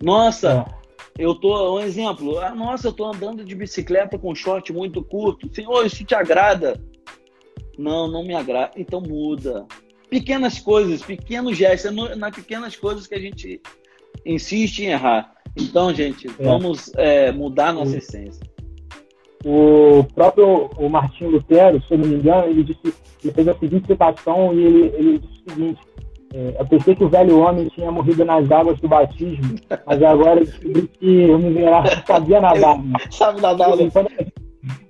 [0.02, 0.66] Nossa,
[1.18, 1.22] é.
[1.24, 5.52] eu tô, um exemplo, ah, nossa, eu tô andando de bicicleta com short muito curto.
[5.54, 6.80] Senhor, isso te agrada?
[7.78, 8.72] Não, não me agrada.
[8.76, 9.66] Então muda.
[10.08, 13.60] Pequenas coisas, pequenos gestos, é nas pequenas coisas que a gente
[14.24, 15.34] insiste em errar.
[15.56, 16.44] Então, gente, é.
[16.44, 18.42] vamos é, mudar nossa essência.
[19.44, 23.54] O próprio o Martinho Lutero, se eu não me engano, ele, disse, ele fez a
[23.54, 25.80] seguinte citação e ele, ele disse o seguinte:
[26.58, 29.56] eu pensei que o velho homem tinha morrido nas águas do batismo,
[29.86, 32.78] mas agora eu descobri que o miserável sabia nadar.
[32.78, 32.94] Né?
[33.10, 33.82] Sabe nadar, né?
[33.84, 34.06] Então,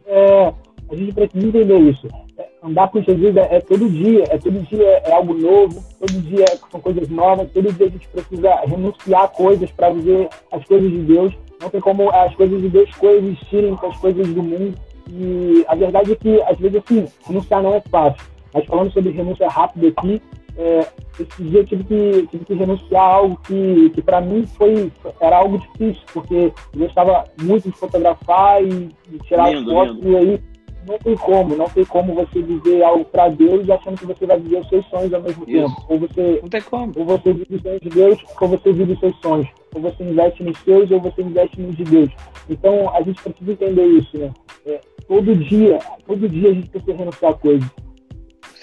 [0.06, 0.52] é,
[0.90, 2.09] a gente precisa entender isso.
[2.39, 6.20] É, andar com Jesus é, é, todo dia, é todo dia é algo novo, todo
[6.23, 10.64] dia são coisas novas, todo dia a gente precisa renunciar a coisas para viver as
[10.64, 14.43] coisas de Deus não tem como as coisas de Deus coexistirem com as coisas do
[14.43, 14.74] mundo.
[15.09, 18.23] E a verdade é que, às vezes, assim, renunciar não é fácil.
[18.52, 20.20] Mas falando sobre renúncia rápida aqui,
[20.59, 20.87] é,
[21.20, 24.91] esse dia eu tive que, tive que renunciar a algo que, que para mim foi,
[25.20, 30.11] era algo difícil, porque eu gostava muito de fotografar e, de tirar lindo, fotos, lindo.
[30.11, 30.41] e aí
[30.87, 34.39] não tem como, não tem como você dizer algo para Deus achando que você vai
[34.39, 35.69] viver os seus sonhos ao mesmo Isso.
[35.69, 35.85] tempo.
[35.89, 36.93] Ou você, não tem como.
[36.97, 39.49] Ou você vive os sonhos de Deus, ou você vive os seus sonhos.
[39.74, 42.11] Ou você investe nos seus, ou você investe nos de Deus.
[42.49, 44.33] Então, a gente precisa entender isso, né?
[44.65, 47.69] É, todo dia, todo dia a gente precisa renunciar a coisas.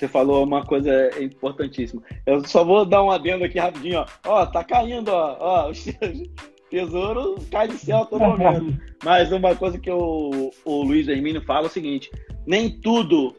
[0.03, 2.01] Você falou uma coisa importantíssima.
[2.25, 4.05] Eu só vou dar um adendo aqui rapidinho, ó.
[4.25, 5.37] Ó, tá caindo, ó.
[5.39, 5.71] ó
[6.69, 8.77] tesouro cai do céu a todo momento.
[9.01, 12.11] Mas uma coisa que o, o Luiz Hermínio fala é o seguinte:
[12.45, 13.33] nem tudo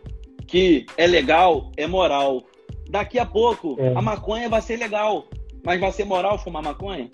[0.46, 2.44] que é legal é moral.
[2.88, 3.92] Daqui a pouco é.
[3.94, 5.26] a maconha vai ser legal,
[5.62, 7.10] mas vai ser moral fumar maconha?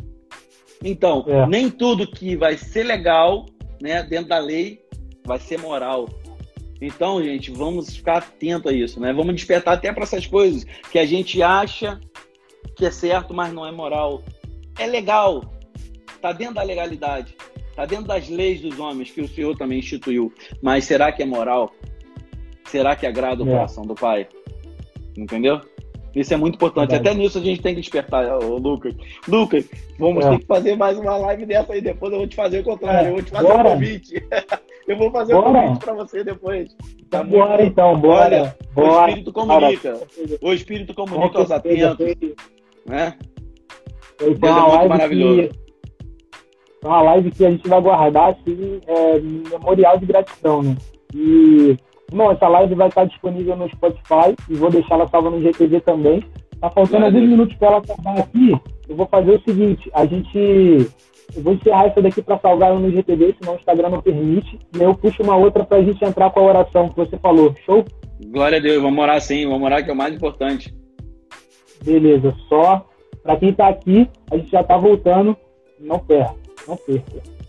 [0.85, 1.45] Então, é.
[1.49, 3.47] nem tudo que vai ser legal,
[3.83, 4.81] né, dentro da lei,
[5.25, 6.09] vai ser moral.
[6.81, 9.13] Então, gente, vamos ficar atento a isso, né?
[9.13, 12.01] Vamos despertar até para essas coisas que a gente acha
[12.77, 14.23] que é certo, mas não é moral.
[14.79, 15.43] É legal,
[16.21, 17.35] Está dentro da legalidade,
[17.71, 20.31] está dentro das leis dos homens que o Senhor também instituiu.
[20.61, 21.73] Mas será que é moral?
[22.67, 23.53] Será que agrada o é.
[23.53, 24.29] coração do Pai?
[25.17, 25.63] Entendeu?
[26.15, 26.95] Isso é muito importante.
[26.95, 28.95] Até nisso a gente tem que despertar, ô, Lucas.
[29.27, 29.65] Lucas,
[29.99, 30.29] vamos é.
[30.29, 31.81] ter que fazer mais uma live dessa aí.
[31.81, 33.09] Depois eu vou te fazer o contrário.
[33.09, 33.69] Eu vou te fazer bora.
[33.71, 34.23] um convite.
[34.91, 35.49] eu vou fazer bora.
[35.49, 36.77] um convite para você depois.
[37.09, 37.63] Tá bora muito...
[37.65, 38.25] então, bora.
[38.25, 38.91] Olha, bora.
[38.91, 39.93] O Espírito comunica.
[39.93, 40.39] Bora.
[40.43, 42.07] O Espírito comunica aos atentos.
[42.87, 43.15] Né?
[44.19, 45.49] Deus é muito maravilhoso.
[45.49, 45.61] Que
[46.83, 50.77] é uma live que a gente vai guardar, assim, é, memorial de gratidão, né?
[51.15, 51.77] E,
[52.11, 55.81] bom, essa live vai estar disponível no Spotify e vou deixar ela salva no GTV
[55.83, 56.25] também.
[56.61, 58.59] Tá faltando alguns minutos para ela acabar aqui.
[58.89, 60.91] Eu vou fazer o seguinte, a gente...
[61.35, 64.59] Eu vou encerrar essa daqui para salvar no GTV, senão o Instagram não permite.
[64.75, 67.55] E eu puxo uma outra para a gente entrar com a oração que você falou.
[67.65, 67.85] Show?
[68.27, 70.75] Glória a Deus, vamos orar sim, vamos orar que é o mais importante.
[71.83, 72.87] Beleza, só
[73.23, 75.37] para quem está aqui, a gente já está voltando,
[75.79, 76.35] não perca.
[76.67, 77.40] Não perca.